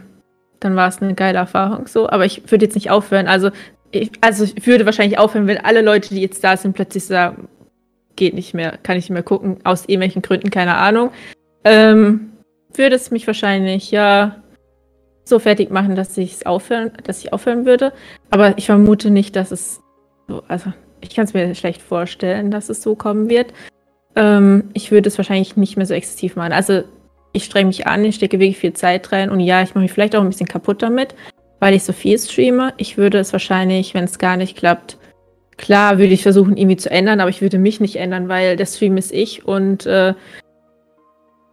[0.59, 2.09] dann war es eine geile Erfahrung so.
[2.09, 3.27] Aber ich würde jetzt nicht aufhören.
[3.27, 3.49] Also
[3.91, 7.47] ich, also ich würde wahrscheinlich aufhören, wenn alle Leute, die jetzt da sind, plötzlich sagen,
[8.15, 11.11] geht nicht mehr, kann ich nicht mehr gucken, aus irgendwelchen Gründen, keine Ahnung.
[11.63, 12.31] Ähm,
[12.73, 14.35] würde es mich wahrscheinlich ja
[15.23, 17.93] so fertig machen, dass ich aufhören, dass ich aufhören würde.
[18.29, 19.79] Aber ich vermute nicht, dass es
[20.27, 23.53] so, also ich kann es mir schlecht vorstellen, dass es so kommen wird.
[24.19, 26.51] Ähm, ich würde es wahrscheinlich nicht mehr so exzessiv machen.
[26.51, 26.83] Also
[27.31, 29.93] ich strenge mich an, ich stecke wirklich viel Zeit rein und ja, ich mache mich
[29.93, 31.15] vielleicht auch ein bisschen kaputt damit,
[31.59, 32.73] weil ich so viel streame.
[32.77, 34.97] Ich würde es wahrscheinlich, wenn es gar nicht klappt,
[35.57, 38.65] klar würde ich versuchen, irgendwie zu ändern, aber ich würde mich nicht ändern, weil der
[38.65, 40.13] Stream ist ich und äh,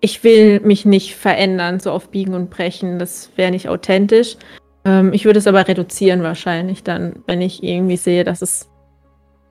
[0.01, 2.99] ich will mich nicht verändern, so auf Biegen und Brechen.
[2.99, 4.37] Das wäre nicht authentisch.
[4.85, 8.69] Ähm, ich würde es aber reduzieren wahrscheinlich dann, wenn ich irgendwie sehe, dass es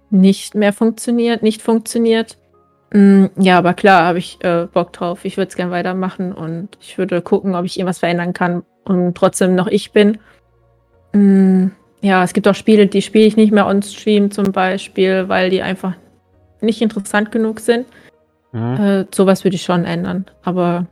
[0.10, 2.38] nicht mehr funktioniert, nicht funktioniert.
[2.96, 5.26] Mm, ja, aber klar, habe ich äh, Bock drauf.
[5.26, 9.16] Ich würde es gerne weitermachen und ich würde gucken, ob ich irgendwas verändern kann und
[9.18, 10.18] trotzdem noch ich bin.
[11.12, 11.68] Mm,
[12.00, 15.50] ja, es gibt auch Spiele, die spiele ich nicht mehr on Stream zum Beispiel, weil
[15.50, 15.92] die einfach
[16.62, 17.86] nicht interessant genug sind.
[18.54, 18.78] Mhm.
[18.78, 20.86] Äh, sowas würde ich schon ändern, aber.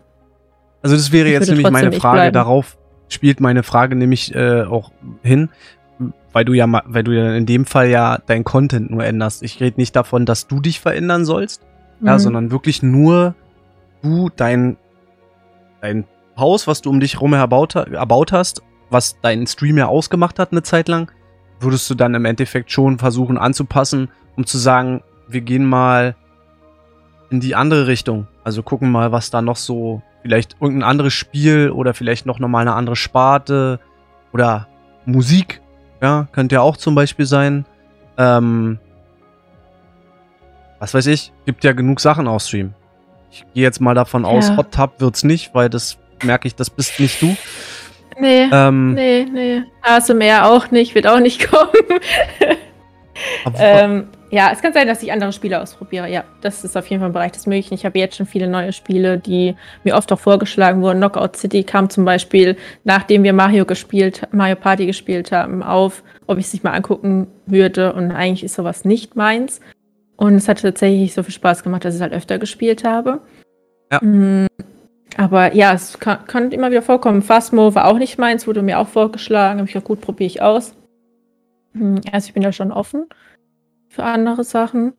[0.82, 2.34] Also, das wäre jetzt nämlich meine Frage.
[2.34, 2.78] Darauf
[3.08, 4.92] spielt meine Frage nämlich äh, auch
[5.22, 5.48] hin,
[6.34, 9.42] weil du ja, weil du ja in dem Fall ja dein Content nur änderst.
[9.42, 11.62] Ich rede nicht davon, dass du dich verändern sollst,
[12.04, 12.10] mhm.
[12.10, 13.36] ja, sondern wirklich nur
[14.02, 14.78] du dein,
[15.82, 16.06] dein
[16.38, 20.52] Haus, was du um dich herum erbaut, erbaut hast, was deinen Stream ja ausgemacht hat
[20.52, 21.12] eine Zeit lang,
[21.60, 26.16] würdest du dann im Endeffekt schon versuchen anzupassen, um zu sagen, wir gehen mal
[27.30, 28.28] in die andere Richtung.
[28.44, 32.60] Also gucken mal, was da noch so, vielleicht irgendein anderes Spiel oder vielleicht noch mal
[32.60, 33.80] eine andere Sparte
[34.34, 34.68] oder
[35.06, 35.62] Musik,
[36.02, 37.66] ja, könnte ja auch zum Beispiel sein.
[38.18, 38.80] Ähm,
[40.84, 42.74] was weiß ich, gibt ja genug Sachen auf Stream.
[43.32, 44.30] Ich gehe jetzt mal davon ja.
[44.30, 47.38] aus, Hot Tub wird's nicht, weil das merke ich, das bist nicht du.
[48.20, 49.64] Nee, ähm, nee, nee.
[49.82, 51.72] ASMR auch nicht, wird auch nicht kommen.
[53.58, 56.10] ähm, ja, es kann sein, dass ich andere Spiele ausprobiere.
[56.10, 57.76] Ja, das ist auf jeden Fall ein Bereich des Möglichen.
[57.76, 59.56] Ich habe jetzt schon viele neue Spiele, die
[59.86, 60.98] mir oft auch vorgeschlagen wurden.
[60.98, 66.40] Knockout City kam zum Beispiel, nachdem wir Mario gespielt, Mario Party gespielt haben, auf, ob
[66.40, 67.94] ich es sich mal angucken würde.
[67.94, 69.62] Und eigentlich ist sowas nicht meins.
[70.16, 73.22] Und es hat tatsächlich so viel Spaß gemacht, dass ich es halt öfter gespielt habe.
[73.92, 74.00] Ja.
[74.02, 74.48] Mhm.
[75.18, 77.22] Aber ja, es kann, kann, immer wieder vorkommen.
[77.22, 79.60] Phasmo war auch nicht meins, wurde mir auch vorgeschlagen.
[79.60, 80.76] Habe ich gesagt, gut, probiere ich aus.
[81.74, 83.06] Hm, also ich bin da schon offen
[83.90, 84.94] für andere Sachen.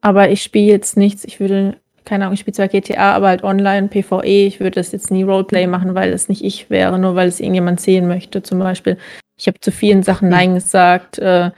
[0.00, 1.24] Aber ich spiele jetzt nichts.
[1.24, 4.46] Ich würde, keine Ahnung, ich spiele zwar GTA, aber halt online, PvE.
[4.46, 7.40] Ich würde das jetzt nie Roleplay machen, weil es nicht ich wäre, nur weil es
[7.40, 8.98] irgendjemand sehen möchte, zum Beispiel.
[9.36, 11.18] Ich habe zu vielen Sachen Nein gesagt.
[11.18, 11.50] Äh,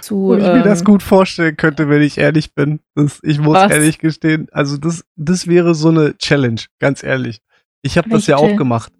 [0.00, 2.80] zu, Und ich ähm, mir das gut vorstellen könnte, wenn ich ehrlich bin.
[2.94, 3.70] Das, ich muss was?
[3.70, 7.40] ehrlich gestehen, also das, das wäre so eine Challenge, ganz ehrlich.
[7.82, 8.92] Ich habe das ja auch gemacht.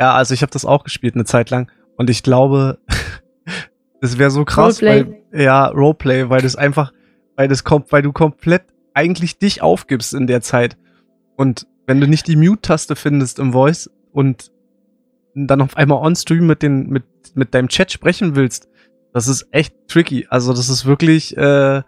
[0.00, 1.70] Ja, also ich habe das auch gespielt eine Zeit lang.
[1.96, 2.78] Und ich glaube,
[4.00, 5.22] das wäre so krass, Roleplay.
[5.32, 6.92] weil, ja, Roleplay, weil das einfach,
[7.36, 8.64] weil das kommt, weil du komplett
[8.94, 10.76] eigentlich dich aufgibst in der Zeit.
[11.36, 14.52] Und wenn du nicht die Mute-Taste findest im Voice und
[15.34, 17.04] dann auf einmal on-stream mit den, mit,
[17.34, 18.68] mit deinem Chat sprechen willst,
[19.12, 20.26] das ist echt tricky.
[20.30, 21.82] Also das ist wirklich, äh,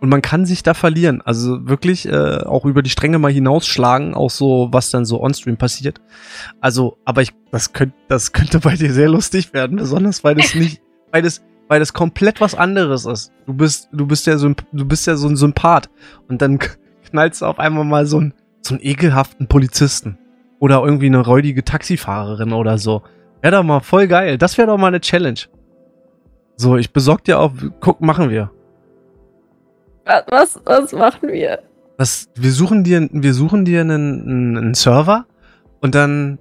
[0.00, 1.22] und man kann sich da verlieren.
[1.22, 5.56] Also wirklich äh, auch über die Stränge mal hinausschlagen, auch so, was dann so on-stream
[5.56, 6.00] passiert.
[6.60, 10.54] Also, aber ich, das könnte, das könnte bei dir sehr lustig werden, besonders weil es
[10.54, 10.82] nicht,
[11.12, 13.32] weil es, weil es komplett was anderes ist.
[13.46, 15.88] Du bist, du bist ja so ein, du bist ja so ein Sympath.
[16.28, 16.58] Und dann
[17.08, 20.18] knallst du auf einmal mal so, ein, so einen ekelhaften Polizisten.
[20.58, 23.02] Oder irgendwie eine räudige Taxifahrerin oder so.
[23.42, 24.38] Wäre doch mal voll geil.
[24.38, 25.40] Das wäre doch mal eine Challenge.
[26.56, 28.50] So, ich besorg dir auch, guck, machen wir.
[30.28, 31.60] Was, was machen wir?
[31.96, 35.26] Was, wir suchen dir, wir suchen dir einen, einen Server
[35.80, 36.38] und dann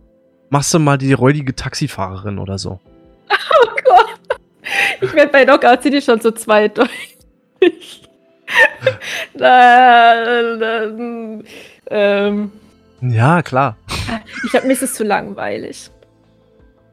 [0.49, 2.80] machst du mal die räudige Taxifahrerin oder so.
[3.64, 4.40] Oh Gott.
[5.02, 7.18] Ich werde bei Knockout City schon so zweideutig.
[9.34, 10.84] da, da,
[11.90, 12.52] ähm,
[13.02, 13.78] Ja, klar.
[14.44, 15.91] Ich glaube, mir ist es zu langweilig.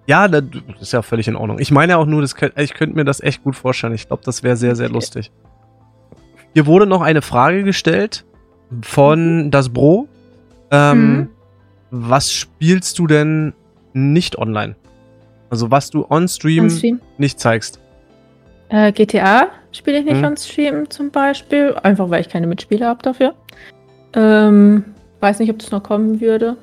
[0.09, 0.43] Ja, das
[0.81, 1.59] ist ja völlig in Ordnung.
[1.59, 3.93] Ich meine ja auch nur, das könnt, ich könnte mir das echt gut vorstellen.
[3.95, 4.95] Ich glaube, das wäre sehr, sehr Okay.
[4.95, 5.31] lustig.
[6.55, 8.25] Hier wurde noch eine Frage gestellt
[8.83, 10.09] von das Bro.
[10.71, 11.29] Ähm, Mhm.
[11.91, 13.53] Was spielst du denn
[13.93, 14.77] nicht online?
[15.51, 17.81] Also was du on Stream On nicht zeigst.
[18.71, 20.25] Äh, GTA spiele ich nicht Hm.
[20.25, 21.75] on Stream zum Beispiel.
[21.83, 23.35] Einfach weil ich keine Mitspieler habe dafür.
[24.15, 24.85] Ähm,
[25.21, 26.57] weiß nicht, ob das noch kommen würde.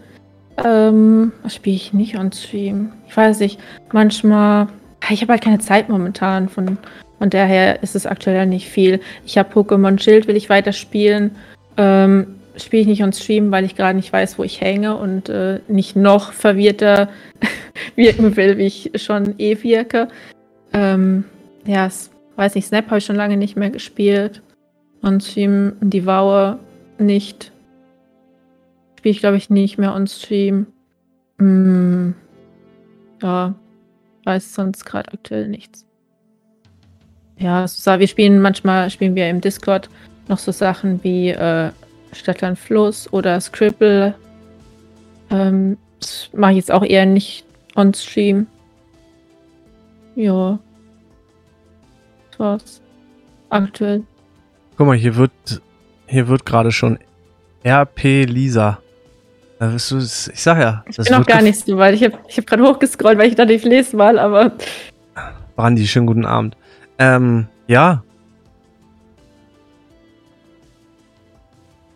[0.63, 2.91] Ähm, was spiele ich nicht on Stream?
[3.07, 3.59] Ich weiß nicht.
[3.91, 4.67] Manchmal.
[5.09, 6.49] Ich habe halt keine Zeit momentan.
[6.49, 6.77] Von,
[7.19, 8.99] von daher ist es aktuell nicht viel.
[9.25, 11.31] Ich habe Pokémon Schild, will ich weiterspielen.
[11.77, 15.29] Ähm, spiele ich nicht on Stream, weil ich gerade nicht weiß, wo ich hänge und
[15.29, 17.09] äh, nicht noch verwirrter
[17.95, 20.07] wirken will, wie ich schon eh wirke.
[20.73, 21.25] Ähm,
[21.65, 21.89] ja,
[22.35, 24.41] weiß nicht, Snap habe ich schon lange nicht mehr gespielt.
[25.03, 26.59] On Stream, Devour
[26.97, 27.51] nicht.
[29.05, 30.65] Spiele ich, glaube ich, nicht mehr on Stream.
[31.37, 32.15] Mm,
[33.21, 33.53] ja,
[34.23, 35.85] weiß sonst gerade aktuell nichts.
[37.37, 39.91] Ja, so, wir spielen manchmal, spielen wir im Discord
[40.27, 41.69] noch so Sachen wie äh,
[42.13, 44.15] Stadtland Fluss oder Scribble.
[45.29, 47.45] Ähm, das mache ich jetzt auch eher nicht
[47.75, 48.47] on Stream.
[50.15, 50.57] Ja.
[52.31, 52.81] Das war's.
[53.51, 54.01] Aktuell.
[54.77, 55.61] Guck mal, hier wird
[56.07, 56.97] hier wird gerade schon
[57.63, 58.79] RP Lisa.
[59.71, 61.95] Da du, ich sag ja, Ich das bin noch gar nicht so weit.
[61.95, 64.51] Ich habe ich hab gerade hochgescrollt, weil ich dachte, ich lese mal, aber
[65.55, 66.57] Brandi, schönen guten Abend.
[66.99, 68.03] Ähm, ja,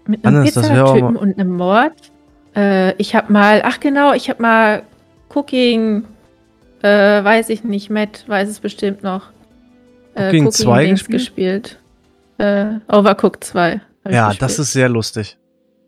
[0.09, 1.93] mit einem Pizzatypen und einem Mord.
[2.55, 4.83] Äh, ich habe mal, ach genau, ich habe mal
[5.33, 6.03] Cooking,
[6.81, 9.29] äh, weiß ich nicht, Matt weiß es bestimmt noch.
[10.15, 11.79] Äh, Cooking 2 Dings gespielt?
[12.39, 12.79] gespielt.
[12.89, 13.73] Äh, Overcooked 2.
[13.73, 15.37] hab ich ja, das ist sehr lustig.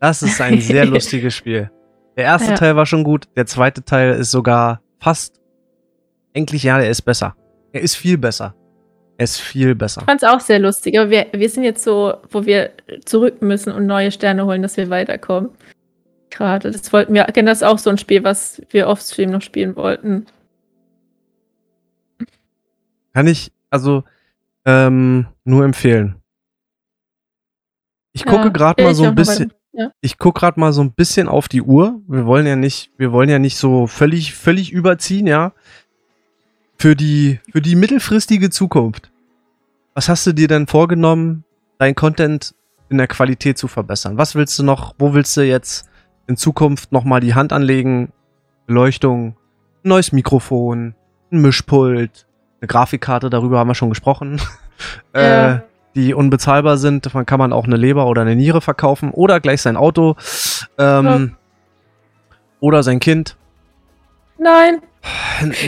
[0.02, 1.70] Das ist ein sehr lustiges Spiel.
[2.16, 2.56] Der erste Ja.
[2.56, 5.40] Teil war schon gut, der zweite Teil ist sogar fast,
[6.34, 7.36] eigentlich ja, der ist besser.
[7.72, 8.52] Er ist viel besser.
[9.16, 10.00] Er ist viel besser.
[10.00, 12.70] Ich fand es auch sehr lustig, aber wir, wir sind jetzt so, wo wir
[13.04, 15.50] zurück müssen und neue Sterne holen, dass wir weiterkommen.
[16.30, 19.42] Gerade, das wollten wir, genau, das ist auch so ein Spiel, was wir offstream noch
[19.42, 20.26] spielen wollten.
[23.14, 24.02] Kann ich, also,
[24.64, 26.16] ähm, nur empfehlen.
[28.12, 29.90] Ich gucke Ja, gerade mal so ein bisschen, Ja.
[30.02, 32.00] ich gucke gerade mal so ein bisschen auf die Uhr.
[32.06, 35.52] Wir wollen ja nicht, wir wollen ja nicht so völlig, völlig überziehen, ja.
[36.78, 39.10] Für die, für die mittelfristige Zukunft.
[39.94, 41.44] Was hast du dir denn vorgenommen,
[41.78, 42.54] dein Content
[42.88, 44.18] in der Qualität zu verbessern?
[44.18, 45.88] Was willst du noch, wo willst du jetzt
[46.26, 48.12] in Zukunft nochmal die Hand anlegen?
[48.66, 49.36] Beleuchtung,
[49.84, 50.94] ein neues Mikrofon,
[51.30, 52.26] ein Mischpult,
[52.60, 54.40] eine Grafikkarte, darüber haben wir schon gesprochen.
[55.14, 55.54] Ja.
[55.54, 55.60] äh,
[55.94, 57.06] die unbezahlbar sind.
[57.06, 60.16] Davon kann man auch eine Leber oder eine Niere verkaufen oder gleich sein Auto
[60.78, 61.36] ähm,
[62.60, 63.36] oder sein Kind.
[64.38, 64.80] Nein,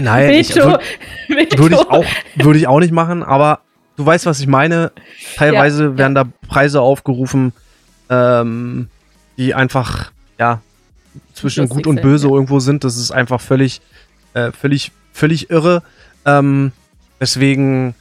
[0.01, 0.81] Nein, ich, würd-
[1.29, 1.59] Veto.
[1.59, 2.05] würde ich auch
[2.37, 3.61] würde ich auch nicht machen, aber
[3.97, 4.93] du weißt, was ich meine.
[5.37, 7.53] Teilweise Ja, werden da Preise aufgerufen,
[8.11, 8.89] ähm,
[9.37, 10.61] die einfach ja
[11.35, 12.35] zwischen gut und sind, böse ja.
[12.35, 12.85] irgendwo sind.
[12.85, 13.81] Das ist einfach völlig
[14.35, 15.83] äh, völlig völlig irre.
[16.25, 16.73] Ähm,
[17.21, 17.95] deswegen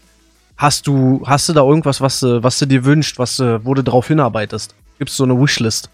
[0.58, 3.84] hast du hast du da irgendwas, was du was du dir wünscht, was wo du
[3.84, 4.76] drauf hinarbeitest?
[5.00, 5.90] Gibt's so eine Wishlist?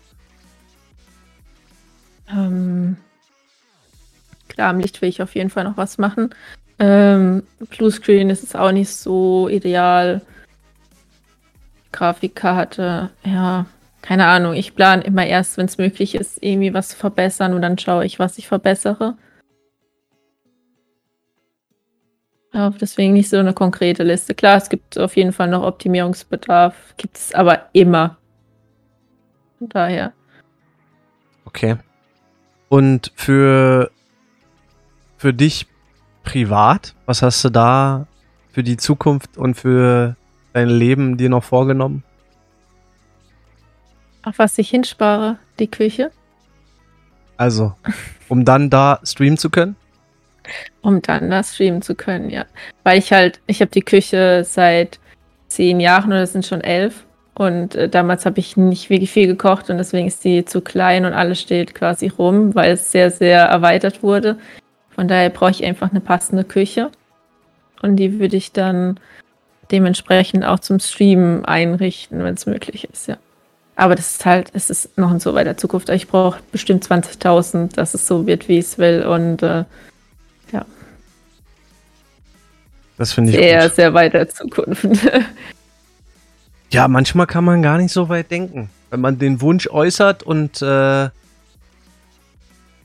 [2.32, 2.98] Ähm,
[4.48, 6.30] klar, am Licht will ich auf jeden Fall noch was machen.
[6.78, 10.22] Ähm, Bluescreen ist es auch nicht so ideal.
[11.92, 13.66] Grafikkarte, ja,
[14.02, 14.54] keine Ahnung.
[14.54, 18.06] Ich plane immer erst, wenn es möglich ist, irgendwie was zu verbessern und dann schaue
[18.06, 19.16] ich, was ich verbessere.
[22.54, 24.34] Ja, deswegen nicht so eine konkrete Liste.
[24.34, 28.18] Klar, es gibt auf jeden Fall noch Optimierungsbedarf, gibt es aber immer.
[29.60, 30.14] Von daher.
[31.46, 31.78] Okay.
[32.70, 33.92] Und für,
[35.18, 35.68] für dich
[36.24, 38.08] privat, was hast du da
[38.52, 40.16] für die Zukunft und für
[40.54, 42.04] dein Leben dir noch vorgenommen?
[44.24, 46.12] Auf was ich hinspare, die Küche.
[47.38, 47.74] Also,
[48.28, 49.76] um dann da streamen zu können?
[50.82, 52.46] Um dann das streamen zu können, ja.
[52.84, 55.00] Weil ich halt, ich habe die Küche seit
[55.48, 57.06] zehn Jahren oder es sind schon elf.
[57.36, 61.06] Und äh, damals habe ich nicht wirklich viel gekocht und deswegen ist die zu klein
[61.06, 64.38] und alles steht quasi rum, weil es sehr, sehr erweitert wurde.
[64.90, 66.92] Von daher brauche ich einfach eine passende Küche.
[67.82, 69.00] Und die würde ich dann
[69.72, 73.18] dementsprechend auch zum Streamen einrichten, wenn es möglich ist, ja.
[73.78, 75.88] Aber das ist halt, es ist noch in so weiter Zukunft.
[75.88, 79.06] Ich brauche bestimmt 20.000, dass es so wird, wie ich es will.
[79.06, 79.64] Und äh,
[83.00, 83.76] Das finde ich sehr, gut.
[83.76, 84.88] sehr weiter Zukunft.
[86.72, 88.70] Ja, manchmal kann man gar nicht so weit denken.
[88.92, 91.10] Wenn man den Wunsch äußert und äh,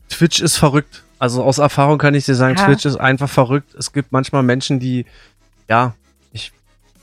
[0.09, 1.05] Twitch ist verrückt.
[1.19, 2.65] Also aus Erfahrung kann ich dir sagen, ja.
[2.65, 3.74] Twitch ist einfach verrückt.
[3.74, 5.07] Es gibt manchmal Menschen, die,
[5.69, 5.95] ja,
[6.32, 6.53] ich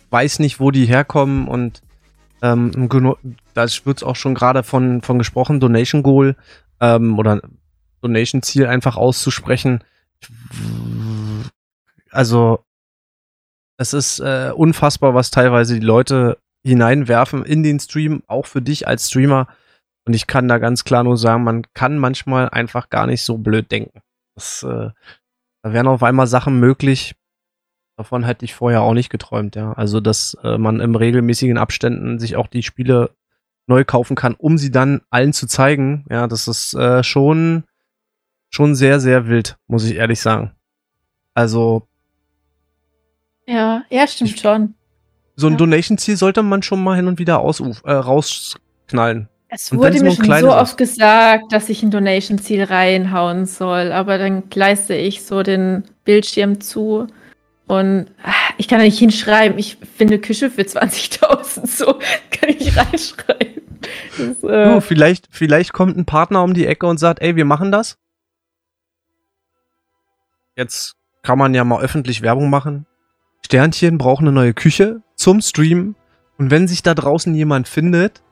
[0.09, 1.81] weiß nicht, wo die herkommen und
[2.41, 2.89] ähm,
[3.53, 6.35] da wird auch schon gerade von, von gesprochen, Donation Goal
[6.79, 7.41] ähm, oder
[8.01, 9.83] Donation Ziel einfach auszusprechen.
[12.09, 12.63] Also
[13.81, 18.87] es ist äh, unfassbar, was teilweise die Leute hineinwerfen in den Stream, auch für dich
[18.87, 19.47] als Streamer.
[20.05, 23.39] Und ich kann da ganz klar nur sagen, man kann manchmal einfach gar nicht so
[23.39, 24.01] blöd denken.
[24.35, 24.91] Das, äh,
[25.63, 27.15] da wären auf einmal Sachen möglich,
[27.97, 29.73] davon hätte ich vorher auch nicht geträumt, ja.
[29.73, 33.15] Also, dass äh, man im regelmäßigen Abständen sich auch die Spiele
[33.65, 36.05] neu kaufen kann, um sie dann allen zu zeigen.
[36.07, 37.63] Ja, das ist äh, schon,
[38.51, 40.51] schon sehr, sehr wild, muss ich ehrlich sagen.
[41.33, 41.87] Also.
[43.47, 44.75] Ja, ja, stimmt schon.
[45.35, 45.57] So ein ja.
[45.57, 49.27] Donation-Ziel sollte man schon mal hin und wieder aus, äh, rausknallen.
[49.53, 54.49] Es wurde mir schon so oft gesagt, dass ich ein Donation-Ziel reinhauen soll, aber dann
[54.49, 57.07] gleiste ich so den Bildschirm zu
[57.67, 61.99] und ach, ich kann da nicht hinschreiben, ich finde Küche für 20.000, so
[62.31, 63.61] kann ich reinschreiben.
[64.17, 67.45] Das, äh du, vielleicht, vielleicht kommt ein Partner um die Ecke und sagt, ey, wir
[67.45, 67.97] machen das.
[70.55, 72.85] Jetzt kann man ja mal öffentlich Werbung machen.
[73.51, 75.95] Sternchen braucht eine neue Küche zum Stream.
[76.37, 78.23] Und wenn sich da draußen jemand findet,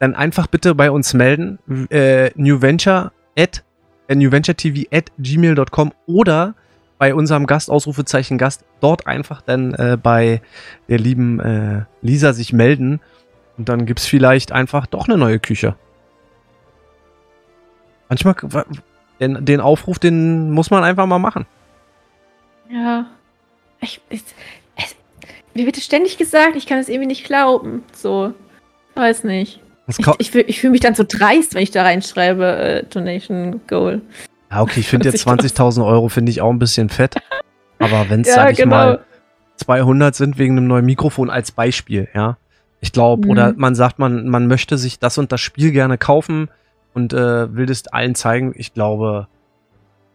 [0.00, 1.60] dann einfach bitte bei uns melden.
[1.90, 3.62] Äh, newventure at
[4.08, 6.56] äh, newventuretv at gmail.com oder
[6.98, 10.42] bei unserem Gast, Ausrufezeichen Gast, dort einfach dann äh, bei
[10.88, 12.98] der lieben äh, Lisa sich melden.
[13.58, 15.76] Und dann gibt es vielleicht einfach doch eine neue Küche.
[18.08, 18.34] Manchmal,
[19.20, 21.46] den, den Aufruf, den muss man einfach mal machen.
[22.68, 23.06] Ja.
[23.80, 24.22] Ich, ich,
[24.76, 24.96] ich,
[25.54, 27.82] mir wird ständig gesagt, ich kann es irgendwie nicht glauben.
[27.92, 28.34] So.
[28.94, 29.60] Weiß nicht.
[29.86, 34.02] Ich, ich, ich fühle mich dann so dreist, wenn ich da reinschreibe, äh, Donation Goal.
[34.50, 37.14] Ja, okay, ich finde jetzt 20.000 Euro finde ich auch ein bisschen fett.
[37.78, 38.76] Aber wenn es, ja, sag ich genau.
[38.76, 39.04] mal,
[39.56, 42.36] 200 sind wegen einem neuen Mikrofon als Beispiel, ja.
[42.80, 43.30] Ich glaube, mhm.
[43.30, 46.48] oder man sagt, man, man möchte sich das und das Spiel gerne kaufen
[46.94, 48.52] und äh, will es allen zeigen.
[48.56, 49.26] Ich glaube,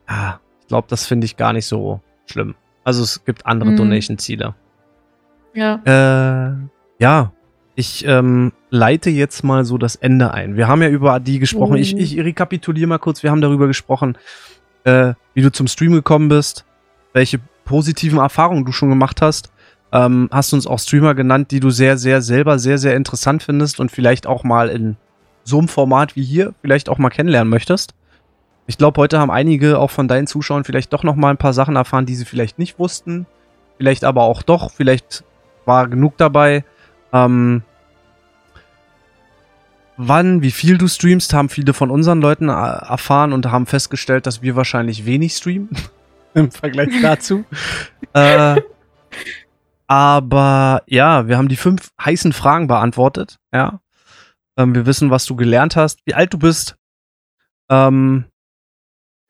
[0.10, 2.56] ja, ich glaube, das finde ich gar nicht so schlimm.
[2.84, 3.78] Also es gibt andere mhm.
[3.78, 4.56] Donation-Ziele.
[5.54, 5.82] Ja.
[5.86, 6.56] Äh,
[7.00, 7.32] ja,
[7.76, 10.58] ich ähm, leite jetzt mal so das Ende ein.
[10.58, 11.74] Wir haben ja über die gesprochen.
[11.74, 11.80] Mhm.
[11.80, 13.24] Ich, ich rekapituliere mal kurz.
[13.24, 14.18] Wir haben darüber gesprochen,
[14.84, 16.66] äh, wie du zum Stream gekommen bist,
[17.14, 19.52] welche positiven Erfahrungen du schon gemacht hast.
[19.92, 23.80] Ähm, hast uns auch Streamer genannt, die du sehr, sehr selber sehr, sehr interessant findest
[23.80, 24.98] und vielleicht auch mal in
[25.44, 27.94] so einem Format wie hier vielleicht auch mal kennenlernen möchtest.
[28.66, 31.54] Ich glaube, heute haben einige auch von deinen Zuschauern vielleicht doch noch mal ein paar
[31.54, 33.26] Sachen erfahren, die sie vielleicht nicht wussten.
[33.78, 34.72] Vielleicht aber auch doch.
[34.72, 35.24] Vielleicht
[35.66, 36.64] war genug dabei.
[37.12, 37.64] Ähm,
[39.98, 44.42] wann, wie viel du streamst, haben viele von unseren Leuten erfahren und haben festgestellt, dass
[44.42, 45.70] wir wahrscheinlich wenig streamen
[46.34, 47.44] im Vergleich dazu.
[48.14, 48.62] äh,
[49.88, 53.38] aber ja, wir haben die fünf heißen Fragen beantwortet.
[53.54, 53.82] Ja,
[54.58, 56.78] ähm, wir wissen, was du gelernt hast, wie alt du bist.
[57.70, 58.26] Ähm,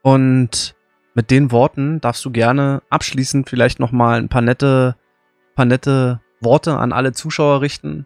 [0.03, 0.75] und
[1.15, 4.95] mit den Worten darfst du gerne abschließend vielleicht noch mal ein paar nette,
[5.55, 8.05] paar nette Worte an alle Zuschauer richten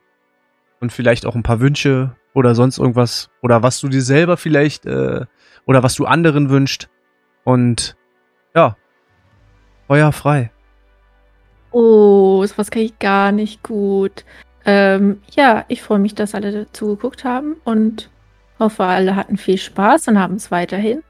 [0.80, 4.86] und vielleicht auch ein paar Wünsche oder sonst irgendwas oder was du dir selber vielleicht
[4.86, 5.26] äh,
[5.66, 6.88] oder was du anderen wünscht
[7.44, 7.98] und
[8.56, 8.78] ja,
[9.88, 10.52] Feuer frei.
[11.72, 14.26] Oh, sowas kann ich gar nicht gut.
[14.66, 18.10] Ähm, ja, ich freue mich, dass alle zugeguckt haben und
[18.60, 21.04] hoffe, alle hatten viel Spaß und haben es weiterhin.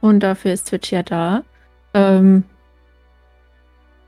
[0.00, 1.44] Und dafür ist Twitch ja da.
[1.94, 2.44] Ähm,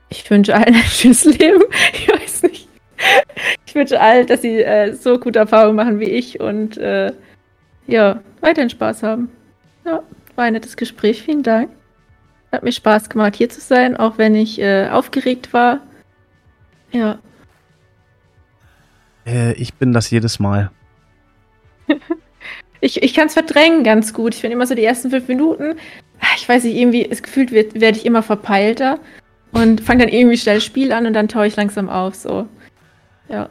[0.09, 1.63] ich wünsche allen ein schönes Leben.
[1.93, 2.69] Ich weiß nicht.
[3.65, 7.11] Ich wünsche allen, dass sie äh, so gute Erfahrungen machen wie ich und äh,
[7.87, 9.29] ja, weiterhin Spaß haben.
[9.85, 10.03] Ja,
[10.35, 11.21] war ein nettes Gespräch.
[11.21, 11.69] Vielen Dank.
[12.51, 15.79] Hat mir Spaß gemacht, hier zu sein, auch wenn ich äh, aufgeregt war.
[16.91, 17.19] Ja.
[19.25, 20.71] Äh, ich bin das jedes Mal.
[22.83, 24.35] Ich ich kann es verdrängen ganz gut.
[24.35, 25.75] Ich finde immer so die ersten fünf Minuten,
[26.35, 28.99] ich weiß nicht, irgendwie, es gefühlt wird, werde ich immer verpeilter
[29.51, 32.15] und fange dann irgendwie schnell das Spiel an und dann taue ich langsam auf.
[32.15, 32.47] So.
[33.29, 33.49] Ja.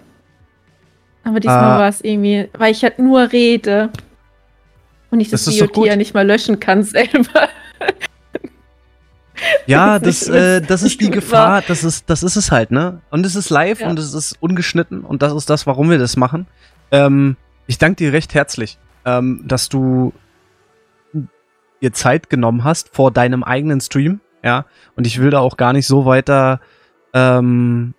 [1.24, 1.78] Aber diesmal ah.
[1.78, 3.90] war es irgendwie, weil ich halt nur rede
[5.10, 7.48] und ich das, das BOT ja nicht mal löschen kann selber.
[9.66, 13.00] Ja, das, äh, das ist die Gefahr, das ist, das ist es halt, ne?
[13.10, 13.88] Und es ist live ja.
[13.88, 16.46] und es ist ungeschnitten und das ist das, warum wir das machen.
[16.90, 17.36] Ähm,
[17.66, 20.12] ich danke dir recht herzlich, ähm, dass du
[21.80, 24.66] dir Zeit genommen hast vor deinem eigenen Stream, ja.
[24.96, 26.60] Und ich will da auch gar nicht so weiter
[27.12, 27.94] ähm,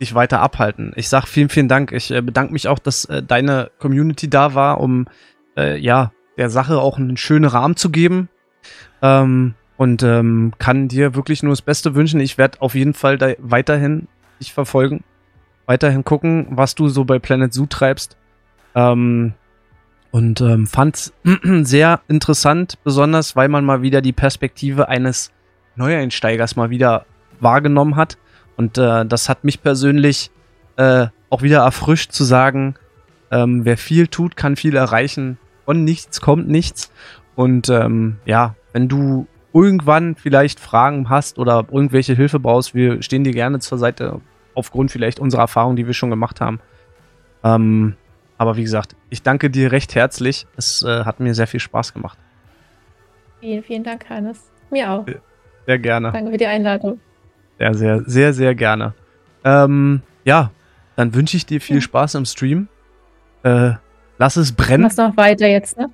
[0.00, 0.92] dich weiter abhalten.
[0.96, 1.92] Ich sag vielen, vielen Dank.
[1.92, 5.06] Ich äh, bedanke mich auch, dass äh, deine Community da war, um
[5.56, 8.28] äh, ja der Sache auch einen schönen Rahmen zu geben.
[9.02, 12.20] Ähm, und ähm, kann dir wirklich nur das Beste wünschen.
[12.20, 14.06] Ich werde auf jeden Fall da weiterhin
[14.40, 15.02] dich verfolgen,
[15.66, 18.16] weiterhin gucken, was du so bei Planet Zoo treibst.
[18.74, 19.34] Ähm,
[20.14, 21.12] und ähm, fand
[21.62, 25.32] sehr interessant, besonders weil man mal wieder die Perspektive eines
[25.74, 27.04] Neueinsteigers mal wieder
[27.40, 28.16] wahrgenommen hat.
[28.56, 30.30] Und äh, das hat mich persönlich
[30.76, 32.76] äh, auch wieder erfrischt zu sagen,
[33.32, 35.36] ähm, wer viel tut, kann viel erreichen.
[35.64, 36.92] Von nichts kommt nichts.
[37.34, 43.24] Und ähm, ja, wenn du irgendwann vielleicht Fragen hast oder irgendwelche Hilfe brauchst, wir stehen
[43.24, 44.20] dir gerne zur Seite,
[44.54, 46.60] aufgrund vielleicht unserer Erfahrungen, die wir schon gemacht haben.
[47.42, 47.96] Ähm,
[48.44, 50.46] aber wie gesagt, ich danke dir recht herzlich.
[50.54, 52.18] Es äh, hat mir sehr viel Spaß gemacht.
[53.40, 54.50] Vielen, vielen Dank, Hannes.
[54.70, 55.06] Mir auch.
[55.66, 56.12] Sehr gerne.
[56.12, 57.00] Danke für die Einladung.
[57.58, 58.92] Sehr, sehr, sehr, sehr gerne.
[59.44, 60.50] Ähm, ja,
[60.94, 62.68] dann wünsche ich dir viel Spaß im Stream.
[63.44, 63.72] Äh,
[64.18, 64.82] lass es brennen.
[64.82, 65.88] Du machst noch weiter jetzt, ne?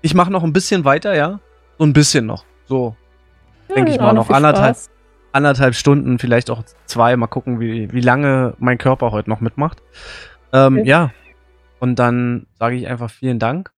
[0.00, 1.40] Ich mache noch ein bisschen weiter, ja.
[1.76, 2.44] So ein bisschen noch.
[2.66, 2.94] So,
[3.68, 4.76] ja, denke ich mal, noch anderthalb,
[5.32, 7.16] anderthalb Stunden, vielleicht auch zwei.
[7.16, 9.82] Mal gucken, wie, wie lange mein Körper heute noch mitmacht.
[10.52, 10.88] Ähm, okay.
[10.88, 11.10] Ja,
[11.80, 13.72] und dann sage ich einfach vielen Dank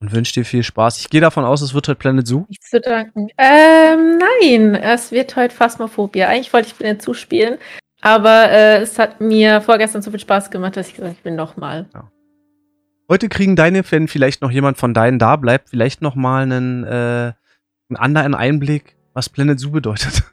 [0.00, 0.98] und wünsche dir viel Spaß.
[1.00, 2.46] Ich gehe davon aus, es wird heute Planet Zoo.
[2.48, 3.28] Nichts zu danken.
[3.36, 6.28] Ähm, nein, es wird heute Phasmophobia.
[6.28, 7.58] Eigentlich wollte ich Planet Zoo spielen,
[8.00, 11.22] aber äh, es hat mir vorgestern so viel Spaß gemacht, dass ich gesagt habe, ich
[11.22, 11.88] bin nochmal.
[11.94, 12.10] Ja.
[13.08, 17.32] Heute kriegen deine, wenn vielleicht noch jemand von deinen da bleibt, vielleicht nochmal einen, äh,
[17.88, 20.22] einen anderen Einblick, was Planet Zoo bedeutet.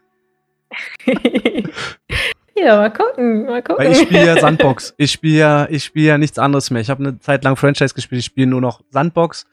[2.60, 3.86] Ja, mal gucken, mal gucken.
[3.86, 4.94] Weil ich spiele ja Sandbox.
[4.98, 6.82] Ich spiele ja, ich spiele ja nichts anderes mehr.
[6.82, 9.46] Ich habe eine Zeit lang Franchise gespielt, ich spiele nur noch Sandbox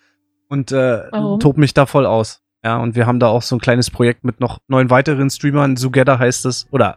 [0.48, 2.40] und äh, tob mich da voll aus.
[2.64, 5.76] Ja, und wir haben da auch so ein kleines Projekt mit noch neun weiteren Streamern.
[5.76, 6.66] Together heißt es.
[6.70, 6.97] Oder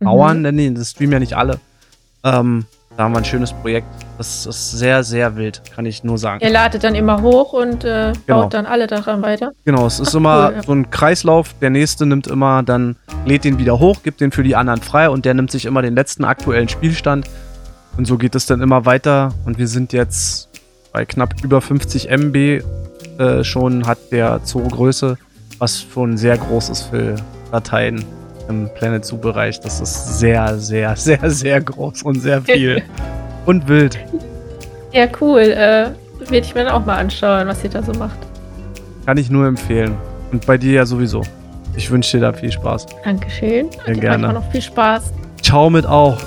[0.00, 0.54] Bauern, mhm.
[0.54, 1.60] nee, das streamen ja nicht alle.
[2.24, 2.64] Ähm,
[2.96, 3.86] da haben wir ein schönes Projekt.
[4.18, 6.44] Das ist sehr, sehr wild, kann ich nur sagen.
[6.44, 8.42] Ihr ladet dann immer hoch und äh, genau.
[8.42, 9.52] baut dann alle daran weiter.
[9.64, 11.54] Genau, es ist Ach, immer cool, so ein Kreislauf.
[11.60, 15.08] Der nächste nimmt immer, dann lädt den wieder hoch, gibt den für die anderen frei
[15.08, 17.26] und der nimmt sich immer den letzten aktuellen Spielstand.
[17.96, 19.32] Und so geht es dann immer weiter.
[19.46, 20.48] Und wir sind jetzt
[20.92, 22.62] bei knapp über 50 MB
[23.18, 25.16] äh, schon, hat der Zoo Größe,
[25.58, 27.16] was schon sehr groß ist für
[27.52, 28.04] Dateien
[28.50, 29.60] im Planet Zoo-Bereich.
[29.60, 32.82] Das ist sehr, sehr, sehr, sehr groß und sehr viel.
[33.46, 33.98] und wild.
[34.92, 35.40] Ja, cool.
[35.40, 35.90] Äh,
[36.20, 38.18] Werde ich mir dann auch mal anschauen, was ihr da so macht.
[39.06, 39.96] Kann ich nur empfehlen.
[40.32, 41.22] Und bei dir ja sowieso.
[41.76, 42.86] Ich wünsche dir da viel Spaß.
[43.04, 43.70] Dankeschön.
[43.86, 44.32] Sehr gerne.
[44.32, 45.12] noch viel Spaß.
[45.42, 46.18] Ciao mit auch.